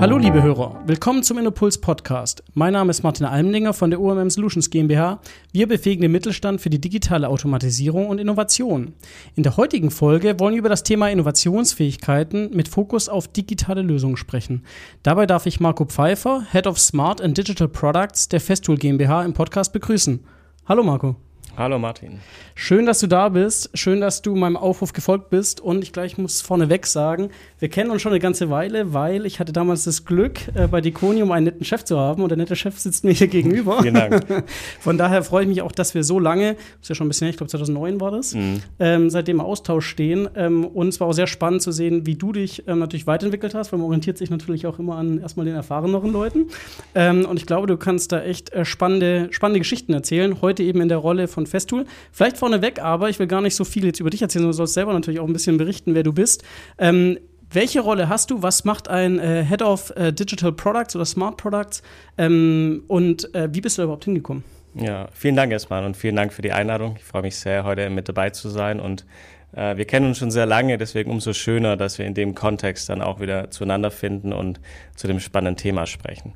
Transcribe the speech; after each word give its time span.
Hallo 0.00 0.16
liebe 0.16 0.42
Hörer, 0.42 0.80
willkommen 0.86 1.22
zum 1.22 1.36
Innopuls 1.36 1.76
Podcast. 1.76 2.42
Mein 2.54 2.72
Name 2.72 2.88
ist 2.88 3.02
Martin 3.02 3.26
Almdinger 3.26 3.74
von 3.74 3.90
der 3.90 4.00
UMM 4.00 4.30
Solutions 4.30 4.70
GmbH. 4.70 5.20
Wir 5.52 5.68
befähigen 5.68 6.00
den 6.00 6.10
Mittelstand 6.10 6.62
für 6.62 6.70
die 6.70 6.80
digitale 6.80 7.28
Automatisierung 7.28 8.08
und 8.08 8.18
Innovation. 8.18 8.94
In 9.36 9.42
der 9.42 9.58
heutigen 9.58 9.90
Folge 9.90 10.40
wollen 10.40 10.54
wir 10.54 10.60
über 10.60 10.70
das 10.70 10.84
Thema 10.84 11.10
Innovationsfähigkeiten 11.10 12.48
mit 12.56 12.68
Fokus 12.68 13.10
auf 13.10 13.28
digitale 13.28 13.82
Lösungen 13.82 14.16
sprechen. 14.16 14.64
Dabei 15.02 15.26
darf 15.26 15.44
ich 15.44 15.60
Marco 15.60 15.84
Pfeiffer, 15.84 16.46
Head 16.50 16.66
of 16.66 16.80
Smart 16.80 17.20
and 17.20 17.36
Digital 17.36 17.68
Products 17.68 18.26
der 18.26 18.40
Festool 18.40 18.78
GmbH 18.78 19.22
im 19.26 19.34
Podcast 19.34 19.74
begrüßen. 19.74 20.20
Hallo 20.66 20.82
Marco. 20.82 21.16
Hallo 21.56 21.78
Martin. 21.78 22.20
Schön, 22.54 22.86
dass 22.86 23.00
du 23.00 23.06
da 23.06 23.28
bist. 23.28 23.70
Schön, 23.74 24.00
dass 24.00 24.22
du 24.22 24.34
meinem 24.36 24.56
Aufruf 24.56 24.92
gefolgt 24.92 25.30
bist. 25.30 25.60
Und 25.60 25.82
ich 25.82 25.92
gleich 25.92 26.16
muss 26.16 26.40
vorneweg 26.40 26.86
sagen, 26.86 27.30
wir 27.58 27.68
kennen 27.68 27.90
uns 27.90 28.02
schon 28.02 28.12
eine 28.12 28.20
ganze 28.20 28.50
Weile, 28.50 28.94
weil 28.94 29.26
ich 29.26 29.40
hatte 29.40 29.52
damals 29.52 29.84
das 29.84 30.04
Glück, 30.04 30.40
äh, 30.54 30.68
bei 30.68 30.80
Diconium 30.80 31.32
einen 31.32 31.46
netten 31.46 31.64
Chef 31.64 31.84
zu 31.84 31.98
haben. 31.98 32.22
Und 32.22 32.28
der 32.28 32.38
nette 32.38 32.56
Chef 32.56 32.78
sitzt 32.78 33.04
mir 33.04 33.12
hier 33.12 33.26
gegenüber. 33.28 33.82
Vielen 33.82 33.94
Dank. 33.94 34.26
Von 34.80 34.96
daher 34.96 35.22
freue 35.22 35.42
ich 35.42 35.48
mich 35.48 35.62
auch, 35.62 35.72
dass 35.72 35.94
wir 35.94 36.04
so 36.04 36.18
lange, 36.18 36.54
das 36.54 36.82
ist 36.82 36.88
ja 36.90 36.94
schon 36.94 37.06
ein 37.06 37.08
bisschen 37.08 37.26
her, 37.26 37.30
ich 37.30 37.36
glaube 37.36 37.50
2009 37.50 38.00
war 38.00 38.10
das, 38.10 38.34
mhm. 38.34 38.62
ähm, 38.78 39.10
seitdem 39.10 39.36
im 39.36 39.40
Austausch 39.40 39.86
stehen. 39.86 40.28
Ähm, 40.36 40.64
und 40.64 40.88
es 40.88 41.00
war 41.00 41.08
auch 41.08 41.12
sehr 41.12 41.26
spannend 41.26 41.62
zu 41.62 41.72
sehen, 41.72 42.06
wie 42.06 42.14
du 42.14 42.32
dich 42.32 42.68
ähm, 42.68 42.78
natürlich 42.78 43.06
weiterentwickelt 43.06 43.54
hast, 43.54 43.72
weil 43.72 43.78
man 43.78 43.86
orientiert 43.86 44.18
sich 44.18 44.30
natürlich 44.30 44.66
auch 44.66 44.78
immer 44.78 44.96
an 44.96 45.18
erstmal 45.20 45.46
den 45.46 45.54
erfahreneren 45.54 46.12
Leuten. 46.12 46.46
Und 46.94 47.36
ich 47.36 47.46
glaube, 47.46 47.66
du 47.66 47.76
kannst 47.76 48.12
da 48.12 48.22
echt 48.22 48.52
äh, 48.52 48.64
spannende, 48.64 49.28
spannende 49.30 49.60
Geschichten 49.60 49.92
erzählen. 49.92 50.40
Heute 50.40 50.62
eben 50.62 50.80
in 50.80 50.88
der 50.88 50.98
Rolle 50.98 51.28
von 51.28 51.39
Festool. 51.46 51.84
Vielleicht 52.12 52.36
vorneweg 52.36 52.80
aber, 52.80 53.08
ich 53.08 53.18
will 53.18 53.26
gar 53.26 53.40
nicht 53.40 53.56
so 53.56 53.64
viel 53.64 53.84
jetzt 53.84 54.00
über 54.00 54.10
dich 54.10 54.22
erzählen, 54.22 54.44
du 54.44 54.52
sollst 54.52 54.74
selber 54.74 54.92
natürlich 54.92 55.20
auch 55.20 55.26
ein 55.26 55.32
bisschen 55.32 55.58
berichten, 55.58 55.94
wer 55.94 56.02
du 56.02 56.12
bist. 56.12 56.44
Ähm, 56.78 57.18
welche 57.52 57.80
Rolle 57.80 58.08
hast 58.08 58.30
du? 58.30 58.42
Was 58.42 58.64
macht 58.64 58.88
ein 58.88 59.18
äh, 59.18 59.44
Head 59.44 59.62
of 59.62 59.90
äh, 59.96 60.12
Digital 60.12 60.52
Products 60.52 60.94
oder 60.94 61.04
Smart 61.04 61.36
Products? 61.36 61.82
Ähm, 62.16 62.84
und 62.86 63.34
äh, 63.34 63.48
wie 63.52 63.60
bist 63.60 63.76
du 63.76 63.82
da 63.82 63.84
überhaupt 63.84 64.04
hingekommen? 64.04 64.44
Ja, 64.74 65.08
vielen 65.12 65.34
Dank 65.34 65.50
erstmal 65.50 65.84
und 65.84 65.96
vielen 65.96 66.14
Dank 66.14 66.32
für 66.32 66.42
die 66.42 66.52
Einladung. 66.52 66.94
Ich 66.96 67.04
freue 67.04 67.22
mich 67.22 67.36
sehr, 67.36 67.64
heute 67.64 67.90
mit 67.90 68.08
dabei 68.08 68.30
zu 68.30 68.48
sein 68.48 68.78
und 68.78 69.04
äh, 69.52 69.76
wir 69.76 69.84
kennen 69.84 70.06
uns 70.06 70.18
schon 70.18 70.30
sehr 70.30 70.46
lange, 70.46 70.78
deswegen 70.78 71.10
umso 71.10 71.32
schöner, 71.32 71.76
dass 71.76 71.98
wir 71.98 72.06
in 72.06 72.14
dem 72.14 72.36
Kontext 72.36 72.88
dann 72.88 73.02
auch 73.02 73.20
wieder 73.20 73.50
zueinander 73.50 73.90
finden 73.90 74.32
und 74.32 74.60
zu 74.94 75.08
dem 75.08 75.18
spannenden 75.18 75.56
Thema 75.56 75.86
sprechen. 75.86 76.34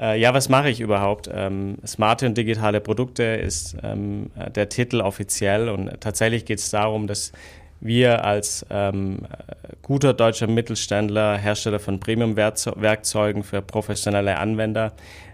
Äh, 0.00 0.18
ja, 0.18 0.32
was 0.32 0.48
mache 0.48 0.70
ich 0.70 0.80
überhaupt? 0.80 1.28
Ähm, 1.32 1.76
smarte 1.86 2.26
und 2.26 2.38
digitale 2.38 2.80
Produkte 2.80 3.22
ist 3.22 3.76
ähm, 3.82 4.30
der 4.54 4.68
Titel 4.68 5.00
offiziell 5.00 5.68
und 5.68 6.00
tatsächlich 6.00 6.44
geht 6.44 6.58
es 6.58 6.70
darum, 6.70 7.06
dass 7.06 7.32
wir 7.80 8.24
als 8.24 8.64
ähm, 8.70 9.20
guter 9.82 10.12
deutscher 10.12 10.46
Mittelständler, 10.46 11.36
Hersteller 11.38 11.80
von 11.80 11.98
Premium-Werkzeugen 11.98 13.42
für 13.42 13.62
professionelle 13.62 14.38
Anwender, 14.38 14.92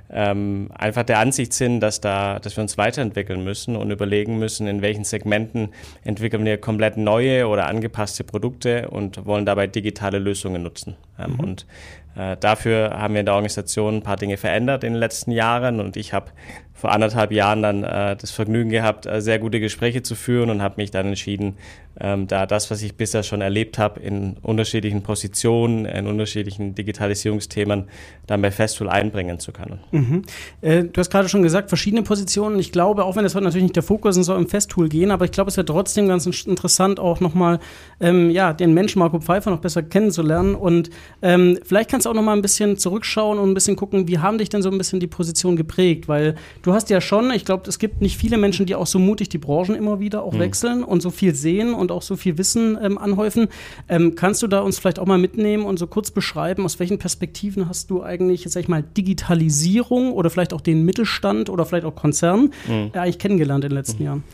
ähm, 0.09 0.71
einfach 0.75 1.03
der 1.03 1.19
Ansicht 1.19 1.53
sind, 1.53 1.81
dass, 1.81 2.01
da, 2.01 2.39
dass 2.39 2.57
wir 2.57 2.63
uns 2.63 2.79
weiterentwickeln 2.79 3.43
müssen 3.43 3.75
und 3.75 3.91
überlegen 3.91 4.39
müssen, 4.39 4.69
in 4.69 4.81
welchen 4.81 5.03
Segmenten 5.05 5.71
entwickeln 6.05 6.45
wir 6.45 6.59
komplett 6.59 6.97
neue 6.97 7.49
oder 7.49 7.67
angepasste 7.67 8.23
Produkte 8.23 8.89
und 8.89 9.27
wollen 9.27 9.45
dabei 9.45 9.67
digitale 9.67 10.19
Lösungen 10.21 10.63
nutzen. 10.63 10.97
Ähm, 11.19 11.33
mhm. 11.33 11.41
Und 11.41 11.63
äh, 11.63 12.06
dafür 12.41 12.91
haben 12.91 13.15
wir 13.15 13.21
in 13.21 13.27
der 13.27 13.35
Organisation 13.35 13.97
ein 13.97 14.03
paar 14.03 14.17
Dinge 14.17 14.37
verändert 14.37 14.85
in 14.85 14.95
den 14.95 14.99
letzten 14.99 15.31
Jahren 15.31 15.81
und 15.81 15.97
ich 15.97 16.13
habe 16.13 16.31
vor 16.77 16.93
anderthalb 16.93 17.33
Jahren 17.33 17.63
dann 17.63 17.83
äh, 17.83 18.17
das 18.17 18.31
Vergnügen 18.31 18.71
gehabt, 18.71 19.07
äh, 19.07 19.21
sehr 19.21 19.39
gute 19.39 19.61
Gespräche 19.61 20.03
zu 20.03 20.15
führen 20.15 20.51
und 20.51 20.63
habe 20.63 20.75
mich 20.77 20.91
dann 20.91 21.07
entschieden, 21.07 21.57
ähm, 21.99 22.27
da 22.27 22.45
das, 22.45 22.71
was 22.71 22.83
ich 22.83 22.97
bisher 22.97 23.23
schon 23.23 23.41
erlebt 23.41 23.79
habe, 23.79 24.01
in 24.01 24.37
unterschiedlichen 24.43 25.03
Positionen, 25.03 25.87
in 25.87 26.07
unterschiedlichen 26.07 26.75
Digitalisierungsthemen, 26.75 27.85
dann 28.27 28.43
bei 28.43 28.51
Festool 28.51 28.91
einbringen 28.91 29.39
zu 29.39 29.53
können. 29.53 29.81
Mhm. 29.93 30.23
Äh, 30.61 30.85
du 30.85 30.99
hast 30.99 31.11
gerade 31.11 31.29
schon 31.31 31.43
gesagt, 31.43 31.71
verschiedene 31.71 32.03
Positionen. 32.03 32.59
Ich 32.59 32.73
glaube, 32.73 33.05
auch 33.05 33.17
wenn 33.17 33.25
das 33.25 33.35
heute 33.35 33.45
natürlich 33.45 33.65
nicht 33.65 33.77
der 33.77 33.83
Fokus 33.83 34.17
ist, 34.19 34.27
soll 34.27 34.39
im 34.39 34.49
Festool 34.49 34.91
gehen, 34.91 35.11
aber 35.11 35.25
ich 35.25 35.33
glaube, 35.33 35.49
es 35.49 35.57
wäre 35.57 35.65
trotzdem 35.65 36.09
ganz 36.09 36.27
interessant, 36.27 37.01
auch 37.01 37.21
nochmal 37.21 37.61
ähm, 38.01 38.31
ja, 38.31 38.53
den 38.53 38.75
Menschen 38.75 38.99
Marco 38.99 39.19
Pfeiffer 39.19 39.51
noch 39.51 39.61
besser 39.61 39.83
kennenzulernen. 39.83 40.55
Und 40.55 40.91
ähm, 41.23 41.59
vielleicht 41.65 41.91
kannst 41.91 42.05
du 42.05 42.11
auch 42.11 42.15
nochmal 42.15 42.37
ein 42.37 42.43
bisschen 42.43 42.77
zurückschauen 42.77 43.39
und 43.39 43.51
ein 43.51 43.55
bisschen 43.55 43.77
gucken, 43.77 44.07
wie 44.09 44.19
haben 44.19 44.37
dich 44.37 44.51
denn 44.51 44.61
so 44.61 44.71
ein 44.71 44.77
bisschen 44.77 45.01
die 45.01 45.07
Position 45.07 45.57
geprägt? 45.57 46.09
Weil 46.09 46.35
du 46.67 46.73
hast 46.73 46.91
ja 46.91 47.01
schon, 47.01 47.31
ich 47.31 47.45
glaube, 47.45 47.69
es 47.69 47.79
gibt 47.79 48.01
nicht 48.01 48.17
viele 48.17 48.39
Menschen, 48.39 48.67
die 48.67 48.75
auch 48.75 48.89
so 48.89 48.99
mutig 48.99 49.29
die 49.29 49.39
Branchen 49.39 49.77
immer 49.77 50.01
wieder 50.01 50.25
auch 50.25 50.33
mhm. 50.33 50.41
wechseln 50.41 50.85
und 50.85 51.01
so 51.01 51.11
viel 51.11 51.35
sehen 51.35 51.75
und 51.75 51.93
auch 51.93 52.03
so 52.03 52.17
viel 52.17 52.39
Wissen 52.39 52.77
ähm, 52.83 52.99
anhäufen. 52.99 53.49
Ähm, 53.89 54.17
kannst 54.17 54.43
du 54.43 54.49
da 54.49 54.61
uns 54.61 54.79
vielleicht 54.79 54.99
auch 54.99 55.07
mal 55.07 55.19
mitnehmen 55.19 55.65
und 55.65 55.79
so 55.79 55.87
kurz 55.87 56.11
beschreiben, 56.11 56.65
aus 56.65 56.81
welchen 56.81 56.99
Perspektiven 56.99 57.69
hast 57.69 57.91
du 57.91 58.03
eigentlich, 58.03 58.45
sag 58.49 58.63
ich 58.63 58.69
mal, 58.69 58.83
Digitalisierung 58.83 60.13
oder 60.13 60.29
vielleicht 60.29 60.53
auch 60.53 60.61
den 60.61 60.85
Mittelstand 60.85 61.51
oder 61.51 61.65
vielleicht 61.67 61.87
auch 61.87 61.95
Konzern 61.95 62.53
mhm. 62.67 62.91
äh, 62.93 62.99
eigentlich 62.99 63.21
kennengelernt 63.21 63.65
in 63.65 63.71
den 63.71 63.77
letzten 63.77 64.03
mhm. 64.03 64.07
Jahren? 64.07 64.25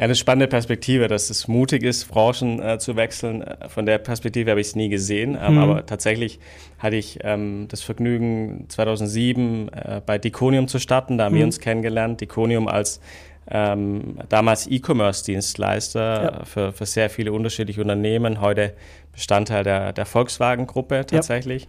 Eine 0.00 0.14
spannende 0.14 0.48
Perspektive, 0.48 1.08
dass 1.08 1.28
es 1.28 1.46
mutig 1.46 1.82
ist, 1.82 2.08
Branchen 2.08 2.58
äh, 2.62 2.78
zu 2.78 2.96
wechseln. 2.96 3.42
Äh, 3.42 3.68
von 3.68 3.84
der 3.84 3.98
Perspektive 3.98 4.50
habe 4.50 4.60
ich 4.62 4.68
es 4.68 4.74
nie 4.74 4.88
gesehen. 4.88 5.36
Ähm, 5.38 5.56
mhm. 5.56 5.58
Aber 5.58 5.84
tatsächlich 5.84 6.40
hatte 6.78 6.96
ich 6.96 7.18
ähm, 7.22 7.66
das 7.68 7.82
Vergnügen, 7.82 8.64
2007 8.68 9.68
äh, 9.68 10.00
bei 10.04 10.16
Diconium 10.16 10.68
zu 10.68 10.78
starten. 10.78 11.18
Da 11.18 11.24
haben 11.24 11.34
mhm. 11.34 11.38
wir 11.38 11.44
uns 11.44 11.60
kennengelernt. 11.60 12.18
Diconium 12.18 12.66
als 12.66 13.02
ähm, 13.50 14.16
damals 14.30 14.66
E-Commerce-Dienstleister 14.68 16.22
ja. 16.22 16.44
für, 16.46 16.72
für 16.72 16.86
sehr 16.86 17.10
viele 17.10 17.34
unterschiedliche 17.34 17.82
Unternehmen, 17.82 18.40
heute 18.40 18.72
Bestandteil 19.12 19.64
der, 19.64 19.92
der 19.92 20.06
Volkswagen-Gruppe 20.06 21.04
tatsächlich. 21.06 21.68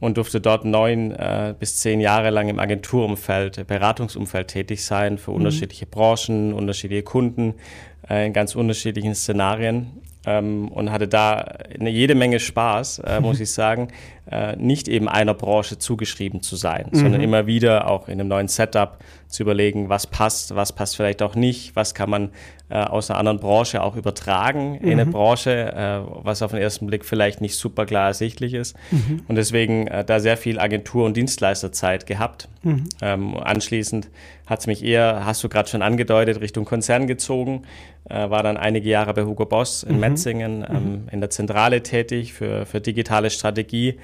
Und 0.00 0.16
durfte 0.16 0.40
dort 0.40 0.64
neun 0.64 1.12
äh, 1.12 1.54
bis 1.58 1.76
zehn 1.76 2.00
Jahre 2.00 2.30
lang 2.30 2.48
im 2.48 2.58
Agenturumfeld, 2.58 3.66
Beratungsumfeld 3.66 4.48
tätig 4.48 4.82
sein 4.82 5.18
für 5.18 5.30
mhm. 5.30 5.36
unterschiedliche 5.38 5.86
Branchen, 5.86 6.54
unterschiedliche 6.54 7.02
Kunden 7.02 7.54
äh, 8.08 8.26
in 8.26 8.32
ganz 8.32 8.54
unterschiedlichen 8.54 9.14
Szenarien 9.14 10.00
ähm, 10.26 10.68
und 10.68 10.90
hatte 10.90 11.08
da 11.08 11.34
eine 11.78 11.90
jede 11.90 12.14
Menge 12.14 12.40
Spaß, 12.40 13.00
äh, 13.00 13.20
muss 13.20 13.40
ich 13.40 13.52
sagen, 13.52 13.88
äh, 14.30 14.56
nicht 14.56 14.88
eben 14.88 15.08
einer 15.08 15.34
Branche 15.34 15.78
zugeschrieben 15.78 16.42
zu 16.42 16.56
sein, 16.56 16.88
mhm. 16.92 16.98
sondern 16.98 17.20
immer 17.20 17.46
wieder 17.46 17.88
auch 17.88 18.08
in 18.08 18.20
einem 18.20 18.28
neuen 18.28 18.48
Setup 18.48 18.98
zu 19.28 19.42
überlegen, 19.42 19.88
was 19.88 20.06
passt, 20.06 20.54
was 20.54 20.72
passt 20.72 20.96
vielleicht 20.96 21.22
auch 21.22 21.34
nicht, 21.34 21.76
was 21.76 21.94
kann 21.94 22.10
man 22.10 22.30
äh, 22.68 22.78
aus 22.78 23.10
einer 23.10 23.18
anderen 23.18 23.38
Branche 23.38 23.82
auch 23.82 23.96
übertragen 23.96 24.72
mhm. 24.72 24.84
in 24.84 24.92
eine 24.92 25.06
mhm. 25.06 25.12
Branche, 25.12 25.72
äh, 25.72 26.00
was 26.24 26.42
auf 26.42 26.50
den 26.50 26.60
ersten 26.60 26.86
Blick 26.86 27.04
vielleicht 27.04 27.40
nicht 27.40 27.56
super 27.56 27.86
klar 27.86 28.08
ersichtlich 28.08 28.54
ist. 28.54 28.76
Mhm. 28.90 29.22
Und 29.28 29.36
deswegen 29.36 29.86
äh, 29.86 30.04
da 30.04 30.20
sehr 30.20 30.36
viel 30.36 30.58
Agentur- 30.58 31.06
und 31.06 31.16
Dienstleisterzeit 31.16 32.06
gehabt. 32.06 32.48
Mhm. 32.62 32.84
Ähm, 33.02 33.36
anschließend 33.36 34.10
hat 34.46 34.60
es 34.60 34.66
mich 34.66 34.84
eher, 34.84 35.24
hast 35.24 35.42
du 35.44 35.48
gerade 35.48 35.68
schon 35.68 35.82
angedeutet, 35.82 36.40
Richtung 36.40 36.64
Konzern 36.64 37.06
gezogen, 37.06 37.62
äh, 38.08 38.30
war 38.30 38.42
dann 38.42 38.56
einige 38.56 38.88
Jahre 38.88 39.14
bei 39.14 39.22
Hugo 39.22 39.46
Boss 39.46 39.84
in 39.84 39.94
mhm. 39.94 40.00
Metzingen 40.00 40.66
ähm, 40.68 41.08
in 41.10 41.20
der 41.20 41.30
Zentrale 41.30 41.82
tätig 41.82 42.32
für, 42.32 42.66
für 42.66 42.80
digitale 42.80 43.30
Strategie 43.30 43.98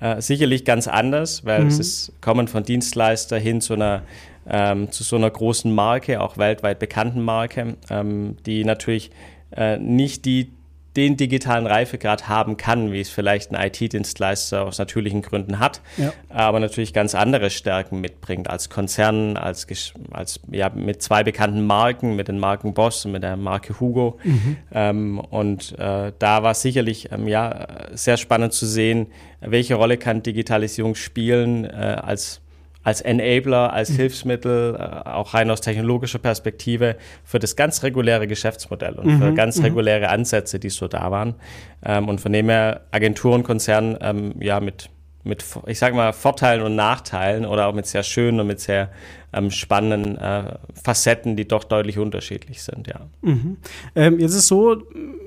äh, 0.00 0.20
sicherlich 0.20 0.64
ganz 0.64 0.88
anders, 0.88 1.44
weil 1.44 1.62
mhm. 1.62 1.68
es 1.68 1.78
ist 1.78 2.12
kommen 2.20 2.48
von 2.48 2.62
Dienstleister 2.62 3.38
hin 3.38 3.60
zu 3.60 3.74
einer 3.74 4.02
ähm, 4.48 4.90
zu 4.90 5.04
so 5.04 5.16
einer 5.16 5.30
großen 5.30 5.72
Marke, 5.72 6.20
auch 6.20 6.36
weltweit 6.36 6.78
bekannten 6.78 7.20
Marke, 7.20 7.76
ähm, 7.90 8.36
die 8.46 8.64
natürlich 8.64 9.10
äh, 9.54 9.78
nicht 9.78 10.24
die 10.24 10.52
den 10.96 11.16
digitalen 11.16 11.66
Reifegrad 11.66 12.28
haben 12.28 12.56
kann, 12.56 12.92
wie 12.92 13.00
es 13.00 13.10
vielleicht 13.10 13.52
ein 13.52 13.66
IT-Dienstleister 13.66 14.64
aus 14.64 14.78
natürlichen 14.78 15.22
Gründen 15.22 15.60
hat, 15.60 15.80
ja. 15.96 16.12
aber 16.28 16.58
natürlich 16.58 16.92
ganz 16.92 17.14
andere 17.14 17.50
Stärken 17.50 18.00
mitbringt 18.00 18.50
als 18.50 18.70
Konzern, 18.70 19.36
als, 19.36 19.66
als 20.10 20.40
ja, 20.50 20.68
mit 20.70 21.00
zwei 21.00 21.22
bekannten 21.22 21.64
Marken, 21.64 22.16
mit 22.16 22.28
den 22.28 22.38
Marken 22.38 22.74
Boss 22.74 23.04
und 23.04 23.12
mit 23.12 23.22
der 23.22 23.36
Marke 23.36 23.78
Hugo. 23.78 24.18
Mhm. 24.24 24.56
Ähm, 24.72 25.18
und 25.20 25.78
äh, 25.78 26.12
da 26.18 26.42
war 26.42 26.54
sicherlich 26.54 27.12
ähm, 27.12 27.28
ja, 27.28 27.68
sehr 27.92 28.16
spannend 28.16 28.52
zu 28.52 28.66
sehen, 28.66 29.06
welche 29.40 29.76
Rolle 29.76 29.96
kann 29.96 30.22
Digitalisierung 30.22 30.96
spielen 30.96 31.64
äh, 31.64 31.68
als 32.02 32.39
als 32.82 33.00
Enabler, 33.00 33.72
als 33.72 33.90
mhm. 33.90 33.96
Hilfsmittel, 33.96 34.76
äh, 34.76 35.08
auch 35.08 35.34
rein 35.34 35.50
aus 35.50 35.60
technologischer 35.60 36.18
Perspektive, 36.18 36.96
für 37.24 37.38
das 37.38 37.56
ganz 37.56 37.82
reguläre 37.82 38.26
Geschäftsmodell 38.26 38.94
und 38.94 39.06
mhm. 39.06 39.18
für 39.18 39.34
ganz 39.34 39.58
mhm. 39.58 39.64
reguläre 39.64 40.08
Ansätze, 40.08 40.58
die 40.58 40.70
so 40.70 40.88
da 40.88 41.10
waren. 41.10 41.34
Ähm, 41.84 42.08
und 42.08 42.20
von 42.20 42.32
dem 42.32 42.48
her 42.48 42.82
Agenturen, 42.90 43.42
Konzernen, 43.42 43.98
ähm, 44.00 44.34
ja, 44.40 44.60
mit, 44.60 44.88
mit, 45.24 45.44
ich 45.66 45.78
sag 45.78 45.94
mal, 45.94 46.12
Vorteilen 46.12 46.62
und 46.62 46.74
Nachteilen 46.74 47.44
oder 47.44 47.66
auch 47.66 47.74
mit 47.74 47.86
sehr 47.86 48.02
schönen 48.02 48.40
und 48.40 48.46
mit 48.46 48.60
sehr 48.60 48.90
ähm, 49.32 49.50
spannenden 49.50 50.16
äh, 50.18 50.56
Facetten, 50.82 51.36
die 51.36 51.46
doch 51.46 51.64
deutlich 51.64 51.98
unterschiedlich 51.98 52.62
sind, 52.62 52.88
ja. 52.88 53.00
Mhm. 53.22 53.56
Ähm, 53.94 54.18
jetzt 54.18 54.32
ist 54.32 54.38
es 54.38 54.48
so, 54.48 54.82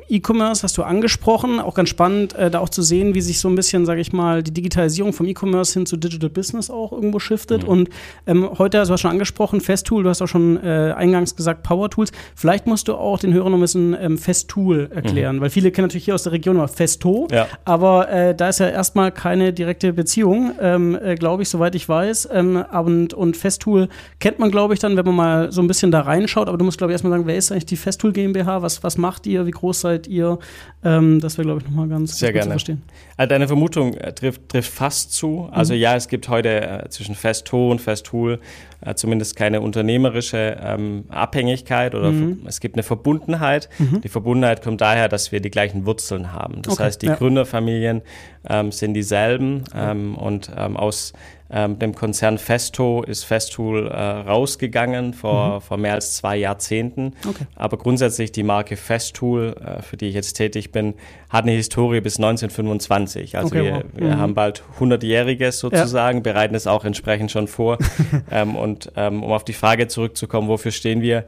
E-Commerce 0.09 0.63
hast 0.63 0.77
du 0.77 0.83
angesprochen, 0.83 1.59
auch 1.59 1.73
ganz 1.75 1.89
spannend, 1.89 2.35
äh, 2.35 2.51
da 2.51 2.59
auch 2.59 2.69
zu 2.69 2.81
sehen, 2.81 3.15
wie 3.15 3.21
sich 3.21 3.39
so 3.39 3.49
ein 3.49 3.55
bisschen, 3.55 3.85
sage 3.85 4.01
ich 4.01 4.13
mal, 4.13 4.43
die 4.43 4.51
Digitalisierung 4.51 5.13
vom 5.13 5.25
E-Commerce 5.25 5.73
hin 5.73 5.85
zu 5.85 5.97
Digital 5.97 6.29
Business 6.29 6.69
auch 6.69 6.91
irgendwo 6.91 7.19
shiftet. 7.19 7.63
Mhm. 7.63 7.69
Und 7.69 7.89
ähm, 8.27 8.49
heute, 8.57 8.79
also 8.79 8.89
du 8.89 8.93
hast 8.93 9.01
schon 9.01 9.11
angesprochen, 9.11 9.61
Festool, 9.61 10.03
du 10.03 10.09
hast 10.09 10.21
auch 10.21 10.27
schon 10.27 10.61
äh, 10.63 10.93
eingangs 10.95 11.35
gesagt 11.35 11.63
Power 11.63 11.89
Tools. 11.89 12.11
Vielleicht 12.35 12.67
musst 12.67 12.87
du 12.87 12.95
auch 12.95 13.19
den 13.19 13.33
Hörern 13.33 13.51
noch 13.51 13.57
ein 13.57 13.61
bisschen 13.61 13.95
ähm, 13.99 14.17
Festool 14.17 14.89
erklären, 14.93 15.37
mhm. 15.37 15.41
weil 15.41 15.49
viele 15.49 15.71
kennen 15.71 15.87
natürlich 15.87 16.05
hier 16.05 16.15
aus 16.15 16.23
der 16.23 16.33
Region 16.33 16.55
immer 16.55 16.67
Festo, 16.67 17.27
ja. 17.31 17.47
aber 17.65 18.09
äh, 18.09 18.35
da 18.35 18.49
ist 18.49 18.59
ja 18.59 18.69
erstmal 18.69 19.11
keine 19.11 19.53
direkte 19.53 19.93
Beziehung, 19.93 20.51
ähm, 20.59 20.97
äh, 21.01 21.15
glaube 21.15 21.43
ich, 21.43 21.49
soweit 21.49 21.75
ich 21.75 21.87
weiß. 21.87 22.29
Ähm, 22.31 22.63
und, 22.71 23.13
und 23.13 23.37
Festool 23.37 23.87
kennt 24.19 24.39
man, 24.39 24.51
glaube 24.51 24.73
ich, 24.73 24.79
dann, 24.79 24.97
wenn 24.97 25.05
man 25.05 25.15
mal 25.15 25.51
so 25.51 25.61
ein 25.61 25.67
bisschen 25.67 25.91
da 25.91 26.01
reinschaut. 26.01 26.47
Aber 26.47 26.57
du 26.57 26.65
musst, 26.65 26.77
glaube 26.77 26.91
ich, 26.91 26.95
erstmal 26.95 27.11
sagen, 27.11 27.27
wer 27.27 27.35
ist 27.35 27.51
eigentlich 27.51 27.65
die 27.65 27.77
Festool 27.77 28.13
GmbH? 28.13 28.61
Was, 28.61 28.83
was 28.83 28.97
macht 28.97 29.27
ihr? 29.27 29.45
Wie 29.45 29.51
groß 29.51 29.81
seid 29.81 30.07
ihr? 30.07 30.39
Ähm, 30.83 31.19
das 31.19 31.37
wäre, 31.37 31.45
glaube 31.45 31.61
ich, 31.61 31.67
nochmal 31.67 31.87
ganz 31.87 32.17
Sehr 32.17 32.31
gerne. 32.31 32.45
zu 32.45 32.49
verstehen. 32.51 32.81
Also 33.17 33.29
deine 33.29 33.47
Vermutung 33.47 33.93
äh, 33.95 34.13
trifft, 34.13 34.49
trifft 34.49 34.71
fast 34.71 35.13
zu. 35.13 35.47
Also 35.51 35.73
mhm. 35.73 35.79
ja, 35.79 35.95
es 35.95 36.07
gibt 36.07 36.27
heute 36.29 36.61
äh, 36.61 36.89
zwischen 36.89 37.15
Festo 37.15 37.71
und 37.71 37.79
Festool 37.79 38.39
äh, 38.85 38.95
zumindest 38.95 39.35
keine 39.35 39.61
unternehmerische 39.61 40.57
ähm, 40.61 41.05
Abhängigkeit 41.09 41.95
oder 41.95 42.11
mhm. 42.11 42.41
es 42.45 42.59
gibt 42.59 42.75
eine 42.75 42.83
Verbundenheit. 42.83 43.69
Mhm. 43.79 44.01
Die 44.01 44.09
Verbundenheit 44.09 44.63
kommt 44.63 44.81
daher, 44.81 45.07
dass 45.07 45.31
wir 45.31 45.39
die 45.39 45.51
gleichen 45.51 45.85
Wurzeln 45.85 46.33
haben. 46.33 46.61
Das 46.63 46.73
okay. 46.73 46.83
heißt, 46.83 47.01
die 47.01 47.07
ja. 47.07 47.15
Gründerfamilien 47.15 48.01
ähm, 48.49 48.71
sind 48.71 48.93
dieselben 48.93 49.63
ähm, 49.75 50.15
und 50.15 50.51
ähm, 50.55 50.75
aus 50.75 51.13
ähm, 51.53 51.77
dem 51.77 51.93
Konzern 51.93 52.39
Festo 52.39 53.03
ist 53.03 53.25
Festool 53.25 53.87
äh, 53.87 53.95
rausgegangen 53.95 55.13
vor, 55.13 55.55
mhm. 55.55 55.61
vor 55.61 55.77
mehr 55.77 55.93
als 55.93 56.15
zwei 56.15 56.35
Jahrzehnten. 56.35 57.13
Okay. 57.27 57.45
Aber 57.55 57.77
grundsätzlich 57.77 58.31
die 58.31 58.41
Marke 58.41 58.75
Festool, 58.75 59.55
äh, 59.63 59.83
für 59.83 59.95
die 59.95 60.07
ich 60.07 60.15
jetzt 60.15 60.33
tätig 60.33 60.71
bin, 60.71 60.95
hat 61.29 61.43
eine 61.43 61.51
Historie 61.51 62.01
bis 62.01 62.17
1925. 62.17 63.37
Also 63.37 63.55
okay, 63.55 63.63
wir, 63.63 63.73
wow. 63.75 63.83
wir 63.93 64.07
mhm. 64.07 64.17
haben 64.17 64.33
bald 64.33 64.63
100-jähriges 64.79 65.51
sozusagen, 65.51 66.19
ja. 66.19 66.23
bereiten 66.23 66.55
es 66.55 66.65
auch 66.65 66.85
entsprechend 66.85 67.29
schon 67.29 67.47
vor. 67.47 67.77
ähm, 68.31 68.55
und 68.55 68.91
ähm, 68.95 69.21
um 69.21 69.31
auf 69.31 69.45
die 69.45 69.53
Frage 69.53 69.87
zurückzukommen, 69.87 70.47
wofür 70.47 70.71
stehen 70.71 71.01
wir? 71.01 71.25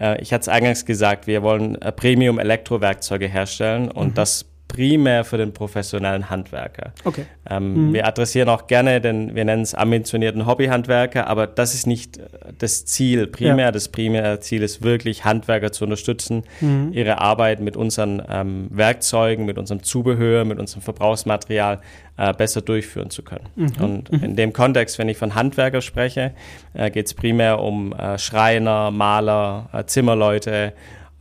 Äh, 0.00 0.22
ich 0.22 0.32
hatte 0.32 0.42
es 0.42 0.48
eingangs 0.48 0.86
gesagt, 0.86 1.26
wir 1.26 1.42
wollen 1.42 1.80
äh, 1.82 1.92
Premium-Elektrowerkzeuge 1.92 3.28
herstellen 3.28 3.90
und 3.90 4.08
mhm. 4.08 4.14
das 4.14 4.46
primär 4.68 5.24
für 5.24 5.38
den 5.38 5.52
professionellen 5.52 6.28
Handwerker. 6.28 6.92
Okay. 7.04 7.24
Ähm, 7.48 7.88
mhm. 7.88 7.92
Wir 7.94 8.06
adressieren 8.06 8.48
auch 8.48 8.66
gerne 8.66 9.00
den, 9.00 9.34
wir 9.34 9.44
nennen 9.44 9.62
es 9.62 9.74
ambitionierten 9.74 10.46
Hobbyhandwerker, 10.46 11.26
aber 11.26 11.46
das 11.46 11.74
ist 11.74 11.86
nicht 11.86 12.18
äh, 12.18 12.22
das 12.58 12.84
Ziel 12.84 13.26
primär. 13.26 13.66
Ja. 13.66 13.72
Das 13.72 13.88
primäre 13.88 14.40
Ziel 14.40 14.62
ist 14.62 14.82
wirklich, 14.82 15.24
Handwerker 15.24 15.72
zu 15.72 15.84
unterstützen, 15.84 16.44
mhm. 16.60 16.90
ihre 16.92 17.20
Arbeit 17.20 17.60
mit 17.60 17.76
unseren 17.76 18.22
ähm, 18.28 18.68
Werkzeugen, 18.70 19.46
mit 19.46 19.58
unserem 19.58 19.82
Zubehör, 19.82 20.44
mit 20.44 20.58
unserem 20.58 20.82
Verbrauchsmaterial 20.82 21.80
äh, 22.16 22.32
besser 22.32 22.60
durchführen 22.60 23.10
zu 23.10 23.22
können. 23.22 23.46
Mhm. 23.54 23.72
Und 23.80 24.12
mhm. 24.12 24.24
in 24.24 24.36
dem 24.36 24.52
Kontext, 24.52 24.98
wenn 24.98 25.08
ich 25.08 25.16
von 25.16 25.34
Handwerker 25.34 25.80
spreche, 25.80 26.32
äh, 26.74 26.90
geht 26.90 27.06
es 27.06 27.14
primär 27.14 27.60
um 27.60 27.92
äh, 27.92 28.18
Schreiner, 28.18 28.90
Maler, 28.90 29.68
äh, 29.72 29.84
Zimmerleute, 29.84 30.72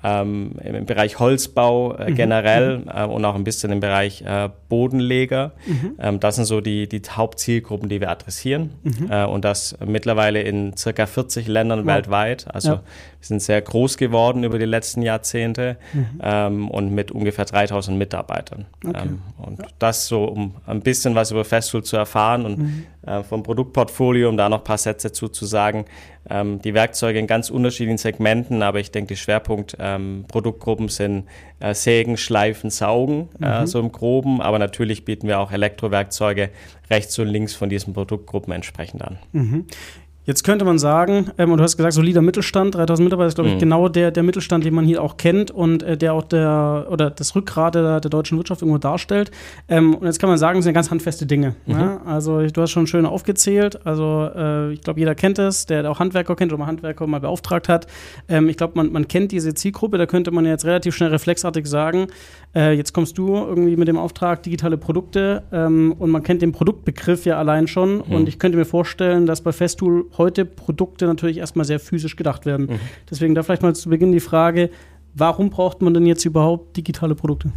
ähm, 0.06 0.52
im 0.64 0.86
Bereich 0.86 1.20
Holzbau 1.20 1.96
äh, 1.96 2.12
mhm. 2.12 2.16
generell 2.16 2.78
mhm. 2.80 2.92
äh, 2.94 3.06
und 3.06 3.26
auch 3.26 3.36
ein 3.36 3.44
bisschen 3.44 3.72
im 3.72 3.80
Bereich 3.80 4.22
äh, 4.22 4.50
Bodenleger. 4.70 5.54
Mhm. 5.66 5.96
Ähm, 6.00 6.20
das 6.20 6.36
sind 6.36 6.46
so 6.46 6.62
die, 6.62 6.88
die 6.88 7.02
Hauptzielgruppen, 7.10 7.90
die 7.90 8.02
wir 8.02 8.12
adressieren 8.12 8.72
mhm. 8.84 9.08
Äh, 9.10 9.26
und 9.26 9.46
das 9.46 9.78
mittlerweile 9.86 10.42
in 10.42 10.78
circa 10.78 11.06
40 11.06 11.48
Ländern 11.48 11.80
wow. 11.80 11.88
weltweit. 11.88 12.46
Also 12.54 12.70
ja. 12.70 12.84
Sind 13.28 13.42
sehr 13.42 13.62
groß 13.62 13.98
geworden 13.98 14.44
über 14.44 14.60
die 14.60 14.66
letzten 14.66 15.02
Jahrzehnte 15.02 15.78
mhm. 15.94 16.22
ähm, 16.22 16.70
und 16.70 16.94
mit 16.94 17.12
ungefähr 17.12 17.46
3000 17.46 17.98
Mitarbeitern. 17.98 18.66
Okay. 18.86 19.02
Ähm, 19.04 19.22
und 19.38 19.60
ja. 19.60 19.66
das 19.80 20.08
so, 20.08 20.26
um 20.26 20.56
ein 20.66 20.82
bisschen 20.82 21.16
was 21.16 21.32
über 21.32 21.44
Festool 21.44 21.84
zu 21.84 21.98
erfahren 21.98 22.46
und 22.46 22.60
mhm. 22.60 22.86
äh, 23.06 23.24
vom 23.24 23.44
Produktportfolio, 23.44 24.30
um 24.30 24.38
da 24.38 24.50
noch 24.50 24.60
ein 24.60 24.64
paar 24.64 24.78
Sätze 24.78 25.12
zu, 25.12 25.28
zu 25.28 25.46
sagen. 25.46 25.86
Ähm, 26.30 26.62
die 26.62 26.74
Werkzeuge 26.74 27.20
in 27.20 27.28
ganz 27.28 27.50
unterschiedlichen 27.50 27.98
Segmenten, 27.98 28.64
aber 28.64 28.80
ich 28.80 28.92
denke, 28.92 29.10
die 29.10 29.18
Schwerpunkt-Produktgruppen 29.18 30.86
ähm, 30.86 30.90
sind 30.90 31.24
äh, 31.60 31.74
Sägen, 31.74 32.18
Schleifen, 32.18 32.70
Saugen, 32.70 33.30
äh, 33.42 33.62
mhm. 33.62 33.68
so 33.68 33.80
im 33.80 33.92
Groben. 33.92 34.42
Aber 34.42 34.60
natürlich 34.60 35.06
bieten 35.06 35.28
wir 35.28 35.40
auch 35.40 35.52
Elektrowerkzeuge 35.52 36.50
rechts 36.90 37.18
und 37.20 37.28
links 37.28 37.54
von 37.54 37.70
diesen 37.70 37.94
Produktgruppen 37.94 38.54
entsprechend 38.54 39.04
an. 39.04 39.18
Jetzt 40.26 40.44
könnte 40.44 40.66
man 40.66 40.80
sagen, 40.80 41.32
ähm, 41.38 41.52
und 41.52 41.60
du 41.60 41.64
hast 41.64 41.78
gesagt, 41.78 41.94
solider 41.94 42.22
Mittelstand, 42.22 42.76
3000 42.76 43.06
Mitarbeiter 43.06 43.28
ist, 43.28 43.36
glaube 43.36 43.50
ich, 43.50 43.56
mhm. 43.56 43.60
genau 43.60 43.90
der, 43.90 44.12
der 44.12 44.24
Mittelstand, 44.24 44.66
den 44.66 44.74
man 44.74 44.86
hier 44.86 45.02
auch 45.04 45.18
kennt 45.18 45.52
und 45.52 45.84
äh, 45.84 45.98
der 45.98 46.14
auch 46.14 46.24
der, 46.24 46.88
oder 46.90 47.12
das 47.12 47.36
Rückgrat 47.36 47.76
der, 47.76 48.00
der 48.00 48.10
deutschen 48.10 48.38
Wirtschaft 48.38 48.62
irgendwo 48.62 48.80
darstellt. 48.80 49.32
Ähm, 49.70 49.94
und 49.96 50.06
jetzt 50.06 50.20
kann 50.20 50.30
man 50.30 50.40
sagen, 50.40 50.60
es 50.60 50.66
sind 50.66 50.74
ganz 50.74 50.90
handfeste 50.90 51.26
Dinge. 51.26 51.56
Mhm. 51.68 51.74
Ja? 51.74 52.02
Also, 52.06 52.46
du 52.46 52.62
hast 52.62 52.72
schon 52.72 52.88
schön 52.88 53.06
aufgezählt. 53.06 53.86
Also, 53.86 54.30
äh, 54.36 54.74
ich 54.74 54.82
glaube, 54.82 55.00
jeder 55.00 55.14
kennt 55.14 55.38
es, 55.38 55.68
der 55.68 55.90
auch 55.90 56.00
Handwerker 56.00 56.36
kennt 56.36 56.52
oder 56.52 56.60
mal 56.60 56.68
Handwerker 56.68 57.06
mal 57.06 57.20
beauftragt 57.20 57.70
hat. 57.70 57.86
Ähm, 58.28 58.50
ich 58.50 58.58
glaube, 58.58 58.74
man, 58.76 58.92
man 58.92 59.08
kennt 59.08 59.32
diese 59.32 59.54
Zielgruppe, 59.54 59.98
da 59.98 60.08
könnte 60.08 60.32
man 60.32 60.46
jetzt 60.46 60.66
relativ 60.66 60.96
schnell 60.96 61.10
reflexartig 61.10 61.68
sagen, 61.68 62.08
äh, 62.56 62.72
jetzt 62.72 62.94
kommst 62.94 63.18
du 63.18 63.36
irgendwie 63.36 63.76
mit 63.76 63.88
dem 63.88 63.98
Auftrag 63.98 64.42
digitale 64.44 64.78
Produkte 64.78 65.44
ähm, 65.52 65.94
und 66.00 66.10
man 66.10 66.24
kennt 66.24 66.42
den 66.42 66.54
Produktbegriff 66.54 67.26
ja 67.26 67.38
allein 67.38 67.68
schon. 67.68 67.98
Mhm. 67.98 68.04
Und 68.08 68.30
ich 68.30 68.40
könnte 68.40 68.58
mir 68.58 68.66
vorstellen, 68.66 69.26
dass 69.26 69.42
bei 69.42 69.52
Festool 69.52 70.06
heute 70.18 70.46
Produkte 70.46 71.06
natürlich 71.06 71.38
erstmal 71.38 71.66
sehr 71.66 71.80
physisch 71.80 72.16
gedacht 72.16 72.46
werden. 72.46 72.68
Mhm. 72.68 72.80
Deswegen 73.10 73.36
da 73.36 73.44
vielleicht 73.44 73.62
mal 73.62 73.76
zu 73.76 73.90
Beginn 73.90 74.12
die 74.12 74.20
Frage, 74.20 74.70
warum 75.14 75.50
braucht 75.50 75.82
man 75.82 75.94
denn 75.94 76.06
jetzt 76.06 76.26
überhaupt 76.26 76.78
digitale 76.78 77.16
Produkte? 77.16 77.52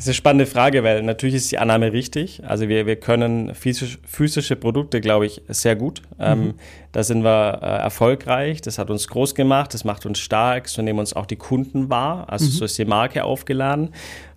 Das 0.00 0.06
ist 0.06 0.12
eine 0.12 0.14
spannende 0.14 0.46
Frage, 0.46 0.82
weil 0.82 1.02
natürlich 1.02 1.34
ist 1.34 1.52
die 1.52 1.58
Annahme 1.58 1.92
richtig. 1.92 2.42
Also 2.46 2.70
wir, 2.70 2.86
wir 2.86 2.96
können 2.96 3.54
physisch, 3.54 3.98
physische 4.06 4.56
Produkte, 4.56 5.02
glaube 5.02 5.26
ich, 5.26 5.42
sehr 5.48 5.76
gut. 5.76 6.00
Ähm, 6.18 6.38
mhm. 6.38 6.44
Ähm, 6.46 6.54
da 6.92 7.02
sind 7.02 7.22
wir 7.22 7.58
äh, 7.60 7.66
erfolgreich. 7.66 8.62
Das 8.62 8.78
hat 8.78 8.88
uns 8.88 9.08
groß 9.08 9.34
gemacht, 9.34 9.74
das 9.74 9.84
macht 9.84 10.06
uns 10.06 10.18
stark. 10.18 10.70
So 10.70 10.80
nehmen 10.80 11.00
uns 11.00 11.12
auch 11.12 11.26
die 11.26 11.36
Kunden 11.36 11.90
wahr. 11.90 12.24
Also 12.30 12.46
mhm. 12.46 12.50
so 12.50 12.64
ist 12.64 12.78
die 12.78 12.86
Marke 12.86 13.24
aufgeladen. 13.24 13.90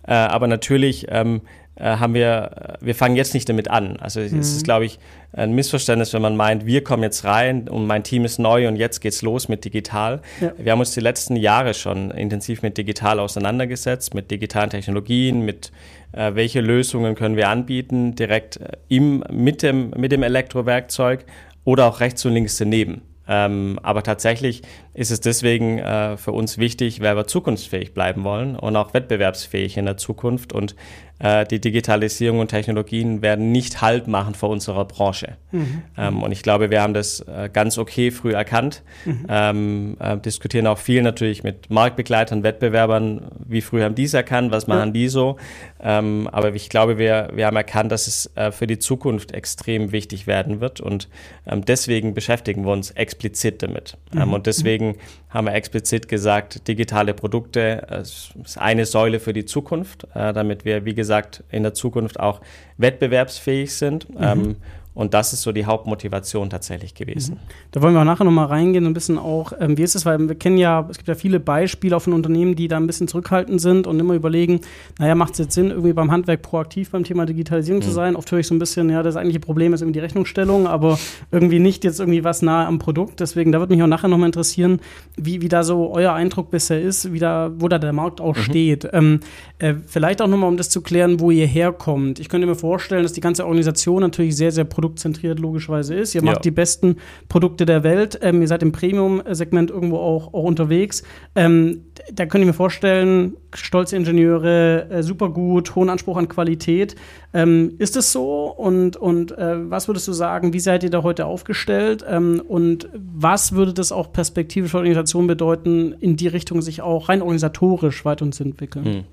Äh, 0.06 0.12
aber 0.12 0.48
natürlich 0.48 1.06
ähm, 1.08 1.36
äh, 1.36 1.63
haben 1.76 2.14
wir, 2.14 2.76
wir 2.80 2.94
fangen 2.94 3.16
jetzt 3.16 3.34
nicht 3.34 3.48
damit 3.48 3.68
an. 3.68 3.96
Also 3.96 4.20
mhm. 4.20 4.38
es 4.38 4.52
ist, 4.52 4.60
mhm. 4.60 4.64
glaube 4.64 4.84
ich, 4.84 4.98
ein 5.32 5.52
Missverständnis, 5.52 6.12
wenn 6.12 6.22
man 6.22 6.36
meint, 6.36 6.66
wir 6.66 6.84
kommen 6.84 7.02
jetzt 7.02 7.24
rein 7.24 7.68
und 7.68 7.86
mein 7.86 8.04
Team 8.04 8.24
ist 8.24 8.38
neu 8.38 8.68
und 8.68 8.76
jetzt 8.76 9.00
geht's 9.00 9.22
los 9.22 9.48
mit 9.48 9.64
digital. 9.64 10.22
Ja. 10.40 10.52
Wir 10.56 10.72
haben 10.72 10.80
uns 10.80 10.92
die 10.92 11.00
letzten 11.00 11.34
Jahre 11.34 11.74
schon 11.74 12.12
intensiv 12.12 12.62
mit 12.62 12.78
digital 12.78 13.18
auseinandergesetzt, 13.18 14.14
mit 14.14 14.30
digitalen 14.30 14.70
Technologien, 14.70 15.44
mit 15.44 15.72
äh, 16.12 16.34
welche 16.34 16.60
Lösungen 16.60 17.16
können 17.16 17.36
wir 17.36 17.48
anbieten, 17.48 18.14
direkt 18.14 18.58
äh, 18.58 18.76
im, 18.88 19.24
mit, 19.30 19.62
dem, 19.62 19.90
mit 19.96 20.12
dem 20.12 20.22
Elektrowerkzeug 20.22 21.24
oder 21.64 21.86
auch 21.86 22.00
rechts 22.00 22.24
und 22.24 22.34
links 22.34 22.56
daneben. 22.56 23.02
Ähm, 23.26 23.80
aber 23.82 24.02
tatsächlich 24.02 24.62
ist 24.94 25.10
es 25.10 25.20
deswegen 25.20 25.78
äh, 25.78 26.16
für 26.16 26.32
uns 26.32 26.56
wichtig, 26.58 27.00
weil 27.00 27.16
wir 27.16 27.26
zukunftsfähig 27.26 27.94
bleiben 27.94 28.24
wollen 28.24 28.56
und 28.56 28.76
auch 28.76 28.94
wettbewerbsfähig 28.94 29.76
in 29.76 29.86
der 29.86 29.96
Zukunft. 29.96 30.52
Und 30.52 30.76
äh, 31.20 31.46
die 31.46 31.60
Digitalisierung 31.60 32.40
und 32.40 32.48
Technologien 32.48 33.22
werden 33.22 33.52
nicht 33.52 33.80
Halt 33.80 34.08
machen 34.08 34.34
vor 34.34 34.50
unserer 34.50 34.84
Branche. 34.84 35.36
Mhm. 35.52 35.82
Ähm, 35.96 36.22
und 36.22 36.32
ich 36.32 36.42
glaube, 36.42 36.70
wir 36.70 36.82
haben 36.82 36.94
das 36.94 37.20
äh, 37.20 37.48
ganz 37.52 37.78
okay 37.78 38.10
früh 38.10 38.34
erkannt. 38.34 38.82
Mhm. 39.04 39.26
Ähm, 39.28 39.96
äh, 40.00 40.18
diskutieren 40.18 40.66
auch 40.66 40.78
viel 40.78 41.02
natürlich 41.02 41.42
mit 41.42 41.70
Marktbegleitern, 41.70 42.42
Wettbewerbern, 42.42 43.30
wie 43.46 43.60
früh 43.60 43.82
haben 43.82 43.94
die 43.94 44.04
es 44.04 44.14
erkannt, 44.14 44.50
was 44.50 44.66
machen 44.66 44.88
ja. 44.88 44.92
die 44.92 45.08
so. 45.08 45.36
Ähm, 45.80 46.28
aber 46.32 46.54
ich 46.54 46.68
glaube, 46.68 46.98
wir, 46.98 47.30
wir 47.32 47.46
haben 47.46 47.56
erkannt, 47.56 47.92
dass 47.92 48.06
es 48.06 48.30
äh, 48.34 48.50
für 48.50 48.66
die 48.66 48.78
Zukunft 48.78 49.32
extrem 49.32 49.92
wichtig 49.92 50.26
werden 50.26 50.60
wird. 50.60 50.80
Und 50.80 51.08
ähm, 51.46 51.64
deswegen 51.64 52.14
beschäftigen 52.14 52.64
wir 52.64 52.72
uns 52.72 52.90
explizit 52.90 53.62
damit. 53.62 53.96
Ähm, 54.12 54.28
mhm. 54.28 54.34
und 54.34 54.46
deswegen 54.46 54.83
haben 55.30 55.46
wir 55.46 55.54
explizit 55.54 56.08
gesagt, 56.08 56.68
digitale 56.68 57.14
Produkte 57.14 57.86
äh, 57.90 58.02
ist 58.02 58.34
eine 58.56 58.86
Säule 58.86 59.20
für 59.20 59.32
die 59.32 59.44
Zukunft, 59.44 60.06
äh, 60.14 60.32
damit 60.32 60.64
wir, 60.64 60.84
wie 60.84 60.94
gesagt, 60.94 61.42
in 61.50 61.62
der 61.62 61.74
Zukunft 61.74 62.20
auch 62.20 62.40
wettbewerbsfähig 62.76 63.74
sind. 63.74 64.08
Mhm. 64.10 64.16
Ähm, 64.20 64.56
und 64.94 65.12
das 65.12 65.32
ist 65.32 65.42
so 65.42 65.50
die 65.50 65.66
Hauptmotivation 65.66 66.50
tatsächlich 66.50 66.94
gewesen. 66.94 67.34
Mhm. 67.34 67.38
Da 67.72 67.82
wollen 67.82 67.94
wir 67.94 68.00
auch 68.00 68.04
nachher 68.04 68.24
nochmal 68.24 68.46
reingehen, 68.46 68.86
ein 68.86 68.94
bisschen 68.94 69.18
auch, 69.18 69.52
ähm, 69.58 69.76
wie 69.76 69.82
ist 69.82 69.96
es, 69.96 70.06
weil 70.06 70.20
wir 70.20 70.36
kennen 70.36 70.56
ja, 70.56 70.86
es 70.88 70.98
gibt 70.98 71.08
ja 71.08 71.16
viele 71.16 71.40
Beispiele 71.40 71.96
auch 71.96 72.02
von 72.02 72.12
Unternehmen, 72.12 72.54
die 72.54 72.68
da 72.68 72.76
ein 72.76 72.86
bisschen 72.86 73.08
zurückhaltend 73.08 73.60
sind 73.60 73.88
und 73.88 73.98
immer 73.98 74.14
überlegen, 74.14 74.60
naja, 75.00 75.16
macht 75.16 75.32
es 75.32 75.38
jetzt 75.38 75.54
Sinn, 75.54 75.70
irgendwie 75.70 75.92
beim 75.92 76.12
Handwerk 76.12 76.42
proaktiv 76.42 76.90
beim 76.90 77.02
Thema 77.02 77.26
Digitalisierung 77.26 77.80
mhm. 77.80 77.84
zu 77.84 77.90
sein? 77.90 78.14
Oft 78.14 78.30
höre 78.30 78.38
ich 78.38 78.46
so 78.46 78.54
ein 78.54 78.60
bisschen, 78.60 78.88
ja, 78.88 79.02
das 79.02 79.16
eigentliche 79.16 79.40
Problem 79.40 79.74
ist 79.74 79.80
irgendwie 79.80 79.98
die 79.98 80.04
Rechnungsstellung, 80.04 80.68
aber 80.68 80.96
irgendwie 81.32 81.58
nicht 81.58 81.82
jetzt 81.82 81.98
irgendwie 81.98 82.22
was 82.22 82.42
nahe 82.42 82.66
am 82.66 82.78
Produkt. 82.78 83.18
Deswegen, 83.18 83.50
da 83.50 83.58
würde 83.58 83.74
mich 83.74 83.82
auch 83.82 83.88
nachher 83.88 84.08
nochmal 84.08 84.26
interessieren, 84.26 84.80
wie, 85.16 85.42
wie 85.42 85.48
da 85.48 85.64
so 85.64 85.92
euer 85.92 86.12
Eindruck 86.12 86.52
bisher 86.52 86.80
ist, 86.80 87.12
wie 87.12 87.18
da, 87.18 87.50
wo 87.58 87.66
da 87.66 87.80
der 87.80 87.92
Markt 87.92 88.20
auch 88.20 88.36
mhm. 88.36 88.42
steht. 88.42 88.88
Ähm, 88.92 89.20
äh, 89.58 89.74
vielleicht 89.86 90.22
auch 90.22 90.28
nochmal, 90.28 90.48
um 90.48 90.56
das 90.56 90.70
zu 90.70 90.82
klären, 90.82 91.18
wo 91.18 91.32
ihr 91.32 91.46
herkommt. 91.46 92.20
Ich 92.20 92.28
könnte 92.28 92.46
mir 92.46 92.54
vorstellen, 92.54 93.02
dass 93.02 93.12
die 93.12 93.20
ganze 93.20 93.44
Organisation 93.44 94.00
natürlich 94.00 94.36
sehr, 94.36 94.52
sehr 94.52 94.64
produktiv 94.64 94.83
produktzentriert 94.84 95.38
logischerweise 95.38 95.94
ist. 95.94 96.14
Ihr 96.14 96.22
macht 96.22 96.36
ja. 96.36 96.42
die 96.42 96.50
besten 96.50 96.96
Produkte 97.28 97.64
der 97.64 97.82
Welt. 97.84 98.18
Ähm, 98.20 98.42
ihr 98.42 98.48
seid 98.48 98.62
im 98.62 98.72
Premium-Segment 98.72 99.70
irgendwo 99.70 99.96
auch, 99.96 100.34
auch 100.34 100.44
unterwegs. 100.44 101.02
Ähm, 101.34 101.84
da 102.12 102.26
könnte 102.26 102.40
ich 102.40 102.46
mir 102.48 102.52
vorstellen, 102.52 103.36
stolze 103.54 103.96
Ingenieure, 103.96 104.90
äh, 104.90 105.02
super 105.02 105.30
gut, 105.30 105.74
hohen 105.74 105.88
Anspruch 105.88 106.18
an 106.18 106.28
Qualität. 106.28 106.96
Ähm, 107.32 107.74
ist 107.78 107.96
es 107.96 108.12
so? 108.12 108.46
Und, 108.46 108.96
und 108.96 109.32
äh, 109.32 109.70
was 109.70 109.88
würdest 109.88 110.06
du 110.06 110.12
sagen, 110.12 110.52
wie 110.52 110.60
seid 110.60 110.82
ihr 110.82 110.90
da 110.90 111.02
heute 111.02 111.24
aufgestellt? 111.24 112.04
Ähm, 112.06 112.42
und 112.46 112.88
was 112.92 113.52
würde 113.52 113.72
das 113.72 113.90
auch 113.90 114.12
perspektivisch 114.12 114.72
für 114.72 114.78
Organisation 114.78 115.26
bedeuten, 115.26 115.94
in 115.98 116.16
die 116.16 116.28
Richtung 116.28 116.60
sich 116.60 116.82
auch 116.82 117.08
rein 117.08 117.22
organisatorisch 117.22 118.04
weiterzuentwickeln? 118.04 118.84
Hm. 118.84 119.04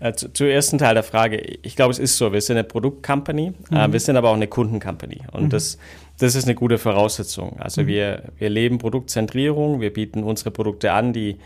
Äh, 0.00 0.14
zu, 0.14 0.32
zu 0.32 0.44
ersten 0.44 0.78
Teil 0.78 0.94
der 0.94 1.02
Frage. 1.02 1.36
Ich 1.62 1.76
glaube, 1.76 1.92
es 1.92 1.98
ist 1.98 2.16
so. 2.16 2.32
Wir 2.32 2.40
sind 2.40 2.56
eine 2.56 2.64
Produktcompany, 2.64 3.52
äh, 3.70 3.74
mhm. 3.74 3.76
äh, 3.76 3.92
wir 3.92 4.00
sind 4.00 4.16
aber 4.16 4.30
auch 4.30 4.34
eine 4.34 4.48
Kundencompany. 4.48 5.20
Und 5.32 5.44
mhm. 5.44 5.48
das, 5.50 5.78
das 6.18 6.34
ist 6.34 6.44
eine 6.44 6.54
gute 6.54 6.78
Voraussetzung. 6.78 7.60
Also 7.60 7.82
mhm. 7.82 7.86
wir, 7.86 8.22
wir 8.38 8.48
leben 8.48 8.78
Produktzentrierung, 8.78 9.80
wir 9.80 9.92
bieten 9.92 10.24
unsere 10.24 10.50
Produkte 10.50 10.92
an, 10.92 11.12
die, 11.12 11.36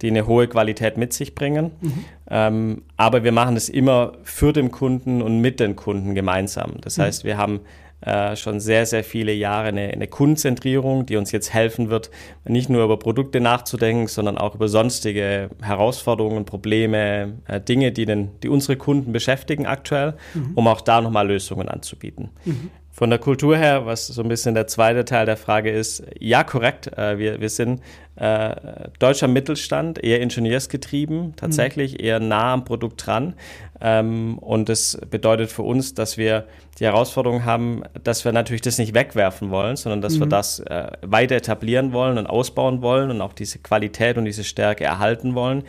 die 0.00 0.08
eine 0.08 0.28
hohe 0.28 0.46
Qualität 0.46 0.96
mit 0.96 1.12
sich 1.12 1.34
bringen. 1.34 1.72
Mhm. 1.80 2.04
Ähm, 2.30 2.82
aber 2.96 3.24
wir 3.24 3.32
machen 3.32 3.56
es 3.56 3.68
immer 3.68 4.12
für 4.22 4.52
den 4.52 4.70
Kunden 4.70 5.20
und 5.20 5.40
mit 5.40 5.58
den 5.58 5.74
Kunden 5.74 6.14
gemeinsam. 6.14 6.74
Das 6.82 6.98
mhm. 6.98 7.02
heißt, 7.02 7.24
wir 7.24 7.36
haben 7.36 7.60
äh, 8.04 8.36
schon 8.36 8.60
sehr, 8.60 8.86
sehr 8.86 9.04
viele 9.04 9.32
Jahre 9.32 9.68
eine, 9.68 9.88
eine 9.88 10.06
Kundenzentrierung, 10.06 11.06
die 11.06 11.16
uns 11.16 11.32
jetzt 11.32 11.52
helfen 11.54 11.90
wird, 11.90 12.10
nicht 12.44 12.68
nur 12.68 12.84
über 12.84 12.98
Produkte 12.98 13.40
nachzudenken, 13.40 14.08
sondern 14.08 14.36
auch 14.38 14.54
über 14.54 14.68
sonstige 14.68 15.50
Herausforderungen, 15.62 16.44
Probleme, 16.44 17.38
äh, 17.46 17.60
Dinge, 17.60 17.92
die, 17.92 18.04
den, 18.04 18.30
die 18.42 18.48
unsere 18.48 18.76
Kunden 18.76 19.12
beschäftigen 19.12 19.66
aktuell, 19.66 20.14
mhm. 20.34 20.52
um 20.54 20.68
auch 20.68 20.80
da 20.80 21.00
nochmal 21.00 21.28
Lösungen 21.28 21.68
anzubieten. 21.68 22.30
Mhm. 22.44 22.70
Von 22.96 23.10
der 23.10 23.18
Kultur 23.18 23.56
her, 23.56 23.86
was 23.86 24.06
so 24.06 24.22
ein 24.22 24.28
bisschen 24.28 24.54
der 24.54 24.68
zweite 24.68 25.04
Teil 25.04 25.26
der 25.26 25.36
Frage 25.36 25.68
ist, 25.68 26.04
ja, 26.20 26.44
korrekt. 26.44 26.96
Äh, 26.96 27.18
wir, 27.18 27.40
wir 27.40 27.48
sind 27.48 27.82
äh, 28.14 28.54
deutscher 29.00 29.26
Mittelstand, 29.26 29.98
eher 29.98 30.20
ingenieursgetrieben, 30.20 31.34
tatsächlich 31.34 31.94
mhm. 31.94 32.04
eher 32.04 32.20
nah 32.20 32.52
am 32.52 32.64
Produkt 32.64 33.04
dran. 33.04 33.34
Ähm, 33.80 34.38
und 34.38 34.68
das 34.68 34.96
bedeutet 35.10 35.50
für 35.50 35.62
uns, 35.62 35.94
dass 35.94 36.16
wir 36.18 36.44
die 36.78 36.84
Herausforderung 36.84 37.44
haben, 37.44 37.82
dass 38.04 38.24
wir 38.24 38.30
natürlich 38.30 38.62
das 38.62 38.78
nicht 38.78 38.94
wegwerfen 38.94 39.50
wollen, 39.50 39.74
sondern 39.74 40.00
dass 40.00 40.14
mhm. 40.14 40.20
wir 40.20 40.26
das 40.28 40.60
äh, 40.60 40.92
weiter 41.02 41.34
etablieren 41.34 41.92
wollen 41.92 42.16
und 42.16 42.28
ausbauen 42.28 42.80
wollen 42.80 43.10
und 43.10 43.20
auch 43.22 43.32
diese 43.32 43.58
Qualität 43.58 44.18
und 44.18 44.24
diese 44.24 44.44
Stärke 44.44 44.84
erhalten 44.84 45.34
wollen. 45.34 45.64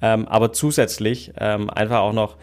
Ähm, 0.00 0.26
aber 0.28 0.54
zusätzlich 0.54 1.32
ähm, 1.36 1.68
einfach 1.68 1.98
auch 1.98 2.14
noch 2.14 2.36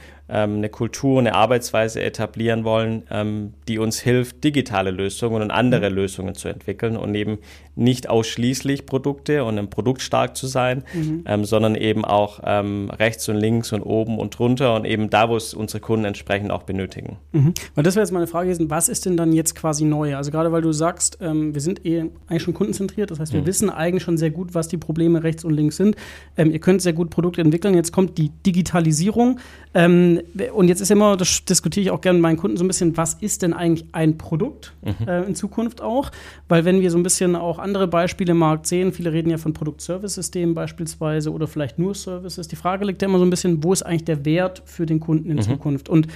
eine 0.58 0.70
Kultur, 0.70 1.20
eine 1.20 1.36
Arbeitsweise 1.36 2.02
etablieren 2.02 2.64
wollen, 2.64 3.04
ähm, 3.10 3.54
die 3.68 3.80
uns 3.80 4.00
hilft, 4.00 4.44
digitale 4.44 4.92
Lösungen 4.92 5.42
und 5.42 5.52
andere 5.52 5.90
mhm. 5.90 5.96
Lösungen 5.96 6.36
zu 6.36 6.50
entwickeln 6.50 6.98
und 6.98 7.16
eben 7.16 7.40
nicht 7.78 8.10
ausschließlich 8.10 8.86
Produkte 8.86 9.44
und 9.44 9.58
ein 9.58 9.70
Produkt 9.70 10.02
stark 10.02 10.36
zu 10.36 10.48
sein, 10.48 10.84
mhm. 10.94 11.24
ähm, 11.26 11.46
sondern 11.46 11.76
eben 11.76 12.04
auch 12.06 12.40
ähm, 12.44 12.90
rechts 12.90 13.30
und 13.30 13.38
links 13.38 13.72
und 13.72 13.82
oben 13.82 14.20
und 14.20 14.38
drunter 14.38 14.76
und 14.76 14.86
eben 14.86 15.10
da, 15.10 15.30
wo 15.30 15.36
es 15.36 15.54
unsere 15.54 15.80
Kunden 15.80 16.06
entsprechend 16.06 16.52
auch 16.52 16.64
benötigen. 16.64 17.18
Mhm. 17.32 17.54
Weil 17.76 17.84
das 17.84 17.96
wäre 17.96 18.04
jetzt 18.04 18.12
meine 18.12 18.28
Frage 18.28 18.48
gewesen, 18.48 18.70
was 18.70 18.90
ist 18.90 19.06
denn 19.06 19.18
dann 19.18 19.32
jetzt 19.34 19.56
quasi 19.56 19.86
neu? 19.86 20.16
Also 20.16 20.32
gerade 20.32 20.52
weil 20.52 20.62
du 20.62 20.72
sagst, 20.72 21.20
ähm, 21.22 21.54
wir 21.54 21.62
sind 21.62 21.86
eh 21.86 22.06
eigentlich 22.28 22.44
schon 22.44 22.54
kundenzentriert, 22.54 23.12
das 23.12 23.20
heißt, 23.20 23.34
wir 23.34 23.42
mhm. 23.42 23.46
wissen 23.46 23.70
eigentlich 23.70 24.04
schon 24.04 24.18
sehr 24.18 24.32
gut, 24.32 24.54
was 24.54 24.68
die 24.68 24.78
Probleme 24.78 25.24
rechts 25.24 25.44
und 25.46 25.54
links 25.54 25.78
sind. 25.78 25.96
Ähm, 26.38 26.52
ihr 26.52 26.60
könnt 26.60 26.82
sehr 26.82 26.94
gut 26.94 27.10
Produkte 27.10 27.42
entwickeln. 27.42 27.74
Jetzt 27.74 27.92
kommt 27.92 28.18
die 28.18 28.32
Digitalisierung. 28.46 29.40
Ähm, 29.74 30.22
und 30.54 30.68
jetzt 30.68 30.82
ist 30.82 30.92
immer, 30.92 31.18
das 31.18 31.46
diskutiere 31.46 31.84
ich 31.84 31.92
auch 31.92 32.02
gerne 32.02 32.18
mit 32.18 32.24
meinen 32.24 32.38
Kunden 32.38 32.58
so 32.58 32.64
ein 32.64 32.68
bisschen, 32.68 32.98
was 32.98 33.16
ist 33.16 33.42
denn 33.42 33.54
eigentlich 33.54 33.88
ein 33.92 34.18
Produkt 34.18 34.74
mhm. 34.82 35.08
äh, 35.08 35.24
in 35.24 35.36
Zukunft 35.36 35.82
auch? 35.82 36.12
Weil 36.48 36.66
wenn 36.66 36.82
wir 36.82 36.92
so 36.92 36.98
ein 36.98 37.04
bisschen 37.04 37.36
auch 37.36 37.60
andere 37.68 37.88
Beispiele 37.88 38.32
im 38.32 38.38
Markt 38.38 38.66
sehen. 38.66 38.94
Viele 38.94 39.12
reden 39.12 39.30
ja 39.30 39.38
von 39.38 39.52
Produkt-Service-Systemen 39.54 40.56
beispielsweise 40.56 41.32
oder 41.34 41.48
vielleicht 41.48 41.78
nur 41.78 41.94
Services. 41.94 42.48
Die 42.48 42.56
Frage 42.56 42.86
liegt 42.86 43.02
ja 43.02 43.10
immer 43.10 43.20
so 43.20 43.26
ein 43.26 43.30
bisschen, 43.30 43.62
wo 43.64 43.74
ist 43.74 43.84
eigentlich 43.84 44.06
der 44.06 44.24
Wert 44.24 44.64
für 44.66 44.86
den 44.86 45.00
Kunden 45.00 45.30
in 45.30 45.38
mhm. 45.38 45.42
Zukunft? 45.42 45.90
Und 45.90 46.08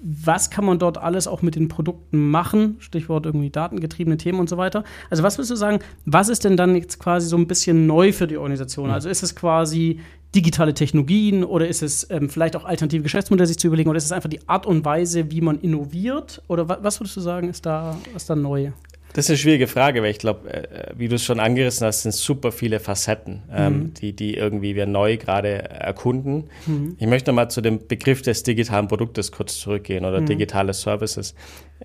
was 0.00 0.50
kann 0.50 0.64
man 0.64 0.78
dort 0.78 0.98
alles 0.98 1.26
auch 1.26 1.42
mit 1.42 1.56
den 1.56 1.66
Produkten 1.66 2.30
machen? 2.30 2.76
Stichwort 2.78 3.26
irgendwie 3.26 3.50
datengetriebene 3.50 4.16
Themen 4.16 4.38
und 4.38 4.48
so 4.48 4.56
weiter. 4.56 4.84
Also 5.10 5.24
was 5.24 5.36
würdest 5.36 5.50
du 5.50 5.56
sagen, 5.56 5.80
was 6.04 6.28
ist 6.28 6.44
denn 6.44 6.56
dann 6.56 6.76
jetzt 6.76 7.00
quasi 7.00 7.26
so 7.26 7.36
ein 7.36 7.48
bisschen 7.48 7.86
neu 7.86 8.12
für 8.12 8.28
die 8.28 8.36
Organisation? 8.36 8.86
Mhm. 8.86 8.94
Also 8.94 9.08
ist 9.08 9.22
es 9.22 9.34
quasi 9.34 9.98
digitale 10.34 10.74
Technologien 10.74 11.42
oder 11.42 11.66
ist 11.66 11.82
es 11.82 12.08
ähm, 12.10 12.28
vielleicht 12.28 12.54
auch 12.54 12.64
alternative 12.64 13.02
Geschäftsmodelle 13.02 13.46
sich 13.46 13.58
zu 13.58 13.66
überlegen 13.66 13.88
oder 13.88 13.96
ist 13.96 14.04
es 14.04 14.12
einfach 14.12 14.28
die 14.28 14.46
Art 14.48 14.66
und 14.66 14.84
Weise, 14.84 15.30
wie 15.30 15.40
man 15.40 15.58
innoviert? 15.58 16.42
Oder 16.48 16.68
was 16.68 17.00
würdest 17.00 17.16
du 17.16 17.20
sagen, 17.20 17.48
ist 17.48 17.64
da, 17.64 17.96
ist 18.14 18.28
da 18.28 18.36
neu? 18.36 18.70
Das 19.18 19.24
ist 19.24 19.30
eine 19.30 19.38
schwierige 19.38 19.66
Frage, 19.66 20.00
weil 20.00 20.12
ich 20.12 20.20
glaube, 20.20 20.48
äh, 20.48 20.92
wie 20.96 21.08
du 21.08 21.16
es 21.16 21.24
schon 21.24 21.40
angerissen 21.40 21.84
hast, 21.84 22.02
sind 22.02 22.14
super 22.14 22.52
viele 22.52 22.78
Facetten, 22.78 23.42
ähm, 23.52 23.72
mhm. 23.72 23.94
die, 23.94 24.12
die 24.12 24.34
irgendwie 24.34 24.76
wir 24.76 24.86
neu 24.86 25.16
gerade 25.16 25.48
erkunden. 25.70 26.44
Mhm. 26.66 26.94
Ich 27.00 27.06
möchte 27.08 27.32
mal 27.32 27.48
zu 27.48 27.60
dem 27.60 27.88
Begriff 27.88 28.22
des 28.22 28.44
digitalen 28.44 28.86
Produktes 28.86 29.32
kurz 29.32 29.58
zurückgehen 29.58 30.04
oder 30.04 30.20
mhm. 30.20 30.26
digitale 30.26 30.72
Services. 30.72 31.34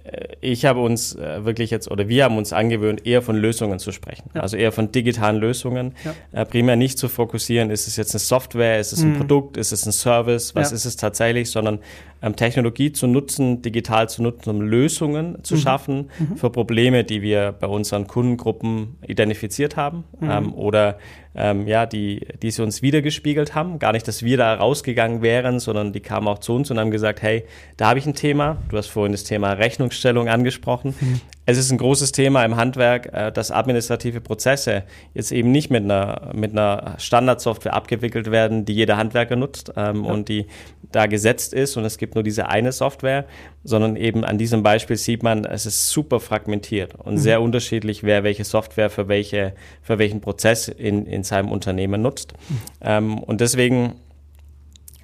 Äh, 0.04 0.28
ich 0.42 0.66
habe 0.66 0.82
uns 0.82 1.16
äh, 1.16 1.46
wirklich 1.46 1.72
jetzt, 1.72 1.90
oder 1.90 2.08
wir 2.08 2.26
haben 2.26 2.38
uns 2.38 2.54
angewöhnt, 2.54 3.06
eher 3.06 3.22
von 3.22 3.36
Lösungen 3.36 3.80
zu 3.80 3.92
sprechen. 3.92 4.30
Ja. 4.34 4.42
Also 4.42 4.58
eher 4.58 4.72
von 4.72 4.92
digitalen 4.92 5.38
Lösungen. 5.38 5.94
Ja. 6.04 6.42
Äh, 6.42 6.46
primär 6.46 6.76
nicht 6.76 6.98
zu 6.98 7.10
fokussieren, 7.10 7.70
ist 7.70 7.88
es 7.88 7.96
jetzt 7.96 8.14
eine 8.14 8.20
Software, 8.20 8.80
ist 8.80 8.94
es 8.94 9.04
ein 9.04 9.14
mhm. 9.14 9.18
Produkt, 9.18 9.58
ist 9.58 9.72
es 9.72 9.86
ein 9.86 9.92
Service, 9.92 10.56
was 10.56 10.72
ja. 10.72 10.76
ist 10.76 10.86
es 10.86 10.96
tatsächlich, 10.96 11.50
sondern 11.50 11.80
ähm, 12.22 12.36
Technologie 12.36 12.92
zu 12.92 13.08
nutzen, 13.08 13.62
digital 13.62 14.10
zu 14.10 14.24
nutzen, 14.24 14.50
um 14.50 14.62
Lösungen 14.62 15.44
zu 15.44 15.56
mhm. 15.56 15.60
schaffen 15.60 16.10
mhm. 16.18 16.38
für 16.38 16.50
Probleme, 16.50 17.04
die 17.04 17.22
wir 17.22 17.52
bei 17.52 17.68
unseren 17.68 18.08
Kundengruppen 18.08 18.98
identifiziert 19.06 19.76
haben 19.76 20.06
mhm. 20.20 20.30
ähm, 20.32 20.54
oder 20.54 20.98
ähm, 21.36 21.68
ja, 21.68 21.86
die, 21.86 22.28
die 22.42 22.52
sie 22.52 22.62
uns 22.62 22.82
wiedergespiegelt 22.82 23.56
haben. 23.56 23.80
Gar 23.80 23.94
nicht, 23.94 24.08
dass 24.08 24.24
wir 24.24 24.38
da 24.38 24.54
rausgegangen 24.54 25.22
wären, 25.22 25.60
sondern 25.60 25.94
die 25.94 26.00
kamen 26.00 26.28
auch 26.28 26.40
zu 26.40 26.54
uns 26.54 26.70
und 26.72 26.80
haben 26.80 26.92
gesagt, 26.92 27.22
hey, 27.22 27.46
da 27.78 27.90
habe 27.90 28.00
ich 28.00 28.06
ein 28.06 28.16
Thema. 28.16 28.58
Du 28.70 28.78
hast 28.78 28.88
vorhin 28.88 29.12
das 29.12 29.24
Thema 29.24 29.54
Rechnungsstellung 29.54 30.30
angesprochen. 30.30 30.94
Mhm. 31.00 31.22
Es 31.46 31.58
ist 31.58 31.72
ein 31.72 31.78
großes 31.78 32.14
Thema 32.14 32.46
im 32.46 32.56
Handwerk, 32.56 33.12
äh, 33.14 33.32
dass 33.32 33.52
administrative 33.52 34.22
Prozesse 34.22 34.84
jetzt 35.14 35.32
eben 35.32 35.52
nicht 35.52 35.70
mit 35.70 35.84
einer, 35.84 36.32
mit 36.34 36.52
einer 36.52 36.96
Standardsoftware 36.98 37.74
abgewickelt 37.74 38.32
werden, 38.32 38.66
die 38.66 38.74
jeder 38.74 38.98
Handwerker 38.98 39.36
nutzt 39.36 39.74
ähm, 39.76 40.06
ja. 40.06 40.12
und 40.12 40.30
die 40.30 40.48
da 40.92 41.08
gesetzt 41.08 41.54
ist 41.54 41.76
und 41.76 41.86
es 41.86 41.98
gibt 41.98 42.16
nur 42.16 42.24
diese 42.24 42.48
eine 42.48 42.72
Software, 42.72 43.26
sondern 43.64 43.96
eben 43.96 44.24
an 44.24 44.38
diesem 44.38 44.64
Beispiel 44.64 44.96
sieht 44.96 45.24
man, 45.24 45.44
es 45.44 45.66
ist 45.66 45.90
super 45.90 46.20
fragmentiert 46.20 46.96
und 46.96 47.16
mhm. 47.16 47.20
sehr 47.20 47.42
unterschiedlich, 47.42 48.04
wer 48.04 48.24
welche 48.24 48.44
Software 48.44 48.90
für, 48.90 49.08
welche, 49.08 49.54
für 49.82 49.98
welchen 49.98 50.22
Prozess 50.22 50.68
in, 50.68 51.06
in 51.06 51.24
seinem 51.24 51.52
Unternehmen 51.52 52.02
nutzt. 52.02 52.34
Mhm. 52.34 52.58
Ähm, 52.82 53.18
und 53.18 53.42
deswegen 53.42 53.96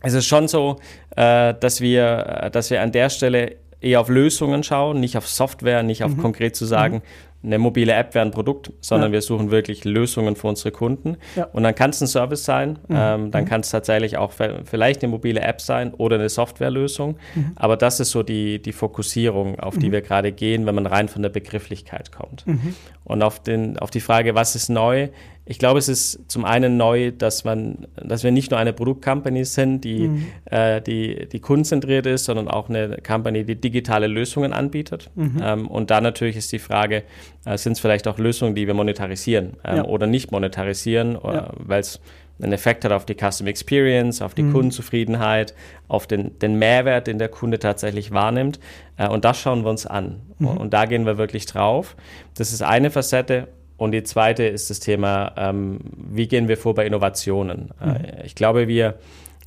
ist 0.04 0.14
es 0.14 0.26
schon 0.26 0.48
so, 0.48 0.78
äh, 1.16 1.54
dass, 1.60 1.82
wir, 1.82 2.50
dass 2.54 2.70
wir 2.70 2.82
an 2.82 2.92
der 2.92 3.10
Stelle 3.10 3.58
eher 3.82 4.02
auf 4.02 4.10
Lösungen 4.10 4.64
schauen, 4.64 5.00
nicht 5.00 5.18
auf 5.18 5.28
Software, 5.28 5.84
nicht 5.84 6.04
auf 6.04 6.16
mhm. 6.16 6.22
konkret 6.22 6.56
zu 6.56 6.66
sagen, 6.66 6.96
mhm 6.96 7.30
eine 7.42 7.58
mobile 7.58 7.94
App 7.94 8.16
wäre 8.16 8.26
ein 8.26 8.32
Produkt, 8.32 8.74
sondern 8.82 9.12
ja. 9.12 9.14
wir 9.14 9.22
suchen 9.22 9.50
wirklich 9.50 9.86
Lösungen 9.86 10.36
für 10.36 10.48
unsere 10.48 10.72
Kunden. 10.72 11.16
Ja. 11.38 11.46
Und 11.46 11.64
dann 11.64 11.74
kann 11.74 11.92
es 11.92 12.02
ein 12.02 12.08
Service 12.08 12.44
sein, 12.44 12.80
mhm. 12.88 12.96
ähm, 12.96 13.32
dann 13.32 13.44
mhm. 13.44 13.48
kann 13.48 13.62
es 13.62 13.70
tatsächlich 13.70 14.18
auch 14.18 14.34
vielleicht 14.66 15.04
eine 15.04 15.12
mobile 15.12 15.40
App 15.40 15.62
sein 15.62 15.94
oder 15.94 16.18
eine 16.18 16.28
Softwarelösung. 16.28 17.18
Mhm. 17.36 17.52
Aber 17.56 17.78
das 17.78 18.02
ist 18.02 18.12
so 18.12 18.24
die, 18.24 18.62
die 18.62 18.74
Fokussierung, 18.74 19.58
auf 19.60 19.78
die 19.78 19.88
mhm. 19.88 19.94
wir 19.94 20.02
gerade 20.02 20.34
gehen, 20.34 20.66
wenn 20.66 20.76
man 20.76 20.86
rein 20.86 21.08
von 21.08 21.22
der 21.22 21.30
Begrifflichkeit 21.30 22.12
kommt. 22.12 22.46
Mhm. 22.46 22.76
Und 23.06 23.24
auf, 23.24 23.42
den, 23.42 23.80
auf 23.80 23.90
die 23.90 24.02
Frage, 24.02 24.36
was 24.36 24.56
ist 24.56 24.70
neu? 24.70 25.08
Ich 25.50 25.58
glaube, 25.58 25.80
es 25.80 25.90
ist 25.90 26.30
zum 26.30 26.46
einen 26.46 26.78
neu, 26.78 27.12
dass 27.12 27.44
man, 27.44 27.88
dass 27.96 28.24
wir 28.24 28.30
nicht 28.30 28.52
nur 28.52 28.60
eine 28.60 28.72
Produktcompany 28.72 29.46
sind, 29.46 29.84
die, 29.84 30.08
mhm. 30.08 30.28
äh, 30.46 30.80
die, 30.80 31.28
die 31.28 31.40
kundenzentriert 31.40 32.06
ist, 32.06 32.26
sondern 32.26 32.48
auch 32.48 32.70
eine 32.70 32.98
Company, 32.98 33.44
die 33.44 33.56
digitale 33.56 34.06
Lösungen 34.06 34.54
anbietet. 34.54 35.10
Mhm. 35.16 35.42
Ähm, 35.42 35.68
und 35.68 35.90
da 35.90 36.02
natürlich 36.02 36.36
ist 36.36 36.52
die 36.52 36.60
Frage, 36.60 37.02
äh, 37.46 37.58
sind 37.58 37.74
es 37.74 37.80
vielleicht 37.80 38.08
auch 38.08 38.20
Lösungen, 38.20 38.54
die 38.54 38.68
wir 38.68 38.76
monetarisieren 38.76 39.54
äh, 39.64 39.78
ja. 39.78 39.86
oder 39.86 40.06
nicht 40.06 40.32
monetarisieren, 40.32 41.14
ja. 41.24 41.52
weil 41.58 41.80
es 41.80 42.00
einen 42.40 42.54
Effekt 42.54 42.86
hat 42.86 42.92
auf 42.92 43.06
die 43.06 43.16
Custom 43.16 43.48
Experience, 43.48 44.22
auf 44.22 44.36
die 44.36 44.44
mhm. 44.44 44.54
Kundenzufriedenheit, 44.54 45.56
auf 45.88 46.06
den, 46.06 46.38
den 46.38 46.60
Mehrwert, 46.60 47.08
den 47.08 47.18
der 47.18 47.28
Kunde 47.28 47.58
tatsächlich 47.58 48.12
wahrnimmt. 48.12 48.60
Äh, 48.98 49.08
und 49.08 49.26
das 49.26 49.40
schauen 49.40 49.64
wir 49.64 49.72
uns 49.72 49.88
an. 49.88 50.22
Mhm. 50.38 50.48
Und 50.48 50.74
da 50.76 50.86
gehen 50.86 51.08
wir 51.08 51.18
wirklich 51.18 51.48
drauf. 51.48 51.96
Das 52.36 52.54
ist 52.54 52.62
eine 52.62 52.92
Facette. 52.92 53.48
Und 53.80 53.94
die 53.94 54.04
zweite 54.04 54.44
ist 54.44 54.70
das 54.70 54.82
Thema, 54.82 55.34
ähm, 55.38 55.80
wie 55.96 56.28
gehen 56.28 56.50
wir 56.50 56.58
vor 56.58 56.76
bei 56.76 56.86
Innovationen? 56.86 57.70
Äh, 57.82 57.86
mhm. 57.86 57.96
Ich 58.26 58.36
glaube, 58.36 58.68
wir 58.68 58.96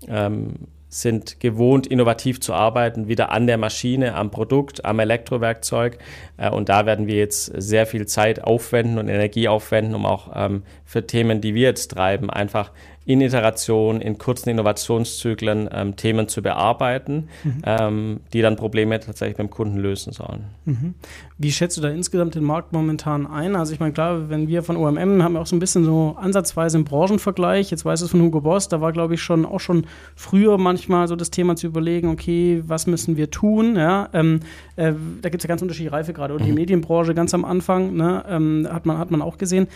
ähm, 0.08 0.54
sind 0.88 1.38
gewohnt, 1.38 1.86
innovativ 1.86 2.40
zu 2.40 2.54
arbeiten, 2.54 3.08
wieder 3.08 3.30
an 3.30 3.46
der 3.46 3.58
Maschine, 3.58 4.14
am 4.14 4.30
Produkt, 4.30 4.86
am 4.86 5.00
Elektrowerkzeug. 5.00 5.98
Äh, 6.38 6.48
und 6.48 6.70
da 6.70 6.86
werden 6.86 7.06
wir 7.06 7.16
jetzt 7.16 7.44
sehr 7.44 7.86
viel 7.86 8.06
Zeit 8.06 8.42
aufwenden 8.42 8.96
und 8.96 9.08
Energie 9.08 9.48
aufwenden, 9.48 9.94
um 9.94 10.06
auch 10.06 10.30
ähm, 10.34 10.62
für 10.92 11.06
Themen, 11.06 11.40
die 11.40 11.54
wir 11.54 11.62
jetzt 11.62 11.92
treiben, 11.92 12.28
einfach 12.28 12.70
in 13.04 13.20
Iteration, 13.20 14.00
in 14.00 14.16
kurzen 14.18 14.50
Innovationszyklen 14.50 15.68
ähm, 15.72 15.96
Themen 15.96 16.28
zu 16.28 16.40
bearbeiten, 16.40 17.28
mhm. 17.42 17.62
ähm, 17.64 18.20
die 18.32 18.42
dann 18.42 18.56
Probleme 18.56 19.00
tatsächlich 19.00 19.36
beim 19.36 19.50
Kunden 19.50 19.78
lösen 19.78 20.12
sollen. 20.12 20.44
Mhm. 20.66 20.94
Wie 21.38 21.50
schätzt 21.50 21.76
du 21.76 21.80
da 21.80 21.88
insgesamt 21.88 22.36
den 22.36 22.44
Markt 22.44 22.72
momentan 22.72 23.26
ein? 23.26 23.56
Also 23.56 23.72
ich 23.72 23.80
meine, 23.80 23.92
klar, 23.92 24.30
wenn 24.30 24.46
wir 24.46 24.62
von 24.62 24.76
OMM 24.76 25.22
haben 25.22 25.32
wir 25.32 25.40
auch 25.40 25.46
so 25.46 25.56
ein 25.56 25.58
bisschen 25.58 25.84
so 25.84 26.16
ansatzweise 26.20 26.78
im 26.78 26.84
Branchenvergleich, 26.84 27.72
jetzt 27.72 27.84
weiß 27.84 28.02
es 28.02 28.10
von 28.10 28.22
Hugo 28.22 28.40
Boss, 28.40 28.68
da 28.68 28.80
war 28.80 28.92
glaube 28.92 29.14
ich 29.14 29.22
schon 29.22 29.44
auch 29.44 29.58
schon 29.58 29.86
früher 30.14 30.56
manchmal 30.58 31.08
so 31.08 31.16
das 31.16 31.30
Thema 31.30 31.56
zu 31.56 31.66
überlegen, 31.66 32.08
okay, 32.08 32.62
was 32.66 32.86
müssen 32.86 33.16
wir 33.16 33.30
tun? 33.32 33.74
Ja, 33.74 34.10
ähm, 34.12 34.40
äh, 34.76 34.92
da 35.20 35.28
gibt 35.28 35.42
es 35.42 35.44
ja 35.44 35.48
ganz 35.48 35.62
unterschiedliche 35.62 35.92
Reifegrade. 35.92 36.34
Und 36.34 36.42
mhm. 36.42 36.46
die 36.46 36.52
Medienbranche 36.52 37.14
ganz 37.14 37.34
am 37.34 37.44
Anfang, 37.44 37.96
ne, 37.96 38.24
ähm, 38.28 38.68
hat, 38.70 38.86
man, 38.86 38.98
hat 38.98 39.10
man 39.10 39.22
auch 39.22 39.38
gesehen. 39.38 39.66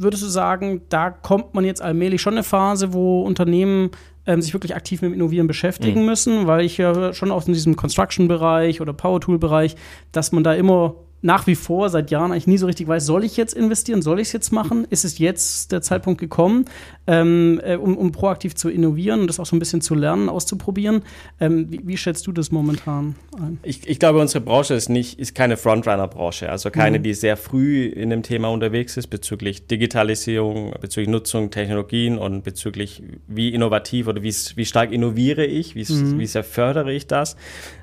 Würdest 0.00 0.22
du 0.22 0.28
sagen, 0.28 0.82
da 0.88 1.10
kommt 1.10 1.54
man 1.54 1.64
jetzt 1.64 1.82
allmählich 1.82 2.22
schon 2.22 2.34
eine 2.34 2.42
Phase, 2.42 2.92
wo 2.92 3.22
Unternehmen 3.22 3.90
ähm, 4.26 4.42
sich 4.42 4.52
wirklich 4.52 4.76
aktiv 4.76 5.02
mit 5.02 5.10
dem 5.10 5.14
Innovieren 5.14 5.46
beschäftigen 5.46 6.00
mhm. 6.00 6.06
müssen, 6.06 6.46
weil 6.46 6.64
ich 6.64 6.78
ja 6.78 7.12
schon 7.14 7.30
aus 7.30 7.46
diesem 7.46 7.76
Construction-Bereich 7.76 8.80
oder 8.80 8.92
Power-Tool-Bereich, 8.92 9.74
dass 10.12 10.32
man 10.32 10.44
da 10.44 10.54
immer 10.54 10.94
nach 11.20 11.46
wie 11.46 11.56
vor 11.56 11.88
seit 11.88 12.10
Jahren 12.10 12.30
eigentlich 12.30 12.46
nie 12.46 12.58
so 12.58 12.66
richtig 12.66 12.86
weiß, 12.86 13.04
soll 13.04 13.24
ich 13.24 13.36
jetzt 13.36 13.54
investieren, 13.54 14.02
soll 14.02 14.20
ich 14.20 14.28
es 14.28 14.32
jetzt 14.32 14.52
machen? 14.52 14.86
Ist 14.88 15.04
es 15.04 15.18
jetzt 15.18 15.72
der 15.72 15.82
Zeitpunkt 15.82 16.20
gekommen, 16.20 16.66
ähm, 17.08 17.58
äh, 17.64 17.76
um, 17.76 17.96
um, 17.96 18.12
proaktiv 18.12 18.54
zu 18.54 18.68
innovieren 18.68 19.20
und 19.20 19.26
das 19.28 19.40
auch 19.40 19.46
so 19.46 19.56
ein 19.56 19.58
bisschen 19.58 19.80
zu 19.80 19.94
lernen, 19.94 20.28
auszuprobieren? 20.28 21.02
Ähm, 21.40 21.72
wie, 21.72 21.80
wie, 21.84 21.96
schätzt 21.96 22.26
du 22.26 22.32
das 22.32 22.52
momentan 22.52 23.16
ein? 23.40 23.58
Ich, 23.62 23.88
ich, 23.88 23.98
glaube, 23.98 24.20
unsere 24.20 24.44
Branche 24.44 24.74
ist 24.74 24.90
nicht, 24.90 25.18
ist 25.18 25.34
keine 25.34 25.56
Frontrunner-Branche, 25.56 26.50
also 26.50 26.70
keine, 26.70 26.98
mhm. 26.98 27.04
die 27.04 27.14
sehr 27.14 27.38
früh 27.38 27.86
in 27.86 28.10
dem 28.10 28.22
Thema 28.22 28.48
unterwegs 28.48 28.98
ist 28.98 29.06
bezüglich 29.06 29.66
Digitalisierung, 29.66 30.74
bezüglich 30.80 31.08
Nutzung 31.08 31.50
Technologien 31.50 32.18
und 32.18 32.44
bezüglich 32.44 33.02
wie 33.26 33.54
innovativ 33.54 34.06
oder 34.06 34.22
wie, 34.22 34.34
wie 34.56 34.64
stark 34.66 34.92
innoviere 34.92 35.46
ich, 35.46 35.74
wie, 35.74 35.90
mhm. 35.90 36.18
wie 36.18 36.26
sehr 36.26 36.44
fördere 36.44 36.92
ich 36.92 37.06
das. 37.06 37.36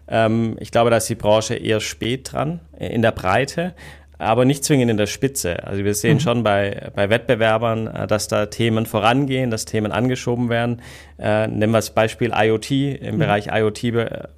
Ähm, 0.08 0.55
ich 0.60 0.70
glaube, 0.70 0.91
da 0.91 0.98
ist 0.98 1.10
die 1.10 1.15
Branche 1.15 1.55
eher 1.55 1.79
spät 1.79 2.32
dran 2.32 2.60
äh, 2.77 2.94
in 2.94 3.01
der 3.01 3.12
Breite 3.12 3.74
aber 4.17 4.45
nicht 4.45 4.63
zwingend 4.63 4.91
in 4.91 4.98
der 4.98 5.07
Spitze. 5.07 5.63
Also 5.63 5.84
wir 5.84 5.93
sehen 5.93 6.15
mhm. 6.15 6.19
schon 6.22 6.43
bei, 6.43 6.91
bei 6.95 7.10
Wettbewerbern, 7.10 7.88
äh, 7.88 8.07
dass 8.07 8.27
da 8.27 8.48
Themen 8.48 8.86
vorangehen, 8.86 9.51
dass 9.51 9.65
Themen 9.65 9.91
angeschoben 9.91 10.50
werden. 10.50 10.81
Äh, 11.17 11.48
nehmen 11.48 11.72
wir 11.72 11.77
das 11.77 11.91
Beispiel 11.91 12.34
IoT. 12.36 12.72
Im 12.72 13.15
mhm. 13.15 13.19
Bereich 13.19 13.48
IoT 13.48 13.79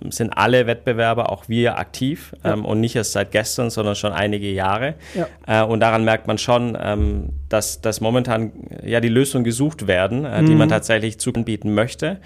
sind 0.10 0.30
alle 0.38 0.68
Wettbewerber, 0.68 1.32
auch 1.32 1.50
wir, 1.50 1.80
aktiv 1.80 2.36
ja. 2.44 2.54
ähm, 2.54 2.66
und 2.66 2.80
nicht 2.80 2.96
erst 2.96 3.14
seit 3.14 3.32
gestern, 3.32 3.70
sondern 3.70 3.96
schon 3.96 4.14
einige 4.14 4.52
Jahre. 4.52 4.96
Ja. 5.16 5.64
Äh, 5.64 5.66
und 5.66 5.80
daran 5.80 6.04
merkt 6.04 6.28
man 6.28 6.38
schon, 6.38 6.78
ähm, 6.80 7.30
dass, 7.50 7.82
dass 7.82 8.00
momentan 8.00 8.52
ja 8.84 9.00
die 9.00 9.10
Lösungen 9.10 9.44
gesucht 9.44 9.88
werden, 9.88 10.26
äh, 10.26 10.42
mhm. 10.42 10.46
die 10.46 10.56
man 10.56 10.70
tatsächlich 10.70 11.20
zubieten 11.20 11.74
möchte. 11.74 12.20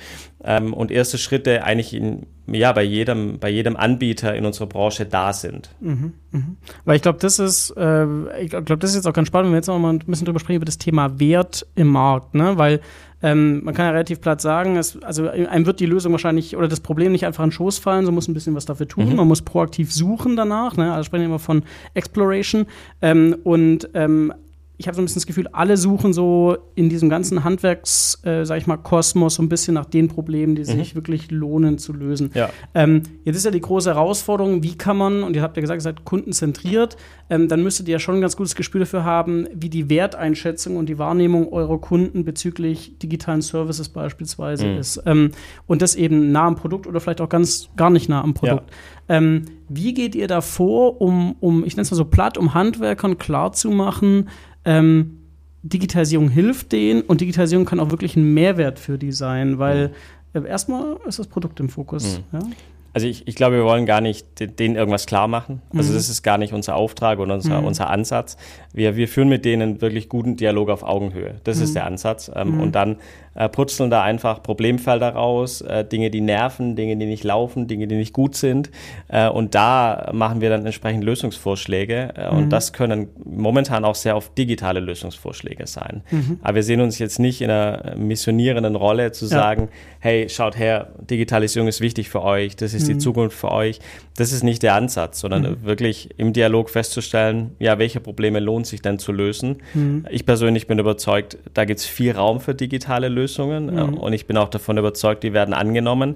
Ähm, 0.44 0.74
und 0.74 0.92
erste 0.92 1.18
Schritte 1.18 1.64
eigentlich 1.64 1.94
in, 1.94 2.26
ja, 2.48 2.74
bei 2.74 2.84
jedem, 2.84 3.40
bei 3.40 3.50
jedem 3.50 3.78
Anbieter 3.78 4.36
in 4.36 4.46
unserer 4.46 4.68
Branche 4.68 5.06
da 5.06 5.32
sind. 5.32 5.70
Mhm, 5.80 6.14
mhm. 6.32 6.58
Weil 6.84 6.98
ich 6.98 7.02
glaube, 7.02 7.20
das 7.20 7.40
ist, 7.40 7.72
äh, 7.78 8.06
ich 8.42 8.50
glaube, 8.50 8.78
das 8.78 8.90
ist 8.90 8.98
jetzt 8.98 9.08
auch 9.08 9.14
ganz 9.14 9.28
spannend, 9.28 9.48
wenn 9.48 9.54
wir 9.54 9.60
jetzt 9.60 9.68
noch 9.68 9.80
mal 9.80 9.94
ein 9.94 10.00
bisschen 10.00 10.26
drüber 10.26 10.40
sprechen 10.40 10.58
über 10.58 10.66
das 10.66 10.78
Thema 10.78 11.20
Wert 11.20 11.66
im 11.76 11.88
Markt, 11.88 12.34
ne? 12.34 12.58
Weil 12.58 12.82
ähm, 13.24 13.64
man 13.64 13.74
kann 13.74 13.86
ja 13.86 13.92
relativ 13.92 14.22
platt 14.22 14.42
sagen, 14.42 14.78
es, 14.78 15.02
also 15.04 15.28
einem 15.30 15.66
wird 15.66 15.80
die 15.80 15.86
Lösung 15.86 16.12
wahrscheinlich 16.12 16.58
oder 16.58 16.68
das 16.68 16.80
Problem 16.80 17.12
nicht 17.12 17.26
einfach 17.26 17.44
in 17.44 17.50
den 17.50 17.54
Schoß 17.54 17.78
fallen, 17.80 18.06
so 18.06 18.12
muss 18.12 18.28
ein 18.28 18.34
bisschen 18.34 18.56
was 18.56 18.66
dafür 18.66 18.88
tun. 18.88 19.10
Mhm. 19.10 19.16
Man 19.16 19.28
muss 19.28 19.42
proaktiv 19.42 19.92
suchen 19.92 20.36
danach. 20.36 20.78
Ne? 20.78 20.92
Also 20.92 21.06
sprechen 21.06 21.22
wir 21.22 21.28
immer 21.28 21.40
von 21.40 21.64
Exploration. 21.94 22.66
Ähm, 23.02 23.36
und 23.44 23.90
ähm, 23.94 24.34
ich 24.82 24.88
habe 24.88 24.96
so 24.96 25.02
ein 25.02 25.06
bisschen 25.06 25.20
das 25.20 25.28
Gefühl, 25.28 25.48
alle 25.52 25.78
suchen 25.78 26.12
so 26.12 26.58
in 26.74 26.90
diesem 26.90 27.08
ganzen 27.08 27.44
Handwerks, 27.44 28.20
äh, 28.24 28.46
sag 28.46 28.58
ich 28.58 28.66
mal, 28.66 28.78
Kosmos 28.78 29.36
so 29.36 29.44
ein 29.44 29.48
bisschen 29.48 29.76
nach 29.76 29.86
den 29.86 30.08
Problemen, 30.08 30.56
die 30.56 30.64
mhm. 30.64 30.66
sich 30.66 30.96
wirklich 30.96 31.30
lohnen 31.30 31.78
zu 31.78 31.94
lösen. 31.94 32.32
Ja. 32.34 32.50
Ähm, 32.74 33.04
jetzt 33.24 33.36
ist 33.36 33.46
ja 33.46 33.52
die 33.52 33.62
große 33.62 33.92
Herausforderung, 33.94 34.64
wie 34.64 34.76
kann 34.76 34.98
man, 34.98 35.22
und 35.22 35.36
ihr 35.36 35.44
habt 35.44 35.56
ja 35.56 35.62
gesagt, 35.62 35.80
ihr 35.80 35.84
seid 35.84 36.04
kundenzentriert, 36.04 36.98
ähm, 37.30 37.48
dann 37.48 37.62
müsstet 37.62 37.88
ihr 37.90 37.94
ja 37.94 38.00
schon 38.00 38.16
ein 38.16 38.22
ganz 38.22 38.36
gutes 38.36 38.56
Gespür 38.56 38.80
dafür 38.80 39.06
haben, 39.06 39.48
wie 39.54 39.70
die 39.70 39.88
Werteinschätzung 39.88 40.78
und 40.78 40.90
die 40.90 40.98
Wahrnehmung 40.98 41.54
eurer 41.54 41.80
Kunden 41.80 42.26
bezüglich 42.26 42.98
digitalen 42.98 43.44
Services 43.44 43.88
beispielsweise 43.90 44.66
mhm. 44.66 44.78
ist. 44.80 45.04
Ähm, 45.06 45.30
und 45.68 45.84
das 45.84 45.94
eben 45.94 46.32
nah 46.32 46.48
am 46.48 46.56
Produkt 46.56 46.88
oder 46.88 47.00
vielleicht 47.00 47.22
auch 47.22 47.30
ganz 47.30 47.70
gar 47.78 47.92
nicht 47.92 48.10
nah 48.10 48.24
am 48.24 48.34
Produkt. 48.34 48.72
Ja. 49.08 49.18
Ähm, 49.18 49.46
wie 49.70 49.94
geht 49.94 50.16
ihr 50.16 50.28
da 50.28 50.42
vor, 50.42 51.02
um, 51.02 51.36
um 51.40 51.64
ich 51.66 51.76
nenne 51.76 51.84
es 51.84 51.92
mal 51.92 51.98
so 51.98 52.06
platt, 52.06 52.38
um 52.38 52.54
Handwerkern 52.54 53.18
klarzumachen, 53.18 54.30
ähm, 54.66 55.18
Digitalisierung 55.64 56.30
hilft 56.30 56.72
denen 56.72 57.02
und 57.02 57.22
Digitalisierung 57.22 57.66
kann 57.66 57.80
auch 57.80 57.92
wirklich 57.92 58.16
ein 58.16 58.34
Mehrwert 58.34 58.80
für 58.80 58.98
die 58.98 59.12
sein, 59.12 59.60
weil 59.60 59.94
äh, 60.34 60.48
erstmal 60.48 60.98
ist 61.06 61.20
das 61.20 61.28
Produkt 61.28 61.60
im 61.60 61.70
Fokus. 61.70 62.20
Mhm. 62.32 62.40
Ja? 62.40 62.46
Also 62.94 63.08
ich, 63.08 63.28
ich 63.28 63.36
glaube, 63.36 63.56
wir 63.56 63.64
wollen 63.64 63.86
gar 63.86 64.02
nicht 64.02 64.28
denen 64.60 64.76
irgendwas 64.76 65.06
klar 65.06 65.28
machen. 65.28 65.62
Also 65.74 65.92
mhm. 65.92 65.96
das 65.96 66.10
ist 66.10 66.24
gar 66.24 66.38
nicht 66.38 66.54
unser 66.54 66.76
Auftrag 66.76 67.20
und 67.20 67.32
unser, 67.32 67.62
mhm. 67.62 67.68
unser 67.68 67.90
Ansatz. 67.90 68.36
Wir, 68.74 68.96
wir 68.96 69.08
führen 69.08 69.30
mit 69.30 69.46
denen 69.46 69.82
wirklich 69.82 70.10
guten 70.10 70.36
Dialog 70.36 70.70
auf 70.70 70.84
Augenhöhe. 70.84 71.36
Das 71.44 71.58
mhm. 71.58 71.64
ist 71.64 71.76
der 71.76 71.86
Ansatz. 71.86 72.30
Ähm, 72.34 72.56
mhm. 72.56 72.62
Und 72.62 72.76
dann 72.76 72.98
äh, 73.34 73.48
putzeln 73.48 73.90
da 73.90 74.04
einfach 74.04 74.44
Problemfelder 74.44 75.10
raus, 75.10 75.62
äh, 75.62 75.86
Dinge, 75.86 76.12
die 76.12 76.20
nerven, 76.20 76.76
Dinge, 76.76 76.98
die 76.98 77.06
nicht 77.06 77.24
laufen, 77.24 77.68
Dinge, 77.68 77.88
die 77.88 77.96
nicht 77.96 78.12
gut 78.12 78.36
sind. 78.36 78.70
Äh, 79.08 79.30
und 79.30 79.56
da 79.56 80.10
machen 80.14 80.42
wir 80.42 80.50
dann 80.50 80.66
entsprechend 80.66 81.06
Lösungsvorschläge. 81.06 82.14
Äh, 82.16 82.30
und 82.30 82.46
mhm. 82.46 82.50
das 82.50 82.74
können 82.74 83.08
momentan 83.24 83.86
auch 83.86 83.96
sehr 83.96 84.18
oft 84.18 84.38
digitale 84.38 84.82
Lösungsvorschläge 84.82 85.66
sein. 85.66 86.04
Mhm. 86.12 86.40
Aber 86.42 86.56
wir 86.56 86.64
sehen 86.64 86.82
uns 86.82 87.00
jetzt 87.00 87.20
nicht 87.20 87.42
in 87.42 87.50
einer 87.50 87.96
missionierenden 87.96 88.76
Rolle 88.76 89.14
zu 89.14 89.26
ja. 89.26 89.30
sagen, 89.30 89.70
hey, 90.00 90.28
schaut 90.28 90.58
her, 90.58 90.90
Digitalisierung 91.00 91.70
ist 91.70 91.80
wichtig 91.80 92.10
für 92.10 92.24
euch, 92.24 92.58
das 92.58 92.74
ist 92.74 92.81
mhm. 92.84 92.94
die 92.94 92.98
Zukunft 92.98 93.38
für 93.38 93.52
euch. 93.52 93.80
Das 94.18 94.32
ist 94.32 94.44
nicht 94.44 94.62
der 94.64 94.76
Ansatz, 94.76 95.22
sondern 95.22 95.44
mhm. 95.44 95.64
wirklich 95.64 96.10
im 96.18 96.34
Dialog 96.34 96.70
festzustellen, 96.70 97.52
ja, 97.60 97.80
welche 97.80 98.00
Probleme 98.00 98.40
lohnt 98.40 98.68
sich 98.68 98.82
denn 98.82 99.00
zu 99.00 99.12
lösen. 99.12 99.58
Mhm. 99.74 100.06
Ich 100.10 100.26
persönlich 100.26 100.68
bin 100.68 100.80
überzeugt, 100.80 101.38
da 101.54 101.66
gibt 101.66 101.80
es 101.80 101.86
viel 101.86 102.12
Raum 102.12 102.40
für 102.40 102.54
digitale 102.54 103.08
Lösungen. 103.08 103.22
Lösungen 103.22 103.68
mhm. 103.68 103.98
und 103.98 104.14
ich 104.14 104.26
bin 104.26 104.38
auch 104.38 104.50
davon 104.50 104.78
überzeugt, 104.78 105.24
die 105.24 105.34
werden 105.34 105.54
angenommen. 105.54 106.16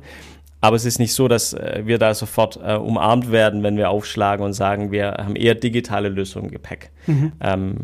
Aber 0.61 0.75
es 0.75 0.85
ist 0.85 0.97
nicht 0.97 1.13
so, 1.13 1.27
dass 1.27 1.53
äh, 1.53 1.83
wir 1.85 1.99
da 1.99 2.13
sofort 2.13 2.59
äh, 2.65 2.75
umarmt 2.75 3.31
werden, 3.31 3.61
wenn 3.61 3.77
wir 3.77 3.89
aufschlagen 3.89 4.43
und 4.43 4.53
sagen, 4.53 4.91
wir 4.91 5.11
haben 5.11 5.35
eher 5.35 5.53
digitale 5.53 6.09
Lösungen 6.09 6.45
im 6.45 6.51
Gepäck. 6.51 6.89
Mhm. 7.05 7.31
Ähm, 7.39 7.75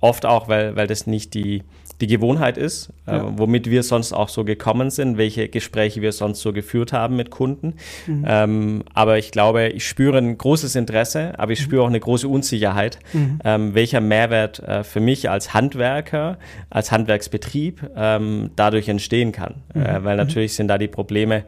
oft 0.00 0.24
auch, 0.24 0.48
weil, 0.48 0.74
weil 0.76 0.86
das 0.86 1.06
nicht 1.06 1.34
die, 1.34 1.62
die 2.00 2.06
Gewohnheit 2.06 2.56
ist, 2.56 2.90
äh, 3.06 3.12
ja. 3.12 3.32
womit 3.36 3.68
wir 3.68 3.82
sonst 3.82 4.12
auch 4.12 4.28
so 4.28 4.44
gekommen 4.44 4.90
sind, 4.90 5.18
welche 5.18 5.48
Gespräche 5.48 6.00
wir 6.00 6.12
sonst 6.12 6.40
so 6.40 6.52
geführt 6.52 6.92
haben 6.92 7.16
mit 7.16 7.30
Kunden. 7.30 7.74
Mhm. 8.06 8.24
Ähm, 8.26 8.84
aber 8.94 9.18
ich 9.18 9.30
glaube, 9.30 9.68
ich 9.68 9.86
spüre 9.86 10.18
ein 10.18 10.38
großes 10.38 10.76
Interesse, 10.76 11.38
aber 11.38 11.52
ich 11.52 11.60
mhm. 11.60 11.64
spüre 11.64 11.82
auch 11.82 11.88
eine 11.88 12.00
große 12.00 12.26
Unsicherheit, 12.26 12.98
mhm. 13.12 13.40
ähm, 13.44 13.74
welcher 13.74 14.00
Mehrwert 14.00 14.60
äh, 14.60 14.82
für 14.82 15.00
mich 15.00 15.28
als 15.28 15.52
Handwerker, 15.52 16.38
als 16.70 16.90
Handwerksbetrieb 16.90 17.90
ähm, 17.96 18.50
dadurch 18.56 18.88
entstehen 18.88 19.32
kann. 19.32 19.56
Äh, 19.74 19.78
mhm. 19.78 20.04
weil 20.04 20.16
mhm. 20.16 20.24
natürlich 20.24 20.54
sind 20.54 20.68
da 20.68 20.78
die 20.78 20.88
Probleme 20.88 21.44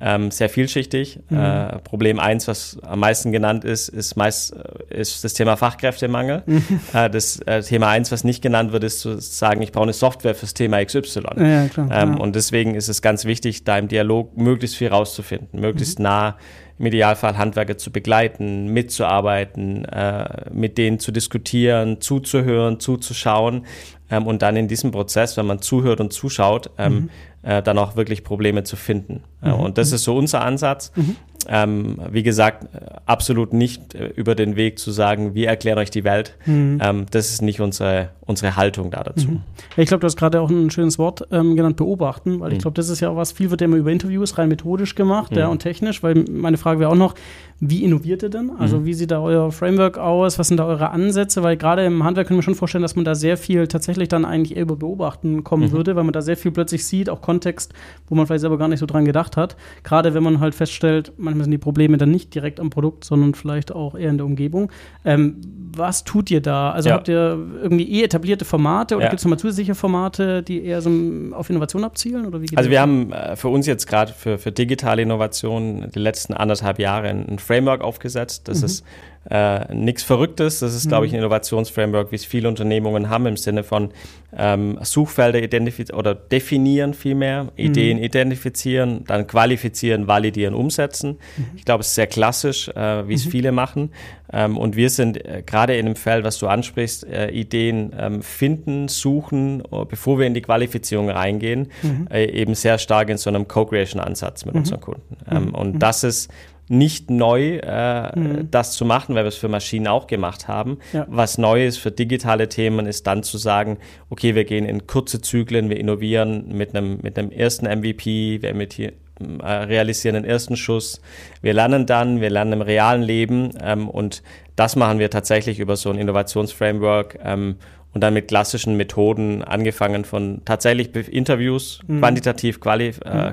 ähm, 0.00 0.30
sehr 0.30 0.48
vielschichtig. 0.48 1.20
Mhm. 1.28 1.38
Äh, 1.38 1.78
Problem 1.80 2.18
eins, 2.18 2.48
was 2.48 2.78
am 2.82 3.00
meisten 3.00 3.32
genannt 3.32 3.64
ist, 3.64 3.88
ist 3.88 4.16
meist 4.16 4.54
äh, 4.54 5.00
ist 5.00 5.24
das 5.24 5.34
Thema 5.34 5.56
Fachkräftemangel. 5.56 6.42
Mhm. 6.46 6.80
Äh, 6.92 7.10
das 7.10 7.40
äh, 7.40 7.62
Thema 7.62 7.88
eins, 7.88 8.12
was 8.12 8.24
nicht 8.24 8.42
genannt 8.42 8.72
wird, 8.72 8.84
ist 8.84 9.00
zu 9.00 9.20
sagen, 9.20 9.62
ich 9.62 9.72
brauche 9.72 9.84
eine 9.84 9.92
Software 9.92 10.34
fürs 10.34 10.54
Thema 10.54 10.84
XY. 10.84 11.22
Ja, 11.36 11.68
klar, 11.68 11.88
ähm, 11.90 12.14
ja. 12.14 12.20
Und 12.20 12.36
deswegen 12.36 12.74
ist 12.74 12.88
es 12.88 13.02
ganz 13.02 13.24
wichtig, 13.24 13.64
da 13.64 13.78
im 13.78 13.88
Dialog 13.88 14.36
möglichst 14.36 14.76
viel 14.76 14.88
rauszufinden, 14.88 15.60
möglichst 15.60 15.98
mhm. 15.98 16.04
nah 16.04 16.36
im 16.78 16.86
Idealfall 16.86 17.38
Handwerker 17.38 17.78
zu 17.78 17.90
begleiten, 17.90 18.72
mitzuarbeiten, 18.72 19.84
äh, 19.86 20.50
mit 20.52 20.78
denen 20.78 20.98
zu 20.98 21.12
diskutieren, 21.12 22.00
zuzuhören, 22.00 22.80
zuzuschauen 22.80 23.66
ähm, 24.10 24.26
und 24.26 24.42
dann 24.42 24.56
in 24.56 24.68
diesem 24.68 24.90
Prozess, 24.90 25.36
wenn 25.36 25.46
man 25.46 25.60
zuhört 25.60 26.00
und 26.00 26.12
zuschaut, 26.12 26.70
ähm, 26.78 26.94
mhm 26.94 27.10
äh, 27.46 27.62
dann 27.62 27.78
auch 27.78 27.96
wirklich 27.96 28.24
Probleme 28.24 28.64
zu 28.64 28.76
finden. 28.76 29.22
Mhm. 29.40 29.52
und 29.52 29.78
das 29.78 29.92
ist 29.92 30.04
so 30.04 30.16
unser 30.16 30.42
Ansatz. 30.42 30.92
Mhm. 30.96 31.16
Ähm, 31.48 31.98
wie 32.10 32.22
gesagt, 32.22 32.66
absolut 33.06 33.52
nicht 33.52 33.94
äh, 33.94 34.08
über 34.08 34.34
den 34.34 34.56
Weg 34.56 34.78
zu 34.78 34.90
sagen, 34.90 35.34
wir 35.34 35.48
erklären 35.48 35.78
euch 35.78 35.90
die 35.90 36.04
Welt. 36.04 36.36
Mhm. 36.46 36.80
Ähm, 36.82 37.06
das 37.10 37.30
ist 37.30 37.42
nicht 37.42 37.60
unsere, 37.60 38.10
unsere 38.22 38.56
Haltung 38.56 38.90
da 38.90 39.02
dazu. 39.02 39.28
Mhm. 39.28 39.40
Ich 39.76 39.88
glaube, 39.88 40.00
du 40.00 40.06
hast 40.06 40.16
gerade 40.16 40.40
auch 40.40 40.50
ein 40.50 40.70
schönes 40.70 40.98
Wort 40.98 41.26
ähm, 41.30 41.56
genannt, 41.56 41.76
beobachten, 41.76 42.40
weil 42.40 42.52
ich 42.52 42.58
mhm. 42.58 42.62
glaube, 42.62 42.74
das 42.74 42.88
ist 42.88 43.00
ja 43.00 43.10
auch 43.10 43.16
was, 43.16 43.32
viel 43.32 43.50
wird 43.50 43.60
ja 43.60 43.66
immer 43.66 43.76
über 43.76 43.90
Interviews 43.90 44.38
rein 44.38 44.48
methodisch 44.48 44.94
gemacht 44.94 45.36
ja, 45.36 45.46
mhm. 45.46 45.52
und 45.52 45.58
technisch, 45.60 46.02
weil 46.02 46.24
meine 46.30 46.56
Frage 46.56 46.80
wäre 46.80 46.90
auch 46.90 46.96
noch, 46.96 47.14
wie 47.58 47.84
innoviert 47.84 48.22
ihr 48.22 48.28
denn? 48.28 48.50
Also 48.58 48.80
mhm. 48.80 48.84
wie 48.84 48.92
sieht 48.92 49.10
da 49.10 49.20
euer 49.22 49.50
Framework 49.50 49.96
aus? 49.96 50.38
Was 50.38 50.48
sind 50.48 50.58
da 50.58 50.66
eure 50.66 50.90
Ansätze? 50.90 51.42
Weil 51.42 51.56
gerade 51.56 51.86
im 51.86 52.04
Handwerk 52.04 52.26
können 52.28 52.38
wir 52.38 52.42
schon 52.42 52.54
vorstellen, 52.54 52.82
dass 52.82 52.96
man 52.96 53.06
da 53.06 53.14
sehr 53.14 53.38
viel 53.38 53.66
tatsächlich 53.66 54.08
dann 54.08 54.26
eigentlich 54.26 54.56
eher 54.56 54.62
über 54.62 54.76
Beobachten 54.76 55.42
kommen 55.42 55.72
würde, 55.72 55.96
weil 55.96 56.04
man 56.04 56.12
da 56.12 56.20
sehr 56.20 56.36
viel 56.36 56.50
plötzlich 56.50 56.84
sieht, 56.84 57.08
auch 57.08 57.22
Kontext, 57.22 57.72
wo 58.08 58.14
man 58.14 58.26
vielleicht 58.26 58.42
selber 58.42 58.58
gar 58.58 58.68
nicht 58.68 58.80
so 58.80 58.86
dran 58.86 59.06
gedacht 59.06 59.38
hat. 59.38 59.56
Gerade 59.84 60.12
wenn 60.12 60.22
man 60.22 60.40
halt 60.40 60.54
feststellt, 60.54 61.12
manchmal 61.16 61.44
sind 61.44 61.52
die 61.52 61.58
Probleme 61.58 61.96
dann 61.96 62.10
nicht 62.10 62.34
direkt 62.34 62.60
am 62.60 62.68
Produkt, 62.68 63.04
sondern 63.04 63.34
vielleicht 63.34 63.72
auch 63.72 63.94
eher 63.94 64.10
in 64.10 64.18
der 64.18 64.26
Umgebung. 64.26 64.70
Ähm, 65.06 65.40
was 65.74 66.04
tut 66.04 66.30
ihr 66.30 66.40
da? 66.42 66.72
Also 66.72 66.90
Ja. 66.90 66.96
habt 66.96 67.08
ihr 67.08 67.38
irgendwie 67.62 67.90
eh 67.90 68.04
etablierte 68.04 68.44
Formate 68.44 68.96
oder 68.96 69.04
Ja. 69.04 69.10
gibt 69.10 69.20
es 69.20 69.24
nochmal 69.24 69.38
zusätzliche 69.38 69.74
Formate, 69.74 70.42
die 70.42 70.62
eher 70.62 70.82
so 70.82 70.90
auf 71.32 71.48
Innovation 71.50 71.84
abzielen? 71.84 72.26
Oder 72.26 72.42
wie 72.42 72.48
Also 72.54 72.70
wir 72.70 72.80
haben 72.80 73.12
äh, 73.12 73.36
für 73.36 73.48
uns 73.48 73.66
jetzt 73.66 73.86
gerade 73.86 74.12
für, 74.12 74.38
für 74.38 74.52
digitale 74.52 75.02
Innovationen 75.02 75.90
die 75.94 75.98
letzten 75.98 76.34
anderthalb 76.34 76.78
Jahre 76.78 77.08
ein 77.08 77.38
Framework 77.46 77.80
aufgesetzt. 77.82 78.48
Das 78.48 78.62
ist 78.62 78.84
äh, 79.28 79.74
nichts 79.74 80.02
Verrücktes. 80.04 80.60
Das 80.60 80.74
ist, 80.74 80.88
glaube 80.88 81.06
ich, 81.06 81.12
ein 81.12 81.18
Innovationsframework, 81.18 82.12
wie 82.12 82.16
es 82.16 82.24
viele 82.24 82.48
Unternehmungen 82.48 83.08
haben 83.08 83.26
im 83.26 83.36
Sinne 83.36 83.64
von 83.64 83.90
ähm, 84.36 84.78
Suchfelder 84.82 85.42
identifizieren 85.42 85.98
oder 85.98 86.14
definieren 86.14 86.94
vielmehr, 86.94 87.48
Ideen 87.56 87.98
identifizieren, 87.98 89.04
dann 89.06 89.26
qualifizieren, 89.26 90.06
validieren, 90.06 90.54
umsetzen. 90.54 91.18
Ich 91.56 91.64
glaube, 91.64 91.80
es 91.80 91.88
ist 91.88 91.94
sehr 91.96 92.06
klassisch, 92.06 92.68
äh, 92.68 93.08
wie 93.08 93.14
es 93.14 93.24
viele 93.24 93.50
machen. 93.50 93.90
Ähm, 94.32 94.56
und 94.56 94.76
wir 94.76 94.90
sind 94.90 95.24
äh, 95.24 95.42
gerade 95.44 95.76
in 95.76 95.86
dem 95.86 95.96
Feld, 95.96 96.24
was 96.24 96.38
du 96.38 96.46
ansprichst, 96.46 97.04
äh, 97.06 97.30
Ideen 97.30 97.92
ähm, 97.98 98.22
finden, 98.22 98.88
suchen, 98.88 99.60
äh, 99.72 99.84
bevor 99.88 100.18
wir 100.18 100.26
in 100.26 100.34
die 100.34 100.42
Qualifizierung 100.42 101.10
reingehen, 101.10 101.70
äh, 102.10 102.26
eben 102.30 102.54
sehr 102.54 102.78
stark 102.78 103.08
in 103.08 103.18
so 103.18 103.30
einem 103.30 103.48
Co-Creation-Ansatz 103.48 104.44
mit 104.44 104.54
unseren 104.54 104.80
Kunden. 104.80 105.16
Ähm, 105.30 105.54
Und 105.54 105.78
das 105.80 106.04
ist 106.04 106.30
nicht 106.68 107.10
neu, 107.10 107.58
äh, 107.58 108.44
das 108.50 108.72
zu 108.72 108.84
machen, 108.84 109.14
weil 109.14 109.24
wir 109.24 109.28
es 109.28 109.36
für 109.36 109.48
Maschinen 109.48 109.86
auch 109.86 110.06
gemacht 110.06 110.48
haben. 110.48 110.78
Ja. 110.92 111.06
Was 111.08 111.38
neu 111.38 111.64
ist 111.66 111.78
für 111.78 111.90
digitale 111.90 112.48
Themen, 112.48 112.86
ist 112.86 113.06
dann 113.06 113.22
zu 113.22 113.38
sagen, 113.38 113.78
okay, 114.10 114.34
wir 114.34 114.44
gehen 114.44 114.64
in 114.64 114.86
kurze 114.86 115.20
Zyklen, 115.20 115.70
wir 115.70 115.78
innovieren 115.78 116.48
mit 116.48 116.74
einem, 116.74 116.98
mit 117.02 117.18
einem 117.18 117.30
ersten 117.30 117.66
MVP, 117.66 118.42
wir 118.42 118.50
imitieren, 118.50 118.94
äh, 119.42 119.46
realisieren 119.46 120.14
den 120.14 120.24
ersten 120.24 120.56
Schuss. 120.56 121.00
Wir 121.40 121.54
lernen 121.54 121.86
dann, 121.86 122.20
wir 122.20 122.30
lernen 122.30 122.54
im 122.54 122.62
realen 122.62 123.02
Leben 123.02 123.50
ähm, 123.62 123.88
und 123.88 124.22
das 124.56 124.74
machen 124.74 124.98
wir 124.98 125.10
tatsächlich 125.10 125.60
über 125.60 125.76
so 125.76 125.90
ein 125.90 125.98
Innovationsframework 125.98 127.18
ähm, 127.22 127.56
und 127.94 128.00
dann 128.02 128.12
mit 128.12 128.28
klassischen 128.28 128.76
Methoden, 128.76 129.42
angefangen 129.42 130.04
von 130.04 130.42
tatsächlich 130.44 130.94
Interviews, 131.08 131.80
quantitativ, 131.86 132.60
quali 132.60 132.92
äh, 133.04 133.32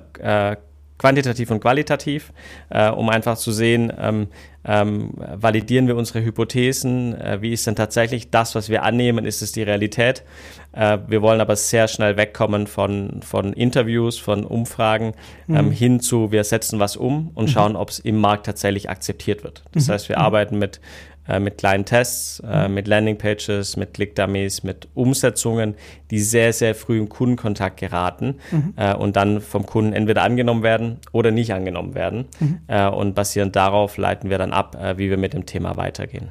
äh, 0.52 0.56
quantitativ 1.04 1.52
und 1.52 1.60
qualitativ, 1.60 2.32
äh, 2.70 2.90
um 2.90 3.10
einfach 3.10 3.36
zu 3.36 3.52
sehen, 3.52 3.92
ähm, 4.00 4.28
ähm, 4.64 5.10
validieren 5.18 5.88
wir 5.88 5.98
unsere 5.98 6.24
Hypothesen, 6.24 7.20
äh, 7.20 7.42
wie 7.42 7.52
ist 7.52 7.68
denn 7.68 7.76
tatsächlich 7.76 8.32
das, 8.32 8.56
was 8.56 8.70
wir 8.70 8.84
annehmen, 8.84 9.26
ist 9.26 9.42
es 9.42 9.52
die 9.52 9.64
Realität. 9.64 10.24
Äh, 10.72 11.00
wir 11.08 11.22
wollen 11.22 11.42
aber 11.42 11.58
sehr 11.58 11.90
schnell 11.90 12.16
wegkommen 12.16 12.68
von, 12.68 13.20
von 13.22 13.52
Interviews, 13.52 14.18
von 14.18 14.46
Umfragen 14.46 15.12
ähm, 15.50 15.72
hin 15.72 16.00
zu, 16.00 16.32
wir 16.32 16.46
setzen 16.46 16.80
was 16.80 16.96
um 16.96 17.32
und 17.36 17.50
schauen, 17.50 17.76
ob 17.76 17.90
es 17.90 18.00
im 18.00 18.22
Markt 18.22 18.46
tatsächlich 18.46 18.90
akzeptiert 18.90 19.44
wird. 19.44 19.66
Das 19.74 19.90
heißt, 19.90 20.08
wir 20.08 20.20
arbeiten 20.20 20.58
mit 20.58 20.80
äh, 21.28 21.40
mit 21.40 21.58
kleinen 21.58 21.86
Tests, 21.86 22.42
äh, 22.46 22.68
mit 22.68 22.88
Landingpages, 22.88 23.78
mit 23.78 23.94
Click-Dummies, 23.94 24.64
mit 24.64 24.88
Umsetzungen, 24.94 25.76
die 26.12 26.20
sehr, 26.20 26.54
sehr 26.54 26.76
früh 26.76 27.00
im 27.00 27.10
Kundenkontakt 27.10 27.80
geraten 27.80 28.36
äh, 28.76 28.94
und 28.94 29.16
dann 29.16 29.42
vom 29.42 29.66
Kunden 29.66 29.94
entweder 29.94 30.24
angenommen 30.24 30.64
werden 30.64 31.00
oder 31.12 31.32
nicht 31.32 31.54
angenommen 31.54 31.96
werden. 31.96 32.26
Äh, 32.68 32.88
und 32.88 33.16
basierend 33.16 33.56
darauf 33.56 33.98
leiten 33.98 34.30
wir 34.30 34.38
dann 34.38 34.54
ab, 34.54 34.78
wie 34.98 35.10
wir 35.10 35.18
mit 35.18 35.34
dem 35.34 35.46
Thema 35.46 35.78
weitergehen. 35.78 36.30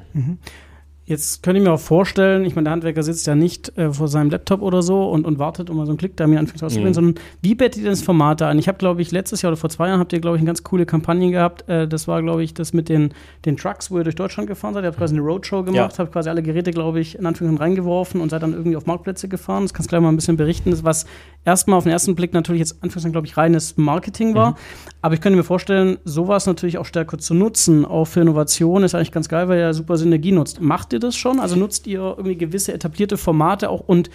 Jetzt 1.05 1.43
könnte 1.43 1.59
ich 1.59 1.65
mir 1.65 1.73
auch 1.73 1.79
vorstellen, 1.81 2.45
ich 2.45 2.55
meine, 2.55 2.63
der 2.65 2.71
Handwerker 2.71 3.03
sitzt 3.03 3.27
ja 3.27 3.35
nicht 3.35 3.77
äh, 3.77 3.91
vor 3.91 4.07
seinem 4.07 4.29
Laptop 4.29 4.61
oder 4.61 4.81
so 4.81 5.09
und, 5.09 5.25
und 5.25 5.37
wartet, 5.37 5.69
um 5.69 5.75
mal 5.75 5.85
so 5.85 5.91
einen 5.91 5.97
Klick 5.97 6.15
da 6.15 6.27
mir 6.27 6.39
anfängt 6.39 6.63
auszuprobieren, 6.63 6.91
Mhm. 6.91 6.93
sondern 6.93 7.15
wie 7.41 7.55
bettet 7.55 7.83
ihr 7.83 7.89
das 7.89 8.01
Format 8.01 8.39
da 8.39 8.47
ein? 8.47 8.57
Ich 8.57 8.69
habe, 8.69 8.77
glaube 8.77 9.01
ich, 9.01 9.11
letztes 9.11 9.41
Jahr 9.41 9.51
oder 9.51 9.57
vor 9.57 9.69
zwei 9.69 9.89
Jahren 9.89 9.99
habt 9.99 10.13
ihr, 10.13 10.21
glaube 10.21 10.37
ich, 10.37 10.41
eine 10.41 10.47
ganz 10.47 10.63
coole 10.63 10.85
Kampagne 10.85 11.29
gehabt. 11.29 11.67
Äh, 11.67 11.89
das 11.89 12.07
war, 12.07 12.21
glaube 12.21 12.41
ich, 12.41 12.53
das 12.53 12.71
mit 12.71 12.87
den, 12.87 13.13
den 13.43 13.57
Trucks, 13.57 13.91
wo 13.91 13.97
ihr 13.97 14.05
durch 14.05 14.15
Deutschland 14.15 14.47
gefahren 14.47 14.73
seid. 14.73 14.83
Ihr 14.85 14.87
habt 14.87 14.97
quasi 14.97 15.13
eine 15.15 15.23
Roadshow 15.23 15.63
gemacht, 15.63 15.91
Ja. 15.91 15.97
habt 15.97 16.13
quasi 16.13 16.29
alle 16.29 16.41
Geräte, 16.41 16.71
glaube 16.71 17.01
ich, 17.01 17.19
in 17.19 17.25
Anführungszeichen 17.25 17.61
reingeworfen 17.61 18.21
und 18.21 18.29
seid 18.29 18.41
dann 18.41 18.53
irgendwie 18.53 18.77
auf 18.77 18.85
Marktplätze 18.85 19.27
gefahren. 19.27 19.63
Das 19.63 19.73
kannst 19.73 19.89
du 19.89 19.89
gleich 19.89 20.01
mal 20.01 20.07
ein 20.09 20.15
bisschen 20.15 20.37
berichten, 20.37 20.71
das, 20.71 20.85
was 20.85 21.05
erstmal 21.43 21.77
auf 21.79 21.83
den 21.83 21.91
ersten 21.91 22.15
Blick 22.15 22.33
natürlich 22.33 22.61
jetzt 22.61 22.75
Anführungszeichen, 22.81 23.11
glaube 23.11 23.27
ich, 23.27 23.35
reines 23.35 23.75
Marketing 23.75 24.35
war. 24.35 24.55
Aber 25.01 25.15
ich 25.15 25.19
könnte 25.19 25.35
mir 25.35 25.43
vorstellen, 25.43 25.97
sowas 26.05 26.45
natürlich 26.45 26.77
auch 26.77 26.85
stärker 26.85 27.17
zu 27.17 27.33
nutzen, 27.33 27.83
auch 27.83 28.05
für 28.05 28.21
Innovation, 28.21 28.83
ist 28.83 28.95
eigentlich 28.95 29.11
ganz 29.11 29.27
geil, 29.27 29.49
weil 29.49 29.59
ihr 29.59 29.73
super 29.73 29.97
Synergie 29.97 30.31
nutzt. 30.31 30.61
Macht 30.61 30.92
ihr 30.93 30.99
das 30.99 31.15
schon? 31.15 31.39
Also 31.39 31.55
nutzt 31.55 31.87
ihr 31.87 32.01
irgendwie 32.01 32.37
gewisse 32.37 32.73
etablierte 32.73 33.17
Formate 33.17 33.69
auch 33.69 33.81
und 33.81 34.09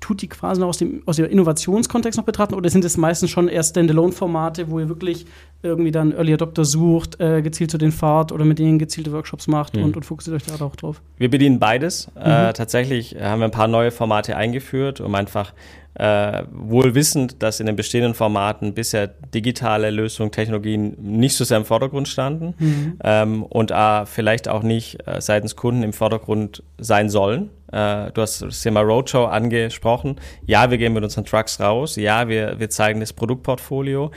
tut 0.00 0.22
die 0.22 0.28
quasi 0.28 0.60
noch 0.60 0.68
aus 0.68 0.78
dem, 0.78 1.02
aus 1.06 1.16
dem 1.16 1.26
Innovationskontext 1.26 2.18
noch 2.18 2.24
betrachten 2.24 2.54
oder 2.54 2.70
sind 2.70 2.84
es 2.84 2.96
meistens 2.96 3.30
schon 3.30 3.48
eher 3.48 3.62
Standalone-Formate, 3.62 4.70
wo 4.70 4.78
ihr 4.78 4.88
wirklich 4.88 5.26
irgendwie 5.62 5.90
dann 5.90 6.12
Early 6.12 6.34
Adopter 6.34 6.64
sucht, 6.64 7.20
äh, 7.20 7.42
gezielt 7.42 7.70
zu 7.70 7.78
den 7.78 7.90
Fahrt 7.90 8.30
oder 8.30 8.44
mit 8.44 8.58
denen 8.58 8.78
gezielte 8.78 9.12
Workshops 9.12 9.48
macht 9.48 9.76
und, 9.76 9.96
und 9.96 10.04
fokussiert 10.04 10.36
euch 10.36 10.44
da 10.44 10.64
auch 10.64 10.76
drauf? 10.76 11.00
Wir 11.16 11.28
bedienen 11.28 11.58
beides. 11.58 12.08
Äh, 12.14 12.52
tatsächlich 12.52 13.16
haben 13.20 13.40
wir 13.40 13.46
ein 13.46 13.50
paar 13.50 13.68
neue 13.68 13.90
Formate 13.90 14.36
eingeführt, 14.36 15.00
um 15.00 15.14
einfach 15.14 15.52
äh, 15.94 16.44
wohl 16.52 16.94
wissend, 16.94 17.42
dass 17.42 17.60
in 17.60 17.66
den 17.66 17.76
bestehenden 17.76 18.14
Formaten 18.14 18.72
bisher 18.72 19.08
digitale 19.08 19.90
Lösungen, 19.90 20.30
Technologien 20.30 20.96
nicht 21.00 21.34
so 21.34 21.44
sehr 21.44 21.56
im 21.56 21.64
Vordergrund 21.64 22.06
standen 22.06 22.54
ähm, 23.02 23.42
und 23.42 23.70
äh, 23.72 24.06
vielleicht 24.06 24.48
auch 24.48 24.62
nicht 24.62 25.06
äh, 25.06 25.20
seitens 25.20 25.56
Kunden 25.56 25.82
im 25.82 25.92
Vordergrund 25.92 26.62
sein 26.78 27.08
sollen. 27.08 27.50
Äh, 27.72 28.12
du 28.12 28.22
hast 28.22 28.42
das 28.42 28.62
Thema 28.62 28.80
Roadshow 28.80 29.24
angesprochen. 29.24 30.16
Ja, 30.46 30.70
wir 30.70 30.78
gehen 30.78 30.92
mit 30.92 31.02
unseren 31.02 31.24
Trucks 31.24 31.58
raus. 31.58 31.96
Ja, 31.96 32.28
wir, 32.28 32.60
wir 32.60 32.70
zeigen 32.70 33.00
das 33.00 33.12
Produktportfolio. 33.12 34.12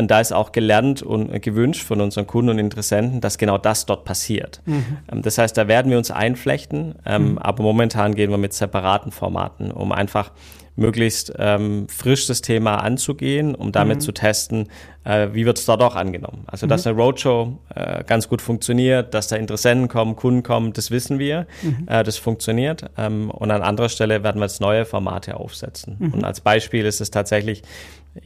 Und 0.00 0.12
da 0.12 0.20
ist 0.20 0.32
auch 0.32 0.52
gelernt 0.52 1.02
und 1.02 1.42
gewünscht 1.42 1.82
von 1.82 2.00
unseren 2.00 2.26
Kunden 2.28 2.50
und 2.50 2.58
Interessenten, 2.60 3.20
dass 3.20 3.36
genau 3.36 3.58
das 3.58 3.84
dort 3.84 4.04
passiert. 4.04 4.62
Ähm, 4.66 5.22
Das 5.22 5.38
heißt, 5.38 5.56
da 5.56 5.66
werden 5.66 5.90
wir 5.90 5.98
uns 5.98 6.12
einflechten, 6.12 6.94
ähm, 7.04 7.36
aber 7.38 7.64
momentan 7.64 8.14
gehen 8.14 8.30
wir 8.30 8.38
mit 8.38 8.52
separaten 8.52 9.10
Formaten, 9.10 9.72
um 9.72 9.90
einfach 9.90 10.30
möglichst 10.78 11.32
ähm, 11.38 11.86
frisch 11.88 12.26
das 12.26 12.40
Thema 12.40 12.76
anzugehen, 12.76 13.54
um 13.54 13.72
damit 13.72 14.00
zu 14.00 14.12
testen, 14.12 14.68
äh, 15.04 15.28
wie 15.32 15.44
wird 15.44 15.58
es 15.58 15.66
dort 15.66 15.82
auch 15.82 15.96
angenommen. 15.96 16.44
Also, 16.46 16.66
dass 16.66 16.86
eine 16.86 16.96
Roadshow 16.96 17.58
äh, 17.74 18.04
ganz 18.04 18.28
gut 18.28 18.40
funktioniert, 18.40 19.12
dass 19.12 19.28
da 19.28 19.36
Interessenten 19.36 19.88
kommen, 19.88 20.14
Kunden 20.14 20.42
kommen, 20.42 20.72
das 20.72 20.90
wissen 20.90 21.18
wir, 21.18 21.46
äh, 21.86 22.04
das 22.04 22.16
funktioniert. 22.16 22.84
Ähm, 22.96 23.30
und 23.30 23.50
an 23.50 23.62
anderer 23.62 23.88
Stelle 23.88 24.22
werden 24.22 24.38
wir 24.40 24.46
jetzt 24.46 24.60
neue 24.60 24.84
Formate 24.84 25.36
aufsetzen. 25.36 25.96
Und 26.12 26.24
als 26.24 26.40
Beispiel 26.40 26.86
ist 26.86 27.00
es 27.00 27.10
tatsächlich, 27.10 27.62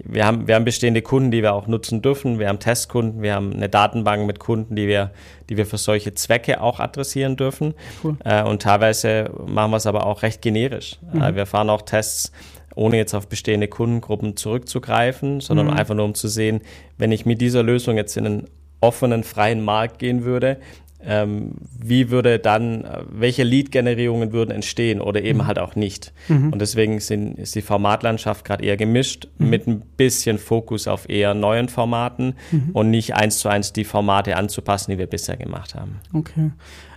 wir 0.04 0.26
haben, 0.26 0.46
wir 0.46 0.54
haben 0.54 0.64
bestehende 0.64 1.02
Kunden, 1.02 1.30
die 1.30 1.42
wir 1.42 1.54
auch 1.54 1.66
nutzen 1.66 2.02
dürfen. 2.02 2.38
Wir 2.38 2.48
haben 2.48 2.58
Testkunden, 2.58 3.22
wir 3.22 3.34
haben 3.34 3.52
eine 3.52 3.68
Datenbank 3.68 4.26
mit 4.26 4.38
Kunden, 4.38 4.76
die 4.76 4.86
wir, 4.86 5.10
die 5.48 5.56
wir 5.56 5.66
für 5.66 5.78
solche 5.78 6.14
Zwecke 6.14 6.60
auch 6.60 6.80
adressieren 6.80 7.36
dürfen. 7.36 7.74
Cool. 8.02 8.16
Äh, 8.24 8.42
und 8.42 8.62
teilweise 8.62 9.30
machen 9.46 9.70
wir 9.70 9.76
es 9.76 9.86
aber 9.86 10.06
auch 10.06 10.22
recht 10.22 10.42
generisch. 10.42 10.98
Äh, 11.14 11.34
wir 11.34 11.46
fahren 11.46 11.70
auch 11.70 11.82
Tests, 11.82 12.32
ohne 12.74 12.96
jetzt 12.96 13.14
auf 13.14 13.28
bestehende 13.28 13.68
Kundengruppen 13.68 14.36
zurückzugreifen, 14.36 15.40
sondern 15.40 15.70
einfach 15.70 15.94
nur 15.94 16.06
um 16.06 16.14
zu 16.14 16.28
sehen, 16.28 16.62
wenn 16.96 17.12
ich 17.12 17.26
mit 17.26 17.40
dieser 17.40 17.62
Lösung 17.62 17.96
jetzt 17.96 18.16
in 18.16 18.26
einen 18.26 18.46
offenen, 18.80 19.24
freien 19.24 19.64
Markt 19.64 19.98
gehen 19.98 20.24
würde, 20.24 20.58
ähm, 21.04 21.52
wie 21.78 22.10
würde 22.10 22.38
dann, 22.38 22.84
äh, 22.84 23.02
welche 23.10 23.42
Lead-Generierungen 23.42 24.32
würden 24.32 24.50
entstehen 24.50 25.00
oder 25.00 25.22
eben 25.22 25.46
halt 25.46 25.58
auch 25.58 25.74
nicht. 25.74 26.12
Und 26.28 26.60
deswegen 26.60 27.00
sind, 27.00 27.38
ist 27.38 27.54
die 27.54 27.62
Formatlandschaft 27.62 28.44
gerade 28.44 28.64
eher 28.64 28.76
gemischt 28.76 29.28
mit 29.38 29.66
ein 29.66 29.80
bisschen 29.96 30.38
Fokus 30.38 30.88
auf 30.88 31.08
eher 31.08 31.34
neuen 31.34 31.68
Formaten 31.68 32.34
und 32.72 32.90
nicht 32.90 33.14
eins 33.14 33.38
zu 33.38 33.48
eins 33.48 33.72
die 33.72 33.84
Formate 33.84 34.36
anzupassen, 34.36 34.92
die 34.92 34.98
wir 34.98 35.06
bisher 35.06 35.36
gemacht 35.36 35.74
haben. 35.74 36.00
Okay. 36.12 36.50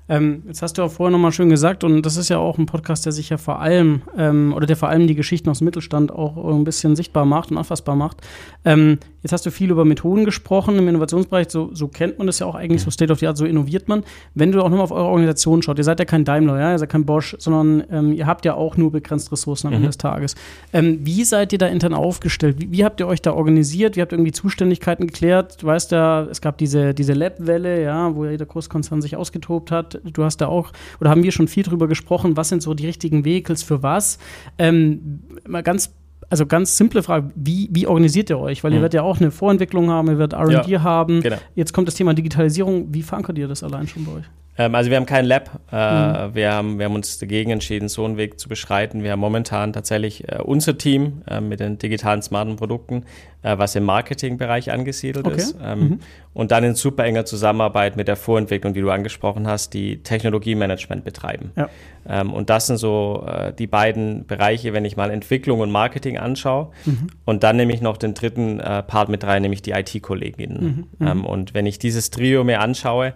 Ähm, 0.08 0.44
jetzt 0.46 0.62
hast 0.62 0.78
du 0.78 0.84
auch 0.84 0.92
vorher 0.92 1.12
nochmal 1.12 1.32
schön 1.32 1.50
gesagt, 1.50 1.84
und 1.84 2.04
das 2.04 2.16
ist 2.16 2.30
ja 2.30 2.38
auch 2.38 2.58
ein 2.60 2.68
Podcast, 2.68 3.06
der 3.06 3.12
sich 3.12 3.30
ja 3.30 3.38
vor 3.38 3.60
allem, 3.60 4.02
ähm, 4.16 4.54
oder 4.56 4.68
der 4.68 4.76
vor 4.76 4.90
allem 4.90 5.08
die 5.08 5.16
Geschichten 5.16 5.50
aus 5.50 5.60
dem 5.60 5.66
Mittelstand 5.66 6.12
auch 6.12 6.38
ein 6.54 6.64
bisschen 6.64 6.96
sichtbar 6.96 7.26
macht 7.26 7.50
und 7.50 7.58
anfassbar 7.58 7.96
macht. 7.96 8.18
Ähm, 8.66 9.00
jetzt 9.24 9.32
hast 9.32 9.46
du 9.48 9.52
viel 9.52 9.72
über 9.72 9.84
Methoden 9.84 10.24
gesprochen 10.24 10.78
im 10.78 10.88
Innovationsbereich, 10.88 11.50
so, 11.50 11.72
so 11.74 11.88
kennt 11.88 12.20
man 12.20 12.28
das 12.28 12.38
ja 12.38 12.46
auch 12.46 12.54
eigentlich, 12.54 12.84
so 12.84 12.92
State 12.92 13.12
of 13.12 13.20
the 13.20 13.28
Art, 13.28 13.38
so 13.38 13.46
innoviert 13.46 13.88
man. 13.88 14.04
Wenn 14.36 14.52
du 14.52 14.62
auch 14.62 14.70
nochmal 14.70 14.84
auf 14.84 14.92
eure 14.92 15.08
Organisation 15.08 15.64
schaut, 15.64 15.80
ihr 15.80 15.84
seid 15.84 15.98
ja 15.98 16.06
kein 16.06 16.24
Daimler, 16.24 16.60
ja, 16.60 16.72
ihr 16.74 16.80
seid 16.80 16.90
kein 16.90 17.06
Bosch, 17.06 17.36
sondern 17.40 17.84
ähm, 17.92 18.14
ihr 18.14 18.28
habt 18.28 18.46
ja 18.46 18.54
auch 18.54 18.78
nur 18.78 18.92
begrenzt 18.92 19.32
Ressourcen 19.32 19.68
am 19.68 19.74
Ende 19.74 19.88
des 19.88 19.98
Tages. 19.98 20.36
Ähm, 20.72 21.00
wie 21.02 21.24
seid 21.24 21.52
ihr 21.52 21.58
da 21.58 21.66
intern 21.66 21.96
aufgestellt? 21.96 22.58
Wie, 22.60 22.72
wie 22.72 22.86
habt 22.86 23.00
ihr 23.00 23.08
euch 23.08 23.24
da 23.24 23.34
organisiert? 23.34 23.96
Wie 23.96 24.02
habt 24.02 24.12
ihr 24.12 24.18
irgendwie 24.18 24.34
Zuständigkeiten 24.34 25.08
geklärt? 25.08 25.64
Du 25.64 25.68
weißt 25.68 25.92
ja, 25.92 26.28
es 26.30 26.42
gab 26.42 26.60
diese, 26.60 26.94
diese 26.94 27.14
Lab-Welle, 27.14 27.82
ja, 27.82 28.16
wo 28.16 28.26
ja 28.26 28.32
jeder 28.32 28.46
Großkonzern 28.46 29.02
sich 29.02 29.16
ausgetobt 29.16 29.72
hat. 29.72 29.95
Du 30.04 30.24
hast 30.24 30.38
da 30.38 30.48
auch, 30.48 30.72
oder 31.00 31.10
haben 31.10 31.24
wir 31.24 31.32
schon 31.32 31.48
viel 31.48 31.64
drüber 31.64 31.88
gesprochen, 31.88 32.36
was 32.38 32.50
sind 32.50 32.62
so 32.62 32.74
die 32.74 32.86
richtigen 32.86 33.26
Vehicles 33.26 33.64
für 33.64 33.84
was? 33.84 34.18
Ähm, 34.58 35.20
mal 35.48 35.64
ganz 35.64 35.94
also 36.28 36.48
ganz 36.48 36.76
simple 36.76 37.04
Frage, 37.04 37.30
wie, 37.36 37.70
wie 37.72 37.86
organisiert 37.86 38.32
ihr 38.32 38.40
euch? 38.40 38.64
Weil 38.64 38.72
ihr 38.72 38.80
Mhm. 38.80 38.82
werdet 38.82 38.94
ja 38.96 39.02
auch 39.04 39.20
eine 39.22 39.30
Vorentwicklung 39.30 39.92
haben, 39.92 40.08
ihr 40.08 40.18
werdet 40.18 40.34
R&D 40.34 40.72
Ja, 40.72 40.82
haben. 40.82 41.22
genau. 41.22 41.38
Jetzt 41.54 41.72
kommt 41.72 41.88
das 41.88 41.94
Thema 41.94 42.16
Digitalisierung. 42.16 42.88
Wie 42.92 43.04
verankert 43.04 43.38
ihr 43.38 43.48
das 43.48 43.62
allein 43.64 43.88
schon 43.88 44.06
bei 44.06 44.12
euch? 44.14 44.24
Ähm, 44.58 44.76
also 44.76 44.90
wir 44.90 44.98
haben 44.98 45.06
kein 45.06 45.26
Lab. 45.26 45.50
Äh, 45.72 46.28
mhm. 46.28 46.36
wir, 46.36 46.54
haben, 46.54 46.80
wir 46.80 46.86
haben 46.86 46.96
uns 46.96 47.18
dagegen 47.18 47.52
entschieden, 47.52 47.90
so 47.90 48.06
einen 48.06 48.18
Weg 48.18 48.40
zu 48.40 48.50
beschreiten. 48.50 49.04
Wir 49.04 49.12
haben 49.12 49.20
momentan 49.20 49.74
tatsächlich 49.74 50.28
äh, 50.30 50.40
unser 50.42 50.78
Team 50.78 51.24
äh, 51.28 51.42
mit 51.42 51.60
den 51.60 51.78
digitalen 51.78 52.22
smarten 52.22 52.56
Produkten, 52.56 53.04
was 53.48 53.76
im 53.76 53.84
Marketingbereich 53.84 54.72
angesiedelt 54.72 55.28
okay. 55.28 55.36
ist. 55.36 55.56
Ähm, 55.64 55.80
mhm. 55.80 56.00
Und 56.34 56.50
dann 56.50 56.64
in 56.64 56.74
super 56.74 57.06
enger 57.06 57.26
Zusammenarbeit 57.26 57.96
mit 57.96 58.08
der 58.08 58.16
Vorentwicklung, 58.16 58.74
die 58.74 58.82
du 58.82 58.90
angesprochen 58.90 59.46
hast, 59.46 59.76
die 59.76 60.02
Technologiemanagement 60.02 61.04
betreiben. 61.04 61.52
Ja. 61.56 61.70
Ähm, 62.10 62.34
und 62.34 62.50
das 62.50 62.66
sind 62.66 62.78
so 62.78 63.24
die 63.60 63.68
beiden 63.68 64.26
Bereiche, 64.26 64.74
wenn 64.74 64.84
ich 64.84 64.98
mal 64.98 65.12
Entwicklung 65.12 65.60
und 65.60 65.72
Marketing 65.72 66.18
anschaue. 66.18 66.72
Mhm. 66.86 67.08
Und 67.24 67.44
dann 67.44 67.58
nehme 67.58 67.72
ich 67.72 67.82
noch 67.82 67.98
den 67.98 68.16
dritten 68.16 68.58
Part 68.58 69.10
mit 69.10 69.24
rein, 69.24 69.44
nämlich 69.44 69.62
die 69.62 69.72
IT-Kolleginnen. 69.72 70.88
Mhm. 70.98 71.08
mhm. 71.08 71.26
Und 71.26 71.54
wenn 71.54 71.68
ich 71.68 71.78
dieses 71.78 72.10
Trio 72.10 72.44
mir 72.44 72.62
anschaue, 72.62 73.14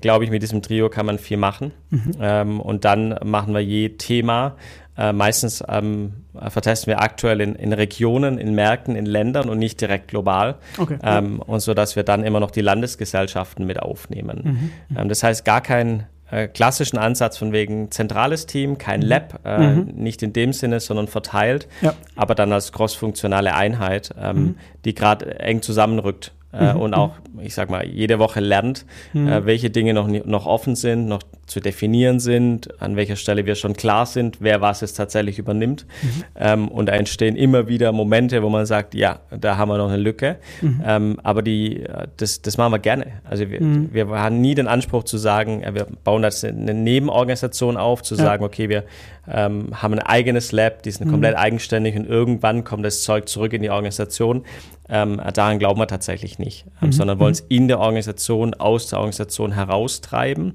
glaube 0.00 0.24
ich, 0.24 0.30
mit 0.30 0.42
diesem 0.42 0.62
Trio 0.62 0.81
kann 0.90 1.06
man 1.06 1.18
viel 1.18 1.36
machen. 1.36 1.72
Mhm. 1.90 2.12
Ähm, 2.20 2.60
und 2.60 2.84
dann 2.84 3.18
machen 3.24 3.54
wir 3.54 3.60
je 3.60 3.90
Thema. 3.90 4.56
Äh, 4.96 5.12
meistens 5.12 5.64
ähm, 5.68 6.24
vertesten 6.48 6.88
wir 6.88 7.00
aktuell 7.00 7.40
in, 7.40 7.54
in, 7.54 7.72
Regionen, 7.72 8.38
in 8.38 8.54
Märkten, 8.54 8.94
in 8.94 9.06
Ländern 9.06 9.48
und 9.48 9.58
nicht 9.58 9.80
direkt 9.80 10.08
global. 10.08 10.56
Okay. 10.76 10.98
Ähm, 11.02 11.40
und 11.40 11.60
so, 11.60 11.72
dass 11.72 11.96
wir 11.96 12.02
dann 12.02 12.24
immer 12.24 12.40
noch 12.40 12.50
die 12.50 12.60
Landesgesellschaften 12.60 13.66
mit 13.66 13.80
aufnehmen. 13.80 14.72
Mhm. 14.90 14.98
Ähm, 14.98 15.08
das 15.08 15.22
heißt, 15.22 15.46
gar 15.46 15.62
kein 15.62 16.06
äh, 16.32 16.48
klassischen 16.48 16.98
Ansatz 16.98 17.36
von 17.36 17.52
wegen 17.52 17.90
zentrales 17.90 18.46
Team, 18.46 18.78
kein 18.78 19.00
mhm. 19.00 19.06
Lab, 19.06 19.40
äh, 19.44 19.58
mhm. 19.58 19.94
nicht 19.94 20.22
in 20.22 20.32
dem 20.32 20.52
Sinne, 20.52 20.80
sondern 20.80 21.06
verteilt, 21.06 21.68
ja. 21.82 21.94
aber 22.16 22.34
dann 22.34 22.52
als 22.52 22.72
crossfunktionale 22.72 23.54
Einheit, 23.54 24.14
ähm, 24.20 24.36
mhm. 24.36 24.54
die 24.84 24.94
gerade 24.94 25.40
eng 25.40 25.62
zusammenrückt 25.62 26.32
äh, 26.52 26.74
mhm. 26.74 26.80
und 26.80 26.94
auch, 26.94 27.12
ich 27.40 27.54
sag 27.54 27.70
mal, 27.70 27.86
jede 27.86 28.18
Woche 28.18 28.40
lernt, 28.40 28.84
mhm. 29.12 29.28
äh, 29.28 29.46
welche 29.46 29.70
Dinge 29.70 29.94
noch, 29.94 30.08
noch 30.08 30.46
offen 30.46 30.76
sind, 30.76 31.06
noch 31.06 31.22
zu 31.46 31.60
definieren 31.60 32.20
sind, 32.20 32.80
an 32.80 32.96
welcher 32.96 33.16
Stelle 33.16 33.46
wir 33.46 33.54
schon 33.54 33.74
klar 33.74 34.06
sind, 34.06 34.38
wer 34.40 34.60
was 34.60 34.80
jetzt 34.80 34.94
tatsächlich 34.94 35.38
übernimmt. 35.38 35.86
Mhm. 36.02 36.24
Ähm, 36.36 36.68
und 36.68 36.86
da 36.86 36.92
entstehen 36.92 37.36
immer 37.36 37.68
wieder 37.68 37.92
Momente, 37.92 38.42
wo 38.42 38.48
man 38.48 38.66
sagt, 38.66 38.94
ja, 38.94 39.20
da 39.30 39.56
haben 39.56 39.68
wir 39.70 39.78
noch 39.78 39.88
eine 39.88 39.96
Lücke. 39.96 40.36
Mhm. 40.60 40.82
Ähm, 40.84 41.20
aber 41.22 41.42
die, 41.42 41.80
äh, 41.82 42.06
das, 42.16 42.42
das 42.42 42.58
machen 42.58 42.72
wir 42.72 42.78
gerne. 42.78 43.06
Also 43.24 43.50
wir, 43.50 43.60
mhm. 43.62 43.88
wir 43.92 44.08
haben 44.08 44.40
nie 44.40 44.54
den 44.54 44.68
Anspruch 44.68 45.04
zu 45.04 45.18
sagen, 45.18 45.62
wir 45.72 45.86
bauen 46.04 46.22
das 46.22 46.44
eine 46.44 46.74
Nebenorganisation 46.74 47.76
auf, 47.76 48.02
zu 48.02 48.14
ja. 48.14 48.24
sagen, 48.24 48.44
okay, 48.44 48.68
wir 48.68 48.84
ähm, 49.28 49.80
haben 49.80 49.94
ein 49.94 50.00
eigenes 50.00 50.52
Lab, 50.52 50.82
die 50.82 50.90
sind 50.90 51.06
mhm. 51.06 51.12
komplett 51.12 51.36
eigenständig 51.36 51.96
und 51.96 52.06
irgendwann 52.06 52.64
kommt 52.64 52.84
das 52.84 53.02
Zeug 53.02 53.28
zurück 53.28 53.52
in 53.52 53.62
die 53.62 53.70
Organisation. 53.70 54.44
Ähm, 54.88 55.20
daran 55.32 55.58
glauben 55.58 55.80
wir 55.80 55.86
tatsächlich 55.86 56.38
nicht, 56.38 56.66
ähm, 56.80 56.88
mhm. 56.88 56.92
sondern 56.92 57.18
wollen 57.18 57.32
es 57.32 57.40
in 57.48 57.68
der 57.68 57.78
Organisation, 57.78 58.54
aus 58.54 58.88
der 58.88 58.98
Organisation 58.98 59.52
heraustreiben 59.52 60.54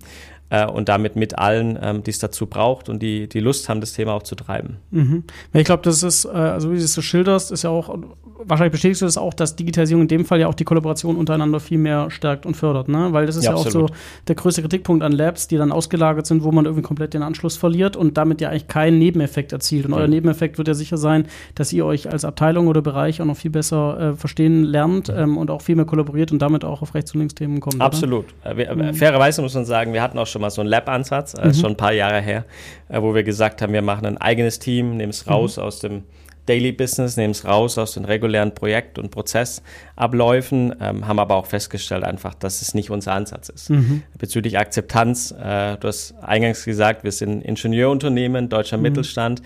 äh, 0.49 0.65
und 0.65 0.89
damit 0.89 1.15
mit 1.15 1.38
allen, 1.38 1.77
ähm, 1.82 2.03
die 2.03 2.12
es 2.12 2.19
dazu 2.19 2.47
braucht 2.47 2.89
und 2.89 3.01
die, 3.01 3.27
die 3.27 3.39
Lust 3.39 3.69
haben, 3.69 3.82
das 3.82 3.93
Thema 3.93 4.13
auch 4.13 4.23
zu 4.23 4.36
treiben. 4.36 4.77
Mhm. 4.91 5.23
Ich 5.53 5.65
glaube, 5.65 5.84
das 5.84 6.03
ist, 6.03 6.25
äh, 6.25 6.30
also 6.30 6.71
wie 6.71 6.77
du 6.77 6.84
es 6.84 6.93
so 6.93 7.01
schilderst, 7.01 7.51
ist 7.51 7.63
ja 7.63 7.69
auch, 7.69 7.97
wahrscheinlich 8.43 8.71
bestätigst 8.71 9.02
du 9.02 9.06
das 9.06 9.17
auch, 9.17 9.34
dass 9.34 9.56
Digitalisierung 9.56 10.04
in 10.04 10.08
dem 10.08 10.26
Fall 10.26 10.39
ja 10.39 10.47
auch 10.47 10.54
die 10.54 10.63
Kollaboration 10.63 11.15
untereinander 11.15 11.60
viel 11.60 11.78
mehr 11.78 12.10
stärkt 12.12 12.45
und 12.45 12.56
fördert, 12.56 12.88
ne? 12.88 13.10
Weil 13.12 13.26
das 13.26 13.36
ist 13.36 13.45
ja, 13.45 13.52
ja 13.52 13.58
auch 13.58 13.67
so 13.67 13.88
der 14.28 14.36
größte 14.36 14.62
Kritikpunkt 14.62 15.04
an 15.04 15.12
Labs, 15.12 15.47
die 15.47 15.58
dann 15.58 15.71
ausgelagert 15.71 16.26
sind, 16.26 16.43
wo 16.43 16.52
man 16.52 16.65
irgendwie 16.65 16.84
komplett 16.84 17.13
den 17.13 17.23
Anschluss 17.23 17.58
verliert 17.58 17.95
und 17.95 18.17
damit 18.17 18.41
ja 18.41 18.50
eigentlich 18.50 18.67
keinen 18.67 19.00
Nebeneffekt 19.00 19.52
erzielt. 19.52 19.86
Und 19.86 19.91
mhm. 19.91 19.97
euer 19.97 20.08
Nebeneffekt 20.08 20.58
wird 20.58 20.67
ja 20.67 20.73
sicher 20.73 20.97
sein, 20.97 21.28
dass 21.56 21.73
ihr 21.73 21.86
euch 21.86 22.12
als 22.12 22.26
Abteilung 22.26 22.67
oder 22.67 22.82
Bereich 22.82 23.21
auch 23.21 23.26
noch 23.26 23.38
viel 23.38 23.52
besser 23.52 24.00
äh, 24.00 24.13
verstehen 24.15 24.63
lernt 24.63 25.10
ähm, 25.10 25.38
und 25.38 25.50
auch 25.50 25.62
viel 25.62 25.76
mehr 25.76 25.86
kollaboriert 25.86 26.32
und 26.32 26.41
damit 26.41 26.63
auch 26.63 26.82
auf 26.82 26.93
Rechts- 26.93 27.13
und 27.13 27.19
Linksthemen 27.19 27.60
kommt. 27.60 27.82
Absolut. 27.82 28.26
Äh, 28.43 28.58
wir, 28.58 28.76
mhm. 28.76 28.93
Fairerweise 28.93 29.41
muss 29.41 29.56
man 29.56 29.65
sagen, 29.65 29.93
wir 29.93 30.02
hatten 30.02 30.17
auch 30.17 30.28
schon 30.28 30.41
mal 30.41 30.50
so 30.50 30.62
einen 30.62 30.69
Lab-Ansatz, 30.69 31.34
äh, 31.34 31.47
mhm. 31.47 31.54
schon 31.54 31.71
ein 31.71 31.78
paar 31.78 31.93
Jahre 31.93 32.21
her, 32.21 32.45
äh, 32.89 33.02
wo 33.02 33.15
wir 33.15 33.23
gesagt 33.23 33.62
haben, 33.62 33.73
wir 33.73 33.82
machen 33.82 34.06
ein 34.06 34.17
eigenes 34.17 34.60
Team, 34.60 34.97
nehmen 34.97 35.10
es 35.10 35.26
mhm. 35.26 35.32
raus 35.32 35.58
aus 35.58 35.80
dem 35.80 36.04
Daily 36.48 36.72
Business, 36.72 37.18
nehmen 37.18 37.32
es 37.32 37.46
raus 37.46 37.78
aus 37.78 37.94
den 37.94 38.06
regulären 38.06 38.54
Projekt- 38.54 38.98
und 38.98 39.12
Prozessabläufen, 39.12 40.74
ähm, 40.82 41.08
haben 41.08 41.20
aber 41.20 41.36
auch 41.36 41.46
festgestellt 41.46 42.04
einfach, 42.04 42.34
dass 42.34 42.62
es 42.62 42.74
nicht 42.74 42.90
unser 42.90 43.14
Ansatz 43.14 43.50
ist. 43.50 43.70
Mhm. 43.70 44.04
Bezüglich 44.18 44.58
Akzeptanz, 44.58 45.32
äh, 45.32 45.78
du 45.78 45.88
hast 45.88 46.16
eingangs 46.22 46.66
gesagt, 46.66 47.04
wir 47.04 47.12
sind 47.12 47.44
Ingenieurunternehmen, 47.44 48.50
deutscher 48.50 48.78
mhm. 48.78 48.84
Mittelstand. 48.84 49.42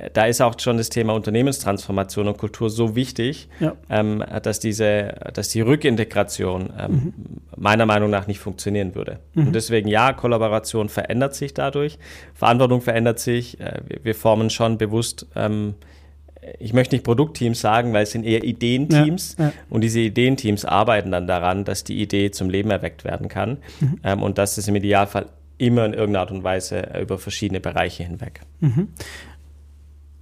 Äh, 0.00 0.10
da 0.12 0.26
ist 0.26 0.40
auch 0.40 0.58
schon 0.58 0.76
das 0.76 0.88
Thema 0.88 1.14
Unternehmenstransformation 1.14 2.28
und 2.28 2.38
Kultur 2.38 2.70
so 2.70 2.94
wichtig, 2.94 3.48
ja. 3.58 3.74
ähm, 3.88 4.24
dass, 4.42 4.60
diese, 4.60 5.14
dass 5.34 5.48
die 5.48 5.60
Rückintegration 5.60 6.70
ähm, 6.78 6.92
mhm. 6.92 7.12
meiner 7.56 7.86
Meinung 7.86 8.10
nach 8.10 8.26
nicht 8.26 8.38
funktionieren 8.38 8.94
würde. 8.94 9.18
Mhm. 9.34 9.48
Und 9.48 9.52
deswegen 9.54 9.88
ja, 9.88 10.12
Kollaboration 10.12 10.88
verändert 10.88 11.34
sich 11.34 11.54
dadurch, 11.54 11.98
Verantwortung 12.34 12.80
verändert 12.80 13.18
sich, 13.18 13.60
äh, 13.60 13.80
wir, 13.86 13.98
wir, 14.04 14.14
formen 14.14 14.50
schon 14.50 14.78
bewusst 14.78 15.26
ähm, 15.34 15.74
ich 16.58 16.72
möchte 16.72 16.94
nicht 16.94 17.04
Produktteams 17.04 17.60
sagen, 17.60 17.92
weil 17.92 18.04
es 18.04 18.12
sind 18.12 18.24
eher 18.24 18.44
Ideenteams 18.44 19.36
ja, 19.38 19.46
ja. 19.46 19.52
und 19.68 19.82
diese 19.82 20.00
Ideenteams 20.00 20.64
arbeiten 20.64 21.10
dann 21.10 21.26
daran, 21.26 21.64
dass 21.64 21.84
die 21.84 22.00
Idee 22.00 22.30
zum 22.30 22.48
Leben 22.50 22.70
erweckt 22.70 23.04
werden 23.04 23.28
kann 23.28 23.58
mhm. 23.80 24.00
ähm, 24.04 24.22
und 24.22 24.38
das 24.38 24.56
ist 24.58 24.68
im 24.68 24.76
Idealfall 24.76 25.26
immer 25.58 25.84
in 25.84 25.92
irgendeiner 25.92 26.20
Art 26.20 26.30
und 26.30 26.42
Weise 26.42 26.88
über 27.00 27.18
verschiedene 27.18 27.60
Bereiche 27.60 28.02
hinweg. 28.02 28.40
Mhm. 28.60 28.88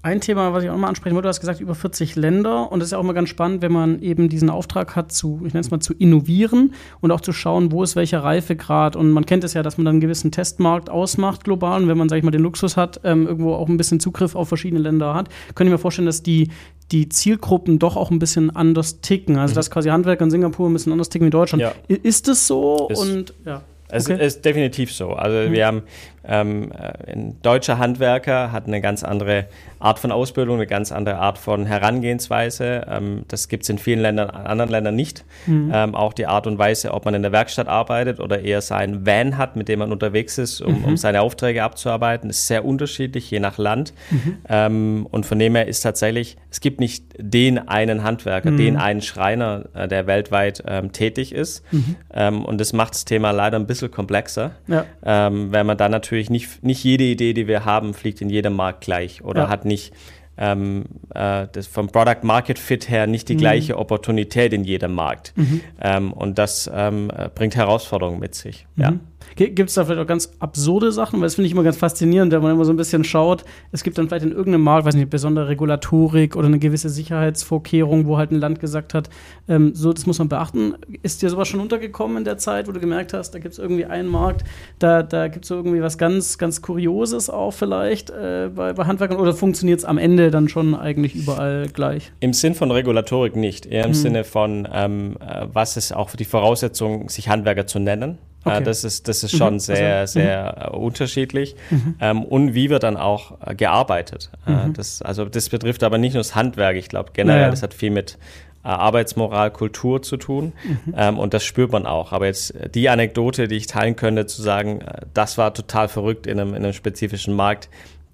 Ein 0.01 0.21
Thema, 0.21 0.53
was 0.53 0.63
ich 0.63 0.71
auch 0.71 0.77
mal 0.77 0.87
ansprechen 0.87 1.17
wollte, 1.17 1.27
du 1.27 1.31
hast 1.31 1.41
gesagt, 1.41 1.61
über 1.61 1.75
40 1.75 2.15
Länder. 2.15 2.71
Und 2.71 2.79
das 2.79 2.89
ist 2.89 2.93
ja 2.93 2.99
auch 2.99 3.03
mal 3.03 3.15
ganz 3.15 3.29
spannend, 3.29 3.63
wenn 3.63 3.73
man 3.73 4.01
eben 4.01 4.29
diesen 4.29 4.49
Auftrag 4.49 4.95
hat, 4.95 5.11
zu, 5.11 5.41
ich 5.45 5.55
nenne 5.55 5.61
es 5.61 5.73
mal, 5.73 5.81
zu 5.81 5.93
innovieren 5.93 6.75
und 7.01 7.11
auch 7.11 7.21
zu 7.21 7.33
schauen, 7.33 7.73
wo 7.73 7.83
ist 7.83 7.97
welcher 7.97 8.23
Reifegrad. 8.23 8.95
Und 8.95 9.11
man 9.11 9.27
kennt 9.27 9.43
es 9.43 9.55
ja, 9.55 9.65
dass 9.65 9.77
man 9.77 9.87
dann 9.87 9.95
einen 9.95 10.01
gewissen 10.01 10.31
Testmarkt 10.31 10.89
ausmacht 10.89 11.43
global. 11.43 11.83
Und 11.83 11.89
wenn 11.89 11.99
man, 11.99 12.09
sag 12.09 12.17
ich 12.17 12.23
mal, 12.23 12.31
den 12.31 12.43
Luxus 12.43 12.77
hat, 12.77 13.01
ähm, 13.03 13.27
irgendwo 13.27 13.55
auch 13.55 13.69
ein 13.69 13.77
bisschen 13.77 13.99
Zugriff 13.99 14.37
auf 14.37 14.47
verschiedene 14.47 14.81
Länder 14.81 15.15
hat, 15.15 15.31
könnte 15.57 15.71
ich 15.71 15.73
mir 15.73 15.79
vorstellen, 15.79 16.07
dass 16.07 16.23
die, 16.23 16.51
die 16.93 17.09
Zielgruppen 17.09 17.81
doch 17.81 17.97
auch 17.97 18.13
ein 18.13 18.21
bisschen 18.21 18.55
anders 18.55 19.01
ticken. 19.01 19.37
Also, 19.37 19.53
mhm. 19.53 19.57
dass 19.57 19.71
quasi 19.71 19.89
Handwerker 19.89 20.23
in 20.23 20.31
Singapur 20.31 20.71
ein 20.71 20.75
bisschen 20.75 20.93
anders 20.93 21.09
ticken 21.09 21.27
wie 21.27 21.31
Deutschland. 21.31 21.61
Ja. 21.61 21.73
Ist 21.89 22.29
es 22.29 22.47
so? 22.47 22.87
Ist, 22.89 23.01
und 23.01 23.35
ja. 23.45 23.63
Es 23.91 24.09
okay. 24.09 24.25
ist 24.25 24.45
definitiv 24.45 24.93
so. 24.93 25.11
Also, 25.11 25.49
mhm. 25.49 25.53
wir 25.53 25.67
haben 25.67 25.83
ähm, 26.25 26.73
äh, 26.73 27.13
ein 27.13 27.41
deutscher 27.43 27.79
Handwerker 27.79 28.53
hat 28.53 28.67
eine 28.67 28.81
ganz 28.81 29.05
andere 29.05 29.47
Art 29.79 29.99
von 29.99 30.11
Ausbildung, 30.11 30.57
eine 30.57 30.67
ganz 30.67 30.91
andere 30.91 31.17
Art 31.17 31.39
von 31.39 31.65
Herangehensweise. 31.65 32.87
Ähm, 32.89 33.25
das 33.29 33.49
gibt 33.49 33.63
es 33.63 33.69
in 33.69 33.79
vielen 33.79 34.01
Ländern, 34.01 34.31
anderen 34.31 34.71
Ländern 34.71 34.97
nicht. 34.97 35.25
Mhm. 35.47 35.71
Ähm, 35.73 35.95
auch 35.95 36.13
die 36.13 36.27
Art 36.27 36.47
und 36.47 36.59
Weise, 36.59 36.93
ob 36.93 37.05
man 37.05 37.15
in 37.15 37.23
der 37.23 37.33
Werkstatt 37.33 37.69
arbeitet 37.69 38.21
oder 38.21 38.41
eher 38.41 38.61
sein 38.61 39.07
Van 39.07 39.39
hat, 39.39 39.57
mit 39.57 39.69
dem 39.69 39.79
man 39.79 39.93
unterwegs 39.93 40.39
ist, 40.39 40.61
um, 40.61 40.81
mhm. 40.81 40.85
um 40.85 40.97
seine 40.97 41.21
Aufträge 41.21 41.63
abzuarbeiten, 41.63 42.31
ist 42.31 42.47
sehr 42.47 42.65
unterschiedlich, 42.65 43.31
je 43.31 43.41
nach 43.41 43.59
Land. 43.59 43.93
Mhm. 44.11 44.39
Ähm, 44.49 45.07
und 45.11 45.25
von 45.25 45.39
dem 45.39 45.55
her 45.55 45.69
ist 45.69 45.83
tatsächlich, 45.83 46.37
es 46.51 46.61
gibt 46.61 46.81
nicht 46.81 47.05
den 47.17 47.69
einen 47.69 48.03
Handwerker, 48.03 48.51
den 48.51 48.75
mhm. 48.75 48.81
einen 48.81 49.03
Schreiner, 49.03 49.65
äh, 49.75 49.87
der 49.87 50.07
weltweit 50.07 50.63
ähm, 50.67 50.93
tätig 50.93 51.33
ist. 51.33 51.63
Mhm. 51.73 51.97
Ähm, 52.13 52.45
und 52.45 52.61
das 52.61 52.73
macht 52.73 52.95
das 52.95 53.05
Thema 53.05 53.31
leider 53.31 53.59
ein 53.59 53.67
bisschen 53.67 53.91
komplexer, 53.91 54.53
ja. 54.67 54.85
Weil 55.01 55.65
man 55.65 55.77
dann 55.77 55.91
natürlich 55.91 56.08
natürlich 56.09 56.31
nicht, 56.31 56.65
nicht 56.65 56.83
jede 56.83 57.05
Idee, 57.05 57.35
die 57.35 57.47
wir 57.47 57.67
haben, 57.67 57.93
fliegt 57.93 58.23
in 58.23 58.31
jedem 58.31 58.55
Markt 58.55 58.81
gleich 58.81 59.23
oder 59.23 59.43
ja. 59.43 59.49
hat 59.49 59.67
nicht 59.67 59.93
ähm, 60.39 60.85
äh, 61.15 61.47
das 61.53 61.67
vom 61.67 61.89
Product 61.89 62.23
Market 62.23 62.59
Fit 62.59 62.89
her 62.89 63.07
nicht 63.07 63.29
die 63.29 63.35
mhm. 63.35 63.39
gleiche 63.39 63.77
Opportunität 63.77 64.53
in 64.53 64.65
jedem 64.65 64.95
Markt. 64.95 65.33
Mhm. 65.37 65.61
Ähm, 65.81 66.13
und 66.13 66.39
das 66.39 66.71
ähm, 66.73 67.11
äh, 67.15 67.29
bringt 67.29 67.57
Herausforderungen 67.57 68.21
mit 68.21 68.35
sich. 68.35 68.67
Mhm. 68.77 68.83
Ja. 68.83 68.93
Gibt 69.39 69.69
es 69.69 69.75
da 69.75 69.85
vielleicht 69.85 70.01
auch 70.01 70.07
ganz 70.07 70.33
absurde 70.41 70.91
Sachen? 70.91 71.21
Weil 71.21 71.27
das 71.27 71.37
finde 71.37 71.47
ich 71.47 71.53
immer 71.53 71.63
ganz 71.63 71.77
faszinierend, 71.77 72.33
wenn 72.33 72.43
man 72.43 72.53
immer 72.53 72.65
so 72.65 72.73
ein 72.73 72.77
bisschen 72.77 73.05
schaut. 73.05 73.45
Es 73.71 73.85
gibt 73.85 73.97
dann 73.97 74.09
vielleicht 74.09 74.25
in 74.25 74.33
irgendeinem 74.33 74.65
Markt, 74.65 74.85
weiß 74.85 74.97
nicht, 74.97 75.11
besondere 75.11 75.47
Regulatorik 75.47 76.35
oder 76.35 76.49
eine 76.49 76.59
gewisse 76.59 76.89
Sicherheitsvorkehrung, 76.89 78.07
wo 78.09 78.19
halt 78.19 78.33
ein 78.33 78.41
Land 78.41 78.59
gesagt 78.59 78.95
hat, 78.95 79.09
ähm, 79.47 79.77
so, 79.77 79.93
das 79.93 80.07
muss 80.07 80.19
man 80.19 80.29
beachten. 80.29 80.75
Ist 81.05 81.23
dir 81.23 81.31
sowas 81.31 81.47
schon 81.47 81.61
untergekommen 81.61 82.17
in 82.17 82.25
der 82.25 82.37
Zeit, 82.37 82.67
wo 82.67 82.73
du 82.73 82.81
gemerkt 82.81 83.13
hast, 83.13 83.31
da 83.31 83.39
gibt 83.39 83.53
es 83.53 83.61
irgendwie 83.61 83.85
einen 83.85 84.09
Markt, 84.09 84.43
da, 84.81 85.05
da 85.05 85.29
gibt 85.29 85.45
es 85.45 85.49
so 85.49 85.55
irgendwie 85.55 85.83
was 85.83 85.99
ganz, 85.99 86.37
ganz 86.37 86.61
Kurioses 86.61 87.31
auch 87.31 87.53
vielleicht 87.53 88.11
äh, 88.11 88.51
bei, 88.53 88.73
bei 88.73 88.87
Handwerkern 88.87 89.19
oder 89.19 89.35
funktioniert 89.35 89.79
es 89.79 89.85
am 89.85 89.99
Ende 89.99 90.33
dann 90.33 90.49
schon 90.49 90.75
eigentlich 90.75 91.15
überall 91.15 91.69
gleich? 91.73 92.11
Im 92.19 92.33
Sinn 92.33 92.55
von 92.55 92.73
Regulatorik 92.73 93.37
nicht, 93.37 93.67
eher 93.67 93.85
im 93.85 93.93
hm. 93.93 93.95
Sinne 93.95 94.25
von, 94.25 94.67
ähm, 94.73 95.17
äh, 95.21 95.47
was 95.53 95.77
ist 95.77 95.95
auch 95.95 96.09
für 96.09 96.17
die 96.17 96.25
Voraussetzung, 96.25 97.09
sich 97.09 97.29
Handwerker 97.29 97.69
zu 97.69 97.79
nennen. 97.79 98.19
Okay. 98.45 98.63
das, 98.65 98.85
ist, 98.85 99.09
das 99.09 99.25
ist 99.25 99.37
schon 99.37 99.55
mhm. 99.55 99.59
sehr, 99.59 99.97
also, 99.99 100.21
sehr 100.21 100.71
mhm. 100.73 100.79
unterschiedlich. 100.79 101.57
Mhm. 101.71 101.95
Ähm, 102.01 102.25
und 102.25 102.55
wie 102.55 102.71
wird 102.71 102.83
dann 102.83 102.97
auch 102.97 103.39
äh, 103.45 103.55
gearbeitet. 103.55 104.31
Äh, 104.47 104.69
mhm. 104.69 104.73
das, 104.75 105.03
also 105.03 105.25
das 105.25 105.49
betrifft 105.49 105.83
aber 105.83 105.99
nicht 105.99 106.15
nur 106.15 106.21
das 106.21 106.35
Handwerk. 106.35 106.77
Ich 106.77 106.89
glaube 106.89 107.11
generell, 107.13 107.41
naja. 107.41 107.51
das 107.51 107.63
hat 107.63 107.75
viel 107.75 107.91
mit 107.91 108.17
äh, 108.65 108.69
Arbeitsmoral, 108.69 109.51
Kultur 109.51 110.03
zu 110.03 110.17
tun. 110.17 110.53
Mhm. 110.65 110.95
Ähm, 110.97 111.19
und 111.19 111.35
das 111.35 111.45
spürt 111.45 111.73
man 111.73 111.85
auch. 111.87 112.13
Aber 112.13 112.27
jetzt 112.27 112.55
die 112.75 112.89
Anekdote, 112.89 113.49
die 113.49 113.57
ich 113.57 113.67
teilen 113.67 113.97
könnte, 113.97 114.27
zu 114.27 114.43
sagen, 114.43 114.81
das 115.15 115.37
war 115.37 115.53
total 115.53 115.89
verrückt 115.89 116.27
in 116.27 116.41
einem, 116.41 116.51
in 116.55 116.65
einem 116.65 116.73
spezifischen 116.73 117.35
Markt, 117.35 117.69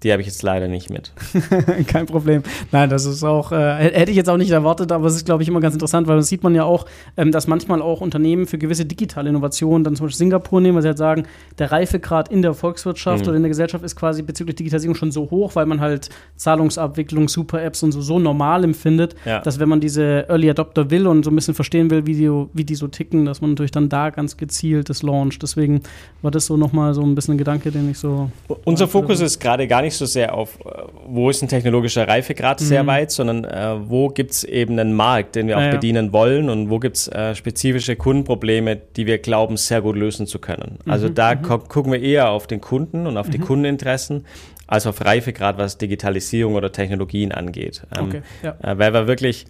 die 0.05 0.11
habe 0.11 0.21
ich 0.21 0.27
jetzt 0.27 0.43
leider 0.43 0.67
nicht 0.67 0.91
mit. 0.91 1.11
Kein 1.87 2.05
Problem. 2.05 2.43
Nein, 2.71 2.91
das 2.91 3.05
ist 3.05 3.23
auch, 3.23 3.51
äh, 3.51 3.75
hätte 3.75 4.11
ich 4.11 4.17
jetzt 4.17 4.29
auch 4.29 4.37
nicht 4.37 4.51
erwartet, 4.51 4.91
aber 4.91 5.07
es 5.07 5.15
ist, 5.15 5.25
glaube 5.25 5.41
ich, 5.41 5.49
immer 5.49 5.61
ganz 5.61 5.73
interessant, 5.73 6.07
weil 6.07 6.17
das 6.17 6.27
sieht 6.27 6.43
man 6.43 6.53
ja 6.53 6.63
auch, 6.63 6.85
ähm, 7.17 7.31
dass 7.31 7.47
manchmal 7.47 7.81
auch 7.81 8.01
Unternehmen 8.01 8.45
für 8.45 8.59
gewisse 8.59 8.85
digitale 8.85 9.29
Innovationen, 9.29 9.83
dann 9.83 9.95
zum 9.95 10.05
Beispiel 10.05 10.19
Singapur 10.19 10.61
nehmen, 10.61 10.75
weil 10.75 10.83
sie 10.83 10.89
halt 10.89 10.99
sagen, 10.99 11.23
der 11.57 11.71
Reifegrad 11.71 12.29
in 12.29 12.43
der 12.43 12.53
Volkswirtschaft 12.53 13.23
mhm. 13.23 13.29
oder 13.29 13.37
in 13.37 13.43
der 13.43 13.49
Gesellschaft 13.49 13.83
ist 13.83 13.95
quasi 13.95 14.21
bezüglich 14.21 14.55
Digitalisierung 14.57 14.95
schon 14.95 15.11
so 15.11 15.31
hoch, 15.31 15.55
weil 15.55 15.65
man 15.65 15.81
halt 15.81 16.09
Zahlungsabwicklung, 16.35 17.27
Super-Apps 17.27 17.81
und 17.81 17.91
so, 17.91 18.01
so 18.01 18.19
normal 18.19 18.63
empfindet, 18.63 19.15
ja. 19.25 19.39
dass 19.39 19.59
wenn 19.59 19.69
man 19.69 19.81
diese 19.81 20.29
Early 20.29 20.51
Adopter 20.51 20.91
will 20.91 21.07
und 21.07 21.23
so 21.23 21.31
ein 21.31 21.35
bisschen 21.35 21.55
verstehen 21.55 21.89
will, 21.89 22.05
wie 22.05 22.13
die, 22.13 22.29
wie 22.53 22.63
die 22.63 22.75
so 22.75 22.87
ticken, 22.87 23.25
dass 23.25 23.41
man 23.41 23.49
natürlich 23.49 23.71
dann 23.71 23.89
da 23.89 24.11
ganz 24.11 24.37
gezielt 24.37 24.87
das 24.87 25.01
launcht. 25.01 25.41
Deswegen 25.41 25.81
war 26.21 26.29
das 26.29 26.45
so 26.45 26.57
nochmal 26.57 26.93
so 26.93 27.01
ein 27.01 27.15
bisschen 27.15 27.33
ein 27.33 27.37
Gedanke, 27.39 27.71
den 27.71 27.89
ich 27.89 27.97
so. 27.97 28.29
Unser 28.65 28.87
Fokus 28.87 29.19
ist 29.19 29.39
gerade 29.39 29.67
gar 29.67 29.81
nicht 29.81 29.94
so 29.97 30.05
sehr 30.05 30.33
auf, 30.33 30.59
äh, 30.65 30.83
wo 31.05 31.29
ist 31.29 31.41
ein 31.41 31.47
technologischer 31.47 32.07
Reifegrad 32.07 32.61
mhm. 32.61 32.65
sehr 32.65 32.87
weit, 32.87 33.11
sondern 33.11 33.43
äh, 33.43 33.89
wo 33.89 34.09
gibt 34.09 34.31
es 34.31 34.43
eben 34.43 34.79
einen 34.79 34.93
Markt, 34.93 35.35
den 35.35 35.47
wir 35.47 35.57
auch 35.57 35.61
ja, 35.61 35.71
bedienen 35.71 36.13
wollen 36.13 36.49
und 36.49 36.69
wo 36.69 36.79
gibt 36.79 36.97
es 36.97 37.07
äh, 37.07 37.35
spezifische 37.35 37.95
Kundenprobleme, 37.95 38.75
die 38.75 39.05
wir 39.05 39.17
glauben, 39.17 39.57
sehr 39.57 39.81
gut 39.81 39.95
lösen 39.95 40.27
zu 40.27 40.39
können. 40.39 40.79
Also 40.85 41.09
mhm. 41.09 41.15
da 41.15 41.35
mhm. 41.35 41.41
gucken 41.67 41.91
wir 41.91 42.01
eher 42.01 42.29
auf 42.29 42.47
den 42.47 42.61
Kunden 42.61 43.07
und 43.07 43.17
auf 43.17 43.29
die 43.29 43.37
mhm. 43.37 43.45
Kundeninteressen 43.45 44.25
als 44.67 44.87
auf 44.87 45.03
Reifegrad, 45.03 45.57
was 45.57 45.77
Digitalisierung 45.77 46.55
oder 46.55 46.71
Technologien 46.71 47.31
angeht. 47.31 47.83
Ähm, 47.95 48.05
okay, 48.05 48.21
ja. 48.43 48.55
äh, 48.63 48.77
weil 48.77 48.93
wir 48.93 49.07
wirklich 49.07 49.45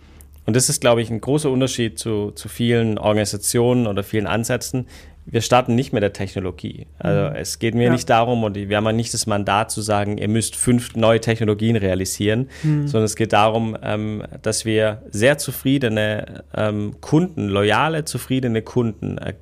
und 0.45 0.55
das 0.55 0.69
ist, 0.69 0.79
glaube 0.79 1.01
ich, 1.01 1.09
ein 1.09 1.21
großer 1.21 1.49
Unterschied 1.49 1.97
zu, 1.97 2.31
zu 2.31 2.49
vielen 2.49 2.97
Organisationen 2.97 3.87
oder 3.87 4.03
vielen 4.03 4.27
Ansätzen 4.27 4.85
wir 5.27 5.41
starten 5.41 5.73
nicht 5.73 5.91
mit 5.91 6.03
der 6.03 6.13
Technologie. 6.13 6.85
Also 6.99 7.29
mhm. 7.29 7.35
es 7.35 7.57
geht 7.57 7.73
mir 7.73 7.85
ja. 7.85 7.91
nicht 7.91 8.09
darum, 8.09 8.43
und 8.43 8.55
wir 8.55 8.77
haben 8.77 8.85
ja 8.85 8.91
nicht 8.91 9.13
das 9.13 9.25
Mandat 9.25 9.71
zu 9.71 9.81
sagen, 9.81 10.17
ihr 10.17 10.27
müsst 10.27 10.55
fünf 10.55 10.95
neue 10.95 11.19
Technologien 11.19 11.75
realisieren, 11.75 12.49
mhm. 12.61 12.87
sondern 12.87 13.05
es 13.05 13.15
geht 13.15 13.33
darum, 13.33 13.75
ähm, 13.81 14.23
dass 14.43 14.65
wir 14.65 15.01
sehr 15.09 15.37
zufriedene 15.39 16.43
ähm, 16.55 16.95
Kunden, 17.01 17.47
loyale, 17.49 18.05
zufriedene 18.05 18.61
Kunden 18.61 19.17
äh, 19.17 19.33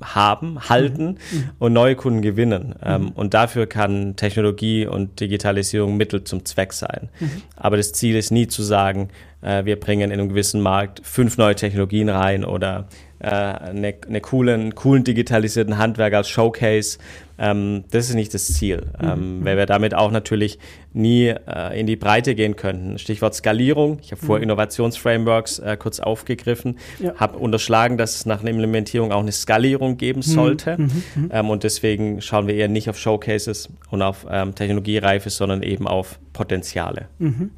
haben, 0.00 0.68
halten 0.68 1.18
mhm. 1.30 1.38
mhm. 1.38 1.50
und 1.58 1.72
neue 1.72 1.96
Kunden 1.96 2.22
gewinnen. 2.22 2.76
Ähm, 2.84 3.02
mhm. 3.02 3.08
und 3.10 3.34
dafür 3.34 3.66
kann 3.66 4.14
Technologie 4.14 4.86
und 4.86 5.18
Digitalisierung 5.18 5.96
Mittel 5.96 6.22
zum 6.22 6.44
Zweck 6.44 6.72
sein. 6.72 7.08
Mhm. 7.18 7.42
Aber 7.56 7.76
das 7.76 7.92
Ziel 7.92 8.16
ist 8.16 8.30
nie 8.30 8.46
zu 8.46 8.62
sagen, 8.62 9.08
äh, 9.42 9.64
wir 9.64 9.78
bringen 9.78 10.10
in 10.10 10.20
einem 10.20 10.28
gewissen 10.28 10.60
Markt 10.60 11.00
fünf 11.04 11.36
neue 11.38 11.54
Technologien 11.54 12.08
rein 12.08 12.44
oder 12.44 12.80
äh, 12.80 13.05
eine, 13.24 13.94
eine 14.06 14.20
coolen, 14.20 14.74
coolen 14.74 15.04
digitalisierten 15.04 15.78
Handwerk 15.78 16.14
als 16.14 16.28
Showcase. 16.28 16.98
Ähm, 17.38 17.84
das 17.90 18.08
ist 18.08 18.14
nicht 18.14 18.32
das 18.32 18.46
Ziel, 18.46 18.86
mhm. 19.00 19.08
ähm, 19.08 19.44
weil 19.44 19.56
wir 19.56 19.66
damit 19.66 19.94
auch 19.94 20.10
natürlich 20.10 20.58
nie 20.92 21.26
äh, 21.26 21.78
in 21.78 21.86
die 21.86 21.96
Breite 21.96 22.34
gehen 22.34 22.56
könnten. 22.56 22.98
Stichwort 22.98 23.34
Skalierung. 23.34 23.98
Ich 24.02 24.12
habe 24.12 24.22
mhm. 24.22 24.26
vor 24.26 24.40
Innovationsframeworks 24.40 25.58
äh, 25.58 25.76
kurz 25.78 26.00
aufgegriffen, 26.00 26.78
ja. 26.98 27.14
habe 27.16 27.38
unterschlagen, 27.38 27.98
dass 27.98 28.16
es 28.16 28.26
nach 28.26 28.40
einer 28.40 28.50
Implementierung 28.50 29.12
auch 29.12 29.20
eine 29.20 29.32
Skalierung 29.32 29.98
geben 29.98 30.20
mhm. 30.20 30.22
sollte. 30.22 30.76
Mhm. 30.78 31.02
mhm. 31.14 31.30
Ähm, 31.30 31.50
und 31.50 31.64
deswegen 31.64 32.22
schauen 32.22 32.46
wir 32.46 32.54
eher 32.54 32.68
nicht 32.68 32.88
auf 32.88 32.98
Showcases 32.98 33.68
und 33.90 34.00
auf 34.00 34.26
ähm, 34.30 34.54
Technologiereife, 34.54 35.28
sondern 35.28 35.62
eben 35.62 35.86
auf 35.86 36.18
Potenziale. 36.32 37.08
Mhm. 37.18 37.50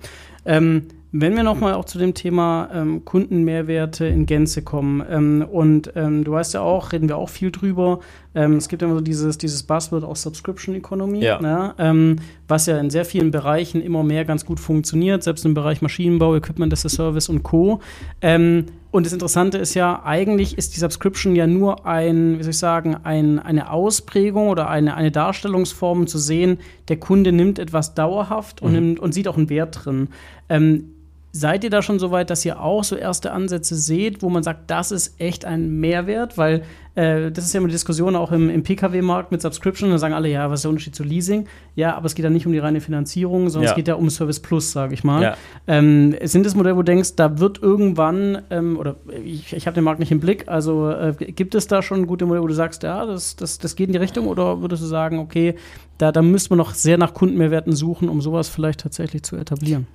Ähm, 0.44 0.88
wenn 1.10 1.36
wir 1.36 1.42
nochmal 1.42 1.74
auch 1.74 1.86
zu 1.86 1.98
dem 1.98 2.14
Thema 2.14 2.68
ähm, 2.72 3.04
Kundenmehrwerte 3.04 4.06
in 4.06 4.26
Gänze 4.26 4.62
kommen, 4.62 5.02
ähm, 5.08 5.46
und 5.50 5.92
ähm, 5.96 6.24
du 6.24 6.32
weißt 6.32 6.54
ja 6.54 6.60
auch, 6.60 6.92
reden 6.92 7.08
wir 7.08 7.16
auch 7.16 7.30
viel 7.30 7.50
drüber, 7.50 8.00
ähm, 8.34 8.54
es 8.54 8.68
gibt 8.68 8.82
immer 8.82 8.94
so 8.94 9.00
dieses, 9.00 9.38
dieses 9.38 9.62
Buzzword 9.62 10.04
auch 10.04 10.16
Subscription 10.16 10.74
Economy, 10.74 11.20
ja. 11.20 11.40
ne? 11.40 11.74
Ähm, 11.78 12.16
was 12.46 12.66
ja 12.66 12.78
in 12.78 12.90
sehr 12.90 13.04
vielen 13.04 13.30
Bereichen 13.30 13.82
immer 13.82 14.02
mehr 14.02 14.24
ganz 14.24 14.44
gut 14.44 14.60
funktioniert, 14.60 15.22
selbst 15.22 15.44
im 15.44 15.54
Bereich 15.54 15.82
Maschinenbau, 15.82 16.36
Equipment 16.36 16.72
as 16.72 16.84
a 16.84 16.88
Service 16.88 17.28
und 17.28 17.42
Co. 17.42 17.80
Ähm, 18.20 18.66
und 18.90 19.04
das 19.04 19.12
Interessante 19.12 19.58
ist 19.58 19.74
ja, 19.74 20.02
eigentlich 20.04 20.56
ist 20.56 20.74
die 20.74 20.80
Subscription 20.80 21.36
ja 21.36 21.46
nur 21.46 21.86
ein, 21.86 22.38
wie 22.38 22.42
soll 22.42 22.50
ich 22.50 22.58
sagen, 22.58 22.96
ein, 23.02 23.38
eine 23.38 23.70
Ausprägung 23.70 24.48
oder 24.48 24.68
eine, 24.70 24.94
eine 24.94 25.10
Darstellungsform 25.10 26.06
zu 26.06 26.18
sehen, 26.18 26.58
der 26.88 26.98
Kunde 26.98 27.32
nimmt 27.32 27.58
etwas 27.58 27.94
dauerhaft 27.94 28.62
und, 28.62 28.72
mhm. 28.72 28.78
nimmt, 28.78 29.00
und 29.00 29.12
sieht 29.12 29.28
auch 29.28 29.36
einen 29.36 29.50
Wert 29.50 29.84
drin. 29.84 30.08
Ähm, 30.48 30.94
Seid 31.30 31.62
ihr 31.62 31.70
da 31.70 31.82
schon 31.82 31.98
so 31.98 32.10
weit, 32.10 32.30
dass 32.30 32.44
ihr 32.46 32.60
auch 32.60 32.84
so 32.84 32.96
erste 32.96 33.32
Ansätze 33.32 33.76
seht, 33.76 34.22
wo 34.22 34.30
man 34.30 34.42
sagt, 34.42 34.70
das 34.70 34.90
ist 34.90 35.20
echt 35.20 35.44
ein 35.44 35.78
Mehrwert? 35.78 36.38
Weil 36.38 36.62
äh, 36.94 37.30
das 37.30 37.44
ist 37.44 37.52
ja 37.52 37.58
immer 37.58 37.68
die 37.68 37.74
Diskussion 37.74 38.16
auch 38.16 38.32
im, 38.32 38.48
im 38.48 38.62
Pkw-Markt 38.62 39.30
mit 39.30 39.42
Subscription. 39.42 39.90
Da 39.90 39.98
sagen 39.98 40.14
alle, 40.14 40.30
ja, 40.30 40.50
was 40.50 40.60
ist 40.60 40.62
der 40.64 40.70
Unterschied 40.70 40.94
zu 40.94 41.04
Leasing? 41.04 41.46
Ja, 41.76 41.94
aber 41.96 42.06
es 42.06 42.14
geht 42.14 42.24
ja 42.24 42.30
nicht 42.30 42.46
um 42.46 42.52
die 42.52 42.58
reine 42.58 42.80
Finanzierung, 42.80 43.50
sondern 43.50 43.66
ja. 43.66 43.70
es 43.72 43.76
geht 43.76 43.88
ja 43.88 43.94
um 43.94 44.08
Service 44.08 44.40
Plus, 44.40 44.72
sage 44.72 44.94
ich 44.94 45.04
mal. 45.04 45.22
Ja. 45.22 45.36
Ähm, 45.66 46.16
sind 46.22 46.46
das 46.46 46.54
Modelle, 46.54 46.76
wo 46.76 46.80
du 46.80 46.86
denkst, 46.86 47.14
da 47.16 47.38
wird 47.38 47.62
irgendwann, 47.62 48.42
ähm, 48.48 48.78
oder 48.78 48.96
ich, 49.22 49.52
ich 49.52 49.66
habe 49.66 49.74
den 49.74 49.84
Markt 49.84 50.00
nicht 50.00 50.10
im 50.10 50.20
Blick, 50.20 50.48
also 50.48 50.90
äh, 50.90 51.12
gibt 51.12 51.54
es 51.54 51.66
da 51.66 51.82
schon 51.82 52.06
gute 52.06 52.24
Modelle, 52.24 52.42
wo 52.42 52.48
du 52.48 52.54
sagst, 52.54 52.82
ja, 52.84 53.04
das, 53.04 53.36
das, 53.36 53.58
das 53.58 53.76
geht 53.76 53.88
in 53.88 53.92
die 53.92 53.98
Richtung? 53.98 54.28
Oder 54.28 54.62
würdest 54.62 54.82
du 54.82 54.86
sagen, 54.86 55.18
okay, 55.18 55.56
da, 55.98 56.10
da 56.10 56.22
müsste 56.22 56.50
man 56.50 56.58
noch 56.58 56.72
sehr 56.72 56.96
nach 56.96 57.12
Kundenmehrwerten 57.12 57.74
suchen, 57.74 58.08
um 58.08 58.22
sowas 58.22 58.48
vielleicht 58.48 58.80
tatsächlich 58.80 59.24
zu 59.24 59.36
etablieren? 59.36 59.86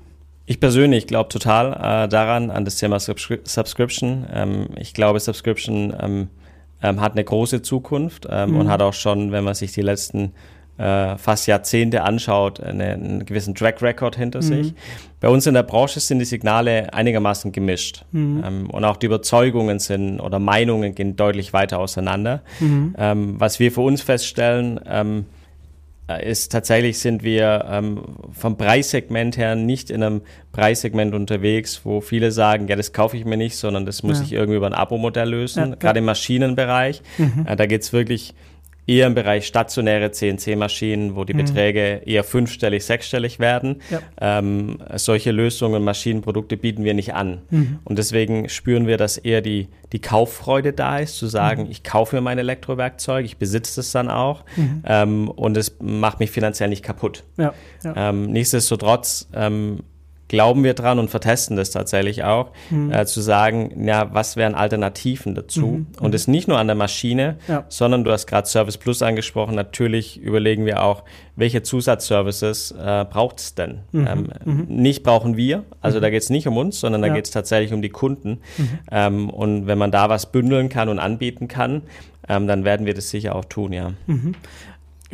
Ich 0.46 0.60
persönlich 0.60 1.08
glaube 1.08 1.30
total 1.30 1.74
äh, 1.74 2.08
daran, 2.10 2.52
an 2.52 2.66
das 2.66 2.76
Thema 2.76 3.00
Subscri 3.00 3.40
Subscription. 3.44 4.26
Ähm, 4.34 4.68
ich 4.78 4.94
glaube, 4.94 5.20
Subscription 5.20 5.94
ähm, 6.00 6.28
ähm, 6.82 7.00
hat 7.00 7.14
eine 7.14 7.24
große 7.24 7.62
Zukunft 7.62 8.28
ähm, 8.30 8.52
mhm. 8.52 8.60
und 8.60 8.70
hat 8.70 8.82
auch 8.82 8.94
schon, 8.94 9.32
wenn 9.32 9.44
man 9.44 9.56
sich 9.56 9.72
die 9.72 9.82
letzten 9.82 10.34
äh, 10.78 11.18
fast 11.18 11.48
Jahrzehnte 11.48 12.04
anschaut, 12.04 12.60
eine, 12.60 12.94
einen 12.94 13.26
gewissen 13.26 13.56
Track 13.56 13.82
Record 13.82 14.18
hinter 14.18 14.40
mhm. 14.40 14.44
sich. 14.44 14.74
Bei 15.22 15.30
uns 15.30 15.48
in 15.48 15.54
der 15.54 15.64
Branche 15.64 16.02
sind 16.02 16.20
die 16.20 16.26
Signale 16.26 16.94
einigermaßen 16.94 17.52
gemischt. 17.54 18.04
Mhm. 18.12 18.44
Ähm, 18.46 18.70
und 18.70 18.84
auch 18.84 18.98
die 18.98 19.06
Überzeugungen 19.06 19.80
sind 19.80 20.20
oder 20.20 20.40
Meinungen 20.40 20.94
gehen 20.94 21.16
deutlich 21.16 21.54
weiter 21.54 21.80
auseinander. 21.80 22.42
Mhm. 22.60 22.96
Ähm, 22.98 23.36
was 23.40 23.60
wir 23.60 23.72
für 23.72 23.82
uns 23.82 24.02
feststellen, 24.02 24.80
ist 26.08 26.52
tatsächlich 26.52 27.00
sind 27.00 27.24
wir 27.24 27.66
ähm, 27.70 28.04
vom 28.32 28.58
Preissegment 28.58 29.38
her 29.38 29.56
nicht 29.56 29.90
in 29.90 30.04
einem 30.04 30.22
Preissegment 30.52 31.14
unterwegs, 31.14 31.82
wo 31.86 32.02
viele 32.02 32.32
sagen, 32.32 32.68
ja, 32.68 32.76
das 32.76 32.92
kaufe 32.92 33.16
ich 33.16 33.26
mir 33.26 33.38
nicht, 33.38 33.56
sondern 33.56 33.86
das 33.86 34.04
muss 34.04 34.20
ja. 34.20 34.26
ich 34.26 34.34
irgendwie 34.34 34.58
über 34.58 34.68
ein 34.68 34.74
Abo-Modell 34.74 35.30
lösen. 35.30 35.70
Ja, 35.70 35.76
Gerade 35.76 36.00
im 36.00 36.06
Maschinenbereich, 36.06 37.02
mhm. 37.18 37.46
äh, 37.48 37.56
da 37.56 37.66
geht 37.66 37.84
es 37.84 37.94
wirklich 37.94 38.34
eher 38.86 39.08
im 39.08 39.16
Bereich 39.16 39.48
stationäre 39.48 40.12
CNC-Maschinen, 40.12 41.16
wo 41.16 41.24
die 41.24 41.34
mhm. 41.34 41.40
Beträge 41.40 42.02
eher 42.06 42.24
fünfstellig, 42.24 42.86
sechsstellig 42.86 43.40
werden. 43.40 43.82
Ja. 43.90 44.02
Ähm, 44.20 44.80
solche 44.96 45.32
Lösungen, 45.32 45.84
Maschinenprodukte 45.84 46.58
bieten 46.58 46.84
wir 46.84 46.94
nicht 46.94 47.14
an. 47.14 47.42
Mhm. 47.50 47.80
Und 47.84 47.98
deswegen 47.98 48.50
spüren 48.50 48.88
wir, 48.88 48.98
dass 48.98 49.18
eher 49.18 49.42
die, 49.42 49.70
die 49.94 50.00
Kauffreude 50.00 50.74
da 50.74 51.00
ist, 51.00 51.18
zu 51.18 51.28
sagen, 51.28 51.66
mhm. 51.66 51.72
ich 51.72 51.84
kaufe 51.84 52.16
mir 52.16 52.22
mein 52.22 52.38
Elektrowerkzeug, 52.38 53.26
ich 53.26 53.38
besitze 53.38 53.80
es 53.80 53.92
dann 53.92 54.10
auch 54.10 54.44
mhm. 54.56 54.84
ähm, 54.86 55.30
und 55.30 55.56
es 55.56 55.78
macht 55.82 56.20
mich 56.20 56.32
finanziell 56.32 56.70
nicht 56.70 56.84
kaputt. 56.84 57.24
Ja. 57.38 57.54
Ja. 57.84 58.10
Ähm, 58.10 58.32
nichtsdestotrotz 58.32 59.30
ähm, 59.34 59.80
glauben 60.34 60.64
wir 60.64 60.74
dran 60.74 60.98
und 60.98 61.12
vertesten 61.12 61.58
das 61.58 61.70
tatsächlich 61.70 62.24
auch, 62.24 62.50
mhm. 62.72 62.92
äh, 62.92 63.06
zu 63.06 63.22
sagen, 63.22 63.86
ja, 63.86 64.16
was 64.16 64.36
wären 64.36 64.56
Alternativen 64.56 65.36
dazu? 65.36 65.68
Mhm. 65.68 65.88
Und 66.00 66.16
es 66.16 66.28
nicht 66.28 66.48
nur 66.48 66.58
an 66.58 66.66
der 66.66 66.76
Maschine, 66.76 67.38
ja. 67.48 67.66
sondern 67.70 68.04
du 68.04 68.12
hast 68.12 68.26
gerade 68.26 68.48
Service 68.48 68.80
Plus 68.80 69.04
angesprochen, 69.04 69.54
natürlich 69.54 70.20
überlegen 70.20 70.66
wir 70.66 70.82
auch, 70.82 71.04
welche 71.36 71.62
Zusatzservices 71.62 72.72
äh, 72.72 73.06
braucht 73.08 73.42
es 73.42 73.54
denn? 73.54 73.82
Mhm. 73.92 74.08
Ähm, 74.08 74.30
mhm. 74.44 74.66
nicht 74.70 75.04
brauchen 75.04 75.38
wir, 75.38 75.66
also 75.82 76.00
da 76.00 76.08
mhm. 76.08 76.14
geht 76.14 76.24
es 76.24 76.32
nicht 76.32 76.48
um 76.48 76.58
uns, 76.58 76.80
sondern 76.80 77.04
da 77.04 77.10
ja. 77.10 77.14
geht 77.14 77.26
es 77.26 77.32
tatsächlich 77.32 77.72
um 77.72 77.84
die 77.84 77.90
Kunden. 77.90 78.40
Mhm. 78.58 78.80
Ähm, 78.92 79.30
und 79.30 79.68
wenn 79.68 79.78
man 79.78 79.92
da 79.92 80.10
was 80.10 80.32
bündeln 80.32 80.68
kann 80.68 80.90
und 80.90 80.98
anbieten 80.98 81.48
kann, 81.48 81.84
ähm, 82.28 82.48
dann 82.48 82.66
werden 82.66 82.88
wir 82.88 82.96
das 82.96 83.12
sicher 83.12 83.36
auch 83.36 83.46
tun, 83.46 83.72
ja. 83.72 83.92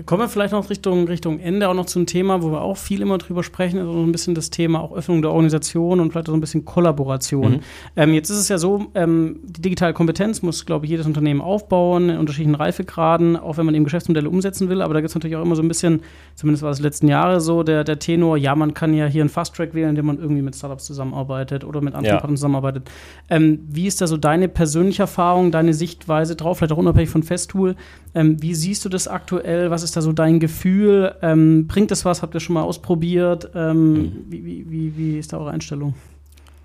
Kommen 0.05 0.23
wir 0.23 0.29
vielleicht 0.29 0.53
noch 0.53 0.69
Richtung, 0.69 1.07
Richtung 1.07 1.39
Ende 1.39 1.69
auch 1.69 1.73
noch 1.73 1.85
zum 1.85 2.05
Thema, 2.05 2.41
wo 2.41 2.51
wir 2.51 2.61
auch 2.61 2.77
viel 2.77 3.01
immer 3.01 3.17
drüber 3.17 3.43
sprechen, 3.43 3.79
also 3.79 3.91
ein 3.91 4.11
bisschen 4.11 4.35
das 4.35 4.49
Thema 4.49 4.81
auch 4.81 4.93
Öffnung 4.95 5.21
der 5.21 5.31
Organisation 5.31 5.99
und 5.99 6.11
vielleicht 6.11 6.27
auch 6.27 6.33
so 6.33 6.37
ein 6.37 6.41
bisschen 6.41 6.65
Kollaboration. 6.65 7.53
Mhm. 7.53 7.59
Ähm, 7.95 8.13
jetzt 8.13 8.29
ist 8.29 8.37
es 8.37 8.49
ja 8.49 8.57
so, 8.57 8.87
ähm, 8.95 9.39
die 9.43 9.61
digitale 9.61 9.93
Kompetenz 9.93 10.41
muss, 10.41 10.65
glaube 10.65 10.85
ich, 10.85 10.91
jedes 10.91 11.05
Unternehmen 11.05 11.41
aufbauen, 11.41 12.09
in 12.09 12.17
unterschiedlichen 12.17 12.55
Reifegraden, 12.55 13.35
auch 13.37 13.57
wenn 13.57 13.65
man 13.65 13.75
eben 13.75 13.83
Geschäftsmodelle 13.83 14.29
umsetzen 14.29 14.69
will. 14.69 14.81
Aber 14.81 14.93
da 14.93 15.01
gibt 15.01 15.09
es 15.09 15.15
natürlich 15.15 15.35
auch 15.35 15.41
immer 15.41 15.55
so 15.55 15.61
ein 15.61 15.67
bisschen, 15.67 16.01
zumindest 16.35 16.63
war 16.63 16.71
es 16.71 16.79
letzten 16.79 17.07
Jahre 17.07 17.41
so, 17.41 17.63
der, 17.63 17.83
der 17.83 17.99
Tenor, 17.99 18.37
ja, 18.37 18.55
man 18.55 18.73
kann 18.73 18.93
ja 18.93 19.05
hier 19.05 19.21
einen 19.21 19.29
Fast-Track 19.29 19.73
wählen, 19.73 19.89
indem 19.89 20.05
man 20.05 20.17
irgendwie 20.17 20.41
mit 20.41 20.55
Startups 20.55 20.85
zusammenarbeitet 20.85 21.63
oder 21.63 21.81
mit 21.81 21.93
anderen 21.93 22.15
ja. 22.15 22.19
Partnern 22.19 22.37
zusammenarbeitet. 22.37 22.89
Ähm, 23.29 23.59
wie 23.67 23.87
ist 23.87 24.01
da 24.01 24.07
so 24.07 24.17
deine 24.17 24.47
persönliche 24.47 25.03
Erfahrung, 25.03 25.51
deine 25.51 25.73
Sichtweise 25.73 26.35
drauf, 26.35 26.57
vielleicht 26.57 26.73
auch 26.73 26.77
unabhängig 26.77 27.09
von 27.09 27.23
Festool? 27.23 27.75
Ähm, 28.15 28.41
wie 28.41 28.55
siehst 28.55 28.83
du 28.85 28.89
das 28.89 29.07
aktuell? 29.07 29.69
Was 29.69 29.83
ist 29.83 29.88
da 29.95 30.01
so 30.01 30.13
dein 30.13 30.39
Gefühl? 30.39 31.15
Ähm, 31.21 31.67
bringt 31.67 31.91
das 31.91 32.05
was? 32.05 32.21
Habt 32.21 32.33
ihr 32.33 32.39
schon 32.39 32.53
mal 32.53 32.63
ausprobiert? 32.63 33.51
Ähm, 33.55 33.93
mhm. 33.93 34.11
wie, 34.29 34.45
wie, 34.69 34.97
wie, 34.97 35.19
ist 35.19 35.33
da 35.33 35.37
eure 35.37 35.51
Einstellung? 35.51 35.93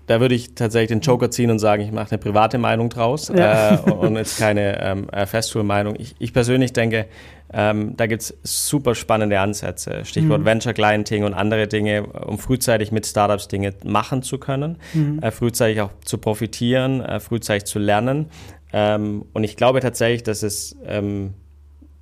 Da 0.07 0.19
würde 0.19 0.35
ich 0.35 0.53
tatsächlich 0.53 0.89
den 0.89 0.99
Joker 0.99 1.31
ziehen 1.31 1.49
und 1.49 1.57
sagen, 1.57 1.81
ich 1.81 1.91
mache 1.91 2.11
eine 2.11 2.19
private 2.19 2.59
Meinung 2.59 2.89
draus 2.89 3.31
ja. 3.35 3.75
äh, 3.75 3.91
und 3.91 4.17
jetzt 4.17 4.37
keine 4.37 4.79
ähm, 4.79 5.09
äh, 5.09 5.25
Festool-Meinung. 5.25 5.95
Ich, 5.97 6.15
ich, 6.19 6.31
persönlich 6.31 6.73
denke, 6.73 7.07
Ähm, 7.53 7.95
da 7.95 8.07
gibt 8.07 8.23
es 8.23 8.37
super 8.43 8.95
spannende 8.95 9.39
Ansätze, 9.39 10.03
Stichwort 10.03 10.41
mhm. 10.41 10.45
Venture 10.45 10.73
Clienting 10.73 11.23
und 11.23 11.33
andere 11.33 11.67
Dinge, 11.67 12.03
um 12.03 12.39
frühzeitig 12.39 12.91
mit 12.91 13.05
Startups 13.05 13.47
Dinge 13.47 13.73
machen 13.83 14.23
zu 14.23 14.39
können, 14.39 14.77
mhm. 14.93 15.19
äh, 15.19 15.31
frühzeitig 15.31 15.79
auch 15.81 15.91
zu 16.03 16.17
profitieren, 16.17 17.01
äh, 17.01 17.19
frühzeitig 17.19 17.65
zu 17.65 17.77
lernen. 17.77 18.27
Ähm, 18.73 19.25
und 19.31 19.43
ich 19.43 19.55
glaube 19.55 19.79
tatsächlich, 19.79 20.23
dass 20.23 20.43
es 20.43 20.75
ähm, 20.85 21.35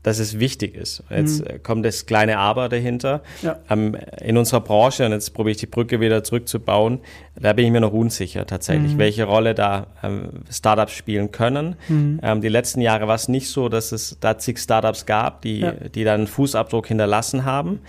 dass 0.03 0.19
es 0.19 0.39
wichtig 0.39 0.75
ist. 0.75 1.03
Jetzt 1.09 1.41
mhm. 1.41 1.63
kommt 1.63 1.85
das 1.85 2.05
kleine 2.05 2.37
Aber 2.37 2.69
dahinter. 2.69 3.23
Ja. 3.41 3.59
Ähm, 3.69 3.97
in 4.21 4.37
unserer 4.37 4.61
Branche, 4.61 5.05
und 5.05 5.13
jetzt 5.13 5.33
probiere 5.33 5.51
ich 5.51 5.57
die 5.57 5.65
Brücke 5.65 5.99
wieder 5.99 6.23
zurückzubauen, 6.23 6.99
da 7.35 7.53
bin 7.53 7.65
ich 7.65 7.71
mir 7.71 7.81
noch 7.81 7.93
unsicher 7.93 8.45
tatsächlich, 8.45 8.93
mhm. 8.93 8.99
welche 8.99 9.23
Rolle 9.23 9.55
da 9.55 9.87
ähm, 10.03 10.43
Startups 10.51 10.93
spielen 10.93 11.31
können. 11.31 11.75
Mhm. 11.87 12.19
Ähm, 12.21 12.41
die 12.41 12.49
letzten 12.49 12.81
Jahre 12.81 13.07
war 13.07 13.15
es 13.15 13.27
nicht 13.27 13.49
so, 13.49 13.69
dass 13.69 13.91
es 13.91 14.17
da 14.19 14.37
zig 14.37 14.59
Startups 14.59 15.05
gab, 15.05 15.41
die, 15.41 15.59
ja. 15.59 15.71
die 15.71 16.03
dann 16.03 16.21
einen 16.21 16.27
Fußabdruck 16.27 16.87
hinterlassen 16.87 17.43
haben. 17.43 17.79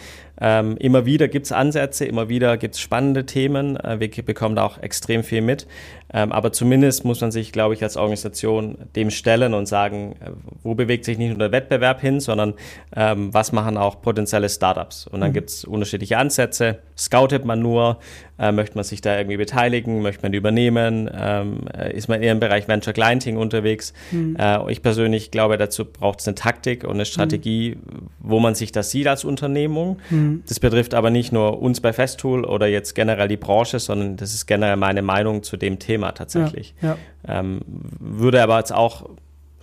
Ähm, 0.40 0.76
immer 0.78 1.06
wieder 1.06 1.28
gibt 1.28 1.46
es 1.46 1.52
Ansätze, 1.52 2.06
immer 2.06 2.28
wieder 2.28 2.56
gibt 2.56 2.74
es 2.74 2.80
spannende 2.80 3.24
Themen. 3.24 3.76
Äh, 3.76 4.00
wir 4.00 4.10
bekommen 4.24 4.56
da 4.56 4.64
auch 4.64 4.78
extrem 4.78 5.22
viel 5.22 5.42
mit. 5.42 5.66
Ähm, 6.12 6.32
aber 6.32 6.52
zumindest 6.52 7.04
muss 7.04 7.20
man 7.20 7.30
sich, 7.30 7.52
glaube 7.52 7.74
ich, 7.74 7.82
als 7.82 7.96
Organisation 7.96 8.78
dem 8.96 9.10
stellen 9.10 9.54
und 9.54 9.66
sagen, 9.66 10.16
äh, 10.20 10.30
wo 10.62 10.74
bewegt 10.74 11.04
sich 11.04 11.18
nicht 11.18 11.28
nur 11.28 11.38
der 11.38 11.52
Wettbewerb 11.52 12.00
hin, 12.00 12.18
sondern 12.18 12.54
ähm, 12.96 13.32
was 13.32 13.52
machen 13.52 13.76
auch 13.76 14.02
potenzielle 14.02 14.48
Startups. 14.48 15.06
Und 15.06 15.20
dann 15.20 15.30
mhm. 15.30 15.34
gibt 15.34 15.50
es 15.50 15.64
unterschiedliche 15.64 16.18
Ansätze. 16.18 16.78
Scoutet 16.96 17.44
man 17.44 17.60
nur? 17.60 17.98
Äh, 18.36 18.50
möchte 18.50 18.76
man 18.76 18.84
sich 18.84 19.00
da 19.00 19.16
irgendwie 19.16 19.33
beteiligen? 19.36 20.02
Möchte 20.02 20.22
man 20.22 20.32
die 20.32 20.38
übernehmen? 20.38 21.10
Ähm, 21.14 21.60
äh, 21.76 21.94
ist 21.96 22.08
man 22.08 22.22
eher 22.22 22.32
im 22.32 22.40
Bereich 22.40 22.68
Venture 22.68 22.92
Clienting 22.92 23.36
unterwegs? 23.36 23.92
Mhm. 24.10 24.36
Äh, 24.38 24.70
ich 24.72 24.82
persönlich 24.82 25.30
glaube, 25.30 25.56
dazu 25.58 25.84
braucht 25.84 26.20
es 26.20 26.28
eine 26.28 26.34
Taktik 26.34 26.84
und 26.84 26.92
eine 26.92 27.04
Strategie, 27.04 27.76
mhm. 27.76 28.08
wo 28.18 28.40
man 28.40 28.54
sich 28.54 28.72
das 28.72 28.90
sieht 28.90 29.06
als 29.06 29.24
Unternehmung. 29.24 29.98
Mhm. 30.10 30.42
Das 30.48 30.60
betrifft 30.60 30.94
aber 30.94 31.10
nicht 31.10 31.32
nur 31.32 31.60
uns 31.60 31.80
bei 31.80 31.92
Festool 31.92 32.44
oder 32.44 32.66
jetzt 32.66 32.94
generell 32.94 33.28
die 33.28 33.36
Branche, 33.36 33.78
sondern 33.78 34.16
das 34.16 34.34
ist 34.34 34.46
generell 34.46 34.76
meine 34.76 35.02
Meinung 35.02 35.42
zu 35.42 35.56
dem 35.56 35.78
Thema 35.78 36.12
tatsächlich. 36.12 36.74
Ja, 36.80 36.96
ja. 37.26 37.40
Ähm, 37.40 37.60
würde 37.98 38.42
aber 38.42 38.58
jetzt 38.58 38.72
auch 38.72 39.08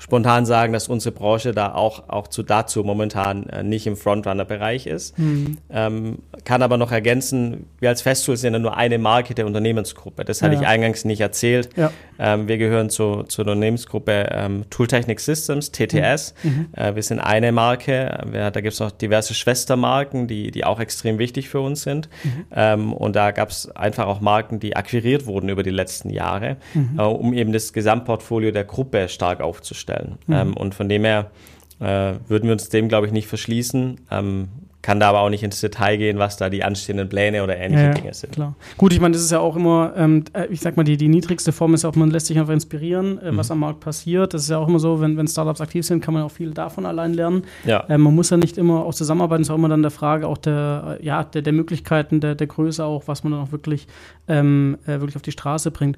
spontan 0.02 0.48
sagen, 0.48 0.74
dass 0.74 0.88
unsere 0.88 1.14
Branche 1.14 1.52
da 1.52 1.76
auch, 1.76 2.10
auch 2.10 2.28
zu 2.28 2.42
dazu 2.42 2.84
momentan 2.84 3.48
äh, 3.50 3.62
nicht 3.62 3.86
im 3.86 3.96
Frontrunner-Bereich 3.96 4.88
ist. 4.88 5.18
Mhm. 5.20 5.60
Ähm, 5.70 6.18
kann 6.44 6.64
aber 6.64 6.78
noch 6.78 6.92
ergänzen, 6.92 7.68
wir 7.80 7.90
als 7.90 8.02
Festool 8.02 8.36
sind 8.36 8.54
ja 8.54 8.60
nur 8.60 8.76
eine 8.76 8.98
Marke 8.98 9.36
der 9.36 9.46
Unternehmensgruppe. 9.46 10.26
Das 10.26 10.42
hatte 10.42 10.56
ja. 10.56 10.62
ich 10.62 10.68
eingangs 10.68 11.06
nicht 11.06 11.22
erzählt. 11.22 11.70
Ja. 11.76 11.92
Ähm, 12.18 12.48
wir 12.48 12.58
gehören 12.58 12.90
zu, 12.90 13.24
zur 13.24 13.46
Unternehmensgruppe 13.46 14.30
ähm, 14.32 14.66
Tooltechnik 14.72 15.20
Systems, 15.20 15.72
TTS. 15.72 16.34
Mhm. 16.42 16.50
mhm. 16.50 16.68
Äh, 16.76 16.96
wir 16.96 17.04
sind 17.04 17.20
eine 17.20 17.52
Marke. 17.52 18.24
Wir, 18.26 18.50
da 18.50 18.60
gibt 18.60 18.74
es 18.74 18.80
noch 18.80 18.90
diverse 18.90 19.36
Schwestermarken, 19.36 20.28
die, 20.28 20.50
die 20.50 20.66
auch 20.66 20.80
extrem 20.80 21.20
wichtig 21.20 21.48
für 21.48 21.60
uns 21.60 21.84
sind. 21.84 22.10
Mhm. 22.24 22.46
Ähm, 22.56 22.94
und 22.94 23.16
da 23.16 23.30
gab 23.30 23.50
es 23.50 23.70
einfach 23.76 24.08
auch 24.08 24.20
Marken, 24.20 24.60
die 24.60 24.76
akquiriert 24.76 25.28
wurden 25.28 25.50
über 25.50 25.62
die 25.62 25.70
letzten 25.70 26.10
Jahre, 26.10 26.58
mhm. 26.74 26.98
äh, 26.98 27.04
um 27.04 27.34
eben 27.34 27.54
das 27.54 27.72
Gesamtportfolio 27.72 28.50
der 28.50 28.64
Gruppe 28.64 29.08
stark 29.08 29.42
aufzustellen 29.42 29.91
stellen. 29.92 30.18
Mhm. 30.28 30.34
Ähm, 30.34 30.58
und 30.58 30.76
von 30.76 30.90
dem 30.90 31.04
her 31.04 31.32
äh, 31.80 32.14
würden 32.28 32.46
wir 32.46 32.54
uns 32.54 32.70
dem, 32.70 32.88
glaube 32.88 33.08
ich, 33.08 33.14
nicht 33.14 33.28
verschließen. 33.28 34.02
Ähm, 34.10 34.48
kann 34.82 35.00
da 35.00 35.10
aber 35.10 35.20
auch 35.20 35.30
nicht 35.30 35.44
ins 35.44 35.62
Detail 35.62 35.98
gehen, 35.98 36.18
was 36.18 36.38
da 36.38 36.50
die 36.50 36.64
anstehenden 36.64 37.08
Pläne 37.08 37.44
oder 37.44 37.56
ähnliche 37.56 37.84
ja, 37.84 37.94
Dinge 37.94 38.14
sind. 38.14 38.34
Klar. 38.34 38.56
Gut, 38.78 38.94
ich 38.94 39.00
meine, 39.00 39.14
das 39.14 39.22
ist 39.22 39.32
ja 39.32 39.40
auch 39.40 39.56
immer, 39.56 39.94
ähm, 39.96 40.24
äh, 40.34 40.48
ich 40.48 40.60
sag 40.60 40.76
mal, 40.76 40.84
die, 40.84 40.98
die 40.98 41.08
niedrigste 41.08 41.52
Form 41.52 41.76
ist 41.76 41.86
auch, 41.86 41.96
man 41.96 42.10
lässt 42.10 42.28
sich 42.28 42.40
einfach 42.40 42.54
inspirieren, 42.54 43.20
äh, 43.20 43.32
mhm. 43.32 43.38
was 43.38 43.52
am 43.52 43.60
Markt 43.60 43.80
passiert. 43.80 44.34
Das 44.34 44.44
ist 44.44 44.50
ja 44.50 44.58
auch 44.58 44.68
immer 44.68 44.80
so, 44.80 45.00
wenn, 45.00 45.18
wenn 45.18 45.28
Startups 45.28 45.62
aktiv 45.62 45.86
sind, 45.86 46.02
kann 46.04 46.16
man 46.16 46.24
auch 46.24 46.32
viel 46.32 46.52
davon 46.52 46.88
allein 46.88 47.14
lernen. 47.14 47.44
Ja. 47.64 47.82
Äh, 47.90 47.98
man 48.00 48.16
muss 48.16 48.32
ja 48.32 48.38
nicht 48.38 48.58
immer 48.58 48.84
auch 48.84 48.94
zusammenarbeiten, 48.96 49.44
es 49.44 49.50
ist 49.50 49.52
auch 49.52 49.58
immer 49.58 49.70
dann 49.70 49.84
der 49.84 49.92
Frage 49.92 50.28
auch 50.28 50.40
der, 50.40 50.98
äh, 51.00 51.06
ja, 51.06 51.24
der, 51.24 51.44
der 51.44 51.54
Möglichkeiten, 51.54 52.20
der, 52.20 52.34
der 52.34 52.48
Größe 52.48 52.84
auch, 52.84 53.04
was 53.06 53.24
man 53.24 53.34
dann 53.34 53.42
auch 53.42 53.52
wirklich, 53.52 53.88
ähm, 54.28 54.78
äh, 54.86 54.94
wirklich 54.94 55.16
auf 55.16 55.22
die 55.22 55.32
Straße 55.32 55.70
bringt. 55.70 55.98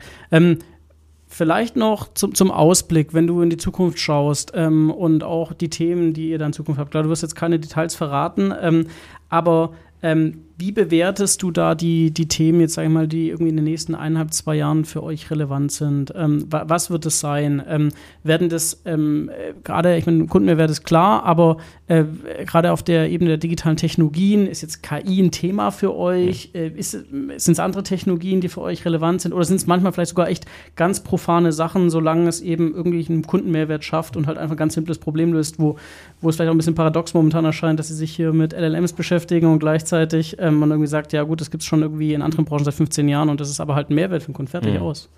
Vielleicht 1.34 1.76
noch 1.76 2.14
zum, 2.14 2.36
zum 2.36 2.52
Ausblick, 2.52 3.16
wenn 3.16 3.26
du 3.26 3.42
in 3.42 3.50
die 3.50 3.58
Zukunft 3.58 3.98
schaust 3.98 4.52
ähm, 4.54 4.92
und 4.92 5.24
auch 5.24 5.52
die 5.52 5.70
Themen, 5.70 6.14
die 6.14 6.30
ihr 6.30 6.38
dann 6.38 6.50
in 6.50 6.54
Zukunft 6.54 6.80
habt. 6.80 6.92
Klar, 6.92 7.02
du 7.02 7.10
wirst 7.10 7.24
jetzt 7.24 7.36
keine 7.36 7.60
Details 7.60 7.96
verraten, 7.96 8.54
ähm, 8.62 8.86
aber 9.30 9.74
ähm, 10.04 10.46
wie 10.58 10.72
bewertest 10.72 11.42
du 11.42 11.50
da 11.50 11.74
die, 11.74 12.12
die 12.12 12.28
Themen, 12.28 12.62
jetzt 12.62 12.76
sage 12.76 12.88
ich 12.88 12.94
mal, 12.94 13.08
die 13.08 13.30
irgendwie 13.30 13.50
in 13.50 13.56
den 13.56 13.66
nächsten 13.66 13.96
eineinhalb, 13.96 14.34
zwei 14.34 14.56
Jahren 14.56 14.86
für 14.86 15.02
euch 15.02 15.32
relevant 15.32 15.72
sind? 15.72 16.14
Ähm, 16.16 16.46
was 16.48 16.92
wird 16.92 17.06
es 17.08 17.20
sein? 17.20 17.62
Ähm, 17.68 17.90
werden 18.24 18.50
das 18.50 18.82
ähm, 18.86 19.32
gerade, 19.64 19.98
ich 19.98 20.06
meine, 20.06 20.28
Kundenmehrwert 20.28 20.70
ist 20.70 20.84
klar, 20.84 21.24
aber 21.24 21.58
äh, 21.88 22.04
gerade 22.46 22.72
auf 22.72 22.84
der 22.84 23.10
Ebene 23.10 23.30
der 23.30 23.38
digitalen 23.38 23.78
Technologien 23.78 24.46
ist 24.46 24.62
jetzt 24.62 24.84
KI 24.84 25.22
ein 25.22 25.32
Thema 25.32 25.72
für 25.72 25.96
euch? 25.96 26.52
Äh, 26.54 26.72
sind 26.80 27.34
es 27.48 27.60
andere 27.60 27.82
Technologien, 27.82 28.40
die 28.40 28.50
für 28.50 28.62
euch 28.62 28.86
relevant 28.86 29.22
sind? 29.22 29.34
Oder 29.34 29.46
sind 29.46 29.56
es 29.56 29.66
manchmal 29.66 29.92
vielleicht 29.92 30.10
sogar 30.10 30.30
echt 30.30 30.46
ganz 30.76 31.02
profane 31.02 31.52
Sachen, 31.52 31.90
solange 31.90 32.30
es 32.30 32.42
eben 32.42 32.76
irgendwie 32.76 33.06
einen 33.10 33.26
Kundenmehrwert 33.26 33.84
schafft 33.84 34.16
und 34.16 34.28
halt 34.28 34.38
einfach 34.38 34.54
ein 34.56 34.58
ganz 34.58 34.76
simples 34.76 35.00
Problem 35.00 35.34
löst, 35.34 35.58
wo, 35.58 35.78
wo 36.22 36.30
es 36.30 36.36
vielleicht 36.36 36.50
auch 36.50 36.54
ein 36.54 36.58
bisschen 36.58 36.76
paradox 36.76 37.16
momentan 37.16 37.44
erscheint, 37.44 37.80
dass 37.80 37.88
sie 37.88 37.96
sich 37.96 38.16
hier 38.16 38.34
mit 38.34 38.54
LLMs 38.54 38.94
beschäftigen 38.94 39.48
und 39.48 39.58
gleichzeitig 39.58 40.38
ähm, 40.44 40.60
man 40.60 40.70
irgendwie 40.70 40.88
sagt, 40.88 41.14
ja 41.14 41.24
gut, 41.24 41.42
das 41.42 41.50
gibt 41.50 41.64
es 41.64 41.68
schon 41.68 41.82
irgendwie 41.82 42.14
in 42.14 42.22
anderen 42.22 42.46
Branchen 42.46 42.66
seit 42.66 42.74
15 42.74 43.08
Jahren 43.08 43.30
und 43.30 43.40
das 43.40 43.50
ist 43.50 43.60
aber 43.60 43.76
halt 43.76 43.90
ein 43.90 43.96
Mehrwert 43.96 44.22
für 44.22 44.32
den 44.32 44.36
Kunden. 44.36 44.52
Fertig 44.52 44.74
mhm. 44.74 44.82
aus. 44.82 45.10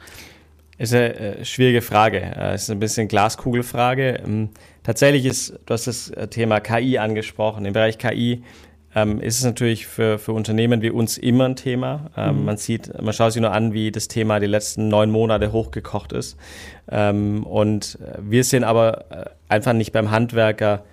Ist 0.77 0.93
eine 0.93 1.15
äh, 1.15 1.45
schwierige 1.45 1.81
Frage. 1.81 2.21
Es 2.21 2.63
ist 2.63 2.71
ein 2.71 2.79
bisschen 2.79 3.07
Glaskugelfrage. 3.07 4.21
Ähm, 4.25 4.49
tatsächlich 4.83 5.25
ist, 5.25 5.59
du 5.65 5.73
hast 5.73 5.87
das 5.87 6.09
äh, 6.09 6.27
Thema 6.27 6.59
KI 6.59 6.97
angesprochen. 6.97 7.65
Im 7.65 7.73
Bereich 7.73 7.97
KI 7.97 8.43
ähm, 8.93 9.19
ist 9.19 9.37
es 9.37 9.45
natürlich 9.45 9.87
für, 9.87 10.17
für 10.17 10.33
Unternehmen 10.33 10.81
wie 10.81 10.89
uns 10.89 11.17
immer 11.17 11.45
ein 11.45 11.55
Thema. 11.55 12.11
Ähm, 12.17 12.39
mhm. 12.39 12.45
Man 12.45 12.57
sieht, 12.57 13.01
man 13.01 13.13
schaut 13.13 13.33
sich 13.33 13.41
nur 13.41 13.51
an, 13.51 13.73
wie 13.73 13.91
das 13.91 14.07
Thema 14.07 14.39
die 14.39 14.47
letzten 14.47 14.87
neun 14.87 15.11
Monate 15.11 15.51
hochgekocht 15.51 16.13
ist. 16.13 16.37
Ähm, 16.89 17.45
und 17.45 17.97
äh, 18.01 18.17
wir 18.21 18.43
sind 18.43 18.63
aber 18.63 19.05
äh, 19.11 19.25
einfach 19.49 19.73
nicht 19.73 19.91
beim 19.91 20.11
Handwerker 20.11 20.83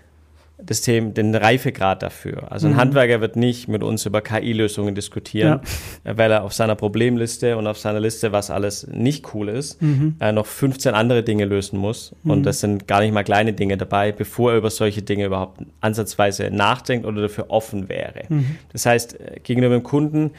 das 0.64 0.80
Thema, 0.80 1.10
den 1.10 1.34
Reifegrad 1.34 2.02
dafür. 2.02 2.50
Also 2.50 2.66
ein 2.66 2.74
mhm. 2.74 2.76
Handwerker 2.78 3.20
wird 3.20 3.36
nicht 3.36 3.68
mit 3.68 3.82
uns 3.82 4.06
über 4.06 4.20
KI-Lösungen 4.20 4.94
diskutieren, 4.94 5.60
ja. 6.04 6.16
weil 6.16 6.30
er 6.30 6.44
auf 6.44 6.52
seiner 6.52 6.74
Problemliste 6.74 7.56
und 7.56 7.66
auf 7.66 7.78
seiner 7.78 8.00
Liste, 8.00 8.32
was 8.32 8.50
alles 8.50 8.86
nicht 8.86 9.34
cool 9.34 9.48
ist, 9.48 9.80
mhm. 9.82 10.16
äh, 10.20 10.32
noch 10.32 10.46
15 10.46 10.94
andere 10.94 11.22
Dinge 11.22 11.44
lösen 11.44 11.78
muss. 11.78 12.14
Mhm. 12.22 12.30
Und 12.30 12.42
das 12.44 12.60
sind 12.60 12.86
gar 12.86 13.00
nicht 13.00 13.12
mal 13.12 13.24
kleine 13.24 13.52
Dinge 13.52 13.76
dabei, 13.76 14.12
bevor 14.12 14.52
er 14.52 14.58
über 14.58 14.70
solche 14.70 15.02
Dinge 15.02 15.26
überhaupt 15.26 15.62
ansatzweise 15.80 16.50
nachdenkt 16.50 17.06
oder 17.06 17.22
dafür 17.22 17.46
offen 17.48 17.88
wäre. 17.88 18.22
Mhm. 18.28 18.56
Das 18.72 18.86
heißt, 18.86 19.20
äh, 19.20 19.40
gegenüber 19.42 19.74
dem 19.74 19.82
Kunden 19.82 20.30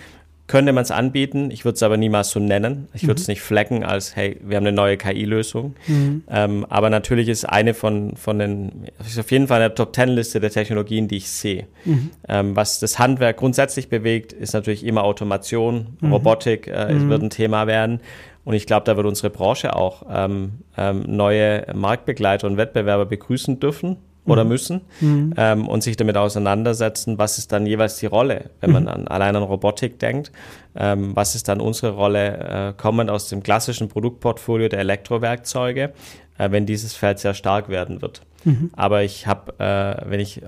könnte 0.48 0.74
man 0.74 0.84
es 0.84 0.92
anbieten, 0.92 1.52
ich 1.52 1.64
würde 1.64 1.76
es 1.76 1.84
aber 1.84 1.96
niemals 1.96 2.32
so 2.32 2.40
nennen. 2.40 2.90
Ich 2.94 3.08
würde 3.08 3.20
es 3.20 3.28
mhm. 3.28 3.32
nicht 3.32 3.42
flecken 3.42 3.84
als, 3.84 4.16
hey, 4.16 4.38
wir 4.44 4.58
haben 4.58 4.68
eine 4.68 4.76
neue 4.76 4.98
KI-Lösung. 4.98 5.76
Mhm. 5.88 6.24
Ähm, 6.30 6.66
aber 6.68 6.90
natürlich 6.90 7.30
ist 7.30 7.46
eine 7.46 7.74
von, 7.74 8.16
von 8.18 8.40
den, 8.40 8.88
ist 9.00 9.18
auf 9.18 9.32
jeden 9.32 9.48
Fall 9.48 9.62
eine 9.62 9.74
Top-10-Liste 9.74 10.42
der 10.42 10.52
Technologien, 10.52 11.08
die 11.08 11.18
ich 11.18 11.30
sehe. 11.30 11.68
Mhm. 11.86 12.10
Ähm, 12.28 12.56
was 12.58 12.80
das 12.80 13.00
Handwerk 13.00 13.38
grundsätzlich 13.38 13.88
bewegt, 13.88 14.34
ist 14.34 14.54
natürlich 14.54 14.86
immer 14.86 15.06
Automation, 15.06 15.98
mhm. 16.02 16.12
Robotik 16.12 16.68
äh, 16.68 16.94
mhm. 16.94 17.10
wird 17.10 17.24
ein 17.24 17.30
Thema 17.30 17.66
werden. 17.66 18.02
Und 18.44 18.54
ich 18.56 18.66
glaube, 18.66 18.84
da 18.84 18.98
wird 18.98 19.08
unsere 19.08 19.30
Branche 19.30 19.74
auch 19.74 20.04
ähm, 20.12 20.60
ähm 20.78 21.04
neue 21.08 21.66
Marktbegleiter 21.74 22.48
und 22.48 22.58
Wettbewerber 22.58 23.06
begrüßen 23.06 23.62
dürfen 23.62 23.98
oder 24.26 24.44
mhm. 24.44 24.50
müssen 24.50 24.82
mhm. 25.02 25.34
ähm, 25.38 25.68
und 25.68 25.84
sich 25.84 25.98
damit 25.98 26.18
auseinandersetzen, 26.18 27.18
was 27.18 27.38
ist 27.38 27.52
dann 27.52 27.66
jeweils 27.66 27.98
die 27.98 28.06
Rolle, 28.06 28.52
wenn 28.62 28.72
man 28.72 28.84
mhm. 28.84 28.90
an, 28.90 29.08
allein 29.08 29.36
an 29.36 29.44
Robotik 29.44 30.00
denkt, 30.00 30.32
ähm, 30.76 31.16
was 31.16 31.36
ist 31.36 31.48
dann 31.48 31.60
unsere 31.60 31.94
Rolle, 31.94 32.38
äh, 32.38 32.74
kommend 32.82 33.10
aus 33.10 33.28
dem 33.30 33.44
klassischen 33.44 33.90
Produktportfolio 33.90 34.70
der 34.70 34.80
Elektrowerkzeuge, 34.80 35.94
äh, 36.38 36.52
wenn 36.52 36.66
dieses 36.66 36.94
Feld 36.94 37.20
sehr 37.20 37.34
stark 37.34 37.70
werden 37.70 38.02
wird. 38.02 38.22
Mhm. 38.46 38.72
Aber 38.74 39.04
ich 39.04 39.28
habe, 39.28 39.60
äh, 39.60 40.10
wenn 40.10 40.20
ich 40.20 40.42
äh, 40.42 40.48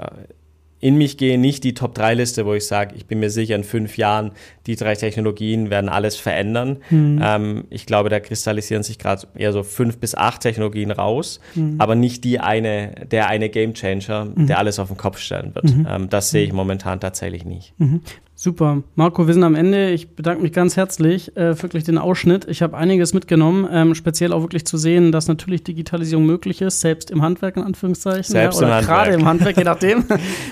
in 0.80 0.98
mich 0.98 1.18
gehe, 1.18 1.38
nicht 1.38 1.64
die 1.64 1.74
Top-3-Liste, 1.74 2.46
wo 2.46 2.54
ich 2.54 2.68
sage, 2.68 2.96
ich 2.96 3.06
bin 3.06 3.20
mir 3.20 3.30
sicher, 3.30 3.56
in 3.56 3.64
fünf 3.64 3.98
Jahren, 3.98 4.32
die 4.68 4.76
drei 4.76 4.96
Technologien 4.96 5.70
werden 5.70 5.90
alles 5.90 6.16
verändern. 6.16 6.78
Mhm. 6.90 7.20
Ähm, 7.24 7.64
ich 7.70 7.86
glaube, 7.86 8.10
da 8.10 8.20
kristallisieren 8.20 8.84
sich 8.84 9.00
gerade 9.00 9.28
eher 9.36 9.54
so 9.54 9.64
fünf 9.64 9.98
bis 9.98 10.16
acht 10.16 10.42
Technologien 10.42 10.92
raus, 10.92 11.40
mhm. 11.56 11.76
aber 11.80 11.96
nicht 11.96 12.24
die 12.24 12.40
eine, 12.40 12.94
der 13.10 13.28
eine 13.30 13.50
Gamechanger, 13.50 14.26
mhm. 14.26 14.48
der 14.48 14.60
alles 14.60 14.80
auf 14.80 14.90
den 14.90 14.98
Kopf 14.98 15.20
stellen 15.20 15.56
wird. 15.56 15.66
Mhm. 15.66 15.88
Ähm, 15.90 16.10
das 16.10 16.30
sehe 16.30 16.44
ich 16.44 16.54
momentan 16.54 17.00
tatsächlich 17.00 17.46
nicht. 17.46 17.74
Super. 18.38 18.84
Marco, 18.96 19.28
wir 19.28 19.34
sind 19.34 19.44
am 19.44 19.56
Ende. 19.56 19.92
Ich 19.92 20.10
bedanke 20.10 20.44
mich 20.44 20.52
ganz 20.52 20.76
herzlich 20.76 21.36
äh, 21.38 21.56
für 21.56 21.64
wirklich 21.64 21.86
den 21.86 21.98
Ausschnitt. 21.98 22.46
Ich 22.50 22.62
habe 22.62 22.76
einiges 22.76 23.14
mitgenommen, 23.14 23.68
ähm, 23.72 23.96
speziell 23.96 24.34
auch 24.34 24.42
wirklich 24.42 24.66
zu 24.66 24.78
sehen, 24.78 25.14
dass 25.14 25.28
natürlich 25.28 25.64
Digitalisierung 25.64 26.26
möglich 26.26 26.62
ist, 26.62 26.82
selbst 26.82 27.12
im 27.12 27.22
Handwerk 27.22 27.56
in 27.58 27.64
Anführungszeichen. 27.64 28.24
Selbst 28.24 28.60
ja, 28.60 28.68
oder 28.68 28.80
im 28.80 28.86
gerade 28.86 29.12
im 29.12 29.26
Handwerk, 29.26 29.58
je 29.58 29.64
nachdem. 29.66 30.04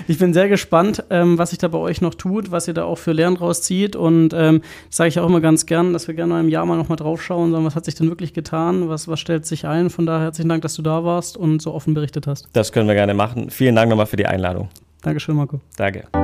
ich 0.08 0.18
bin 0.18 0.32
sehr 0.32 0.48
gespannt, 0.48 1.04
ähm, 1.10 1.36
was 1.36 1.50
sich 1.50 1.58
da 1.58 1.68
bei 1.68 1.78
euch 1.78 2.00
noch 2.00 2.14
tut, 2.14 2.50
was 2.50 2.66
ihr 2.68 2.74
da 2.74 2.84
auch 2.84 2.98
für 2.98 3.12
Lernen 3.12 3.36
rauszieht. 3.36 3.96
Und 3.96 4.32
ähm, 4.34 4.62
das 4.88 4.96
sage 4.96 5.08
ich 5.08 5.20
auch 5.20 5.28
immer 5.28 5.42
ganz 5.42 5.66
gern, 5.66 5.92
dass 5.92 6.08
wir 6.08 6.14
gerne 6.14 6.32
mal 6.32 6.40
im 6.40 6.48
Jahr 6.48 6.64
mal 6.64 6.76
nochmal 6.76 6.96
drauf 6.96 7.22
schauen, 7.22 7.52
sagen, 7.52 7.64
was 7.64 7.76
hat 7.76 7.84
sich 7.84 7.94
denn 7.94 8.08
wirklich 8.08 8.32
getan, 8.32 8.88
was, 8.88 9.08
was 9.08 9.20
stellt 9.20 9.44
sich 9.44 9.66
ein. 9.66 9.90
Von 9.90 10.06
daher 10.06 10.24
herzlichen 10.24 10.48
Dank, 10.48 10.62
dass 10.62 10.74
du 10.74 10.82
da 10.82 11.04
warst 11.04 11.36
und 11.36 11.60
so 11.60 11.74
offen 11.74 11.92
berichtet 11.92 12.26
hast. 12.26 12.48
Das 12.54 12.72
können 12.72 12.88
wir 12.88 12.94
gerne 12.94 13.14
machen. 13.14 13.50
Vielen 13.50 13.76
Dank 13.76 13.90
nochmal 13.90 14.06
für 14.06 14.16
die 14.16 14.26
Einladung. 14.26 14.68
Dankeschön, 15.02 15.36
Marco. 15.36 15.60
Danke. 15.76 16.23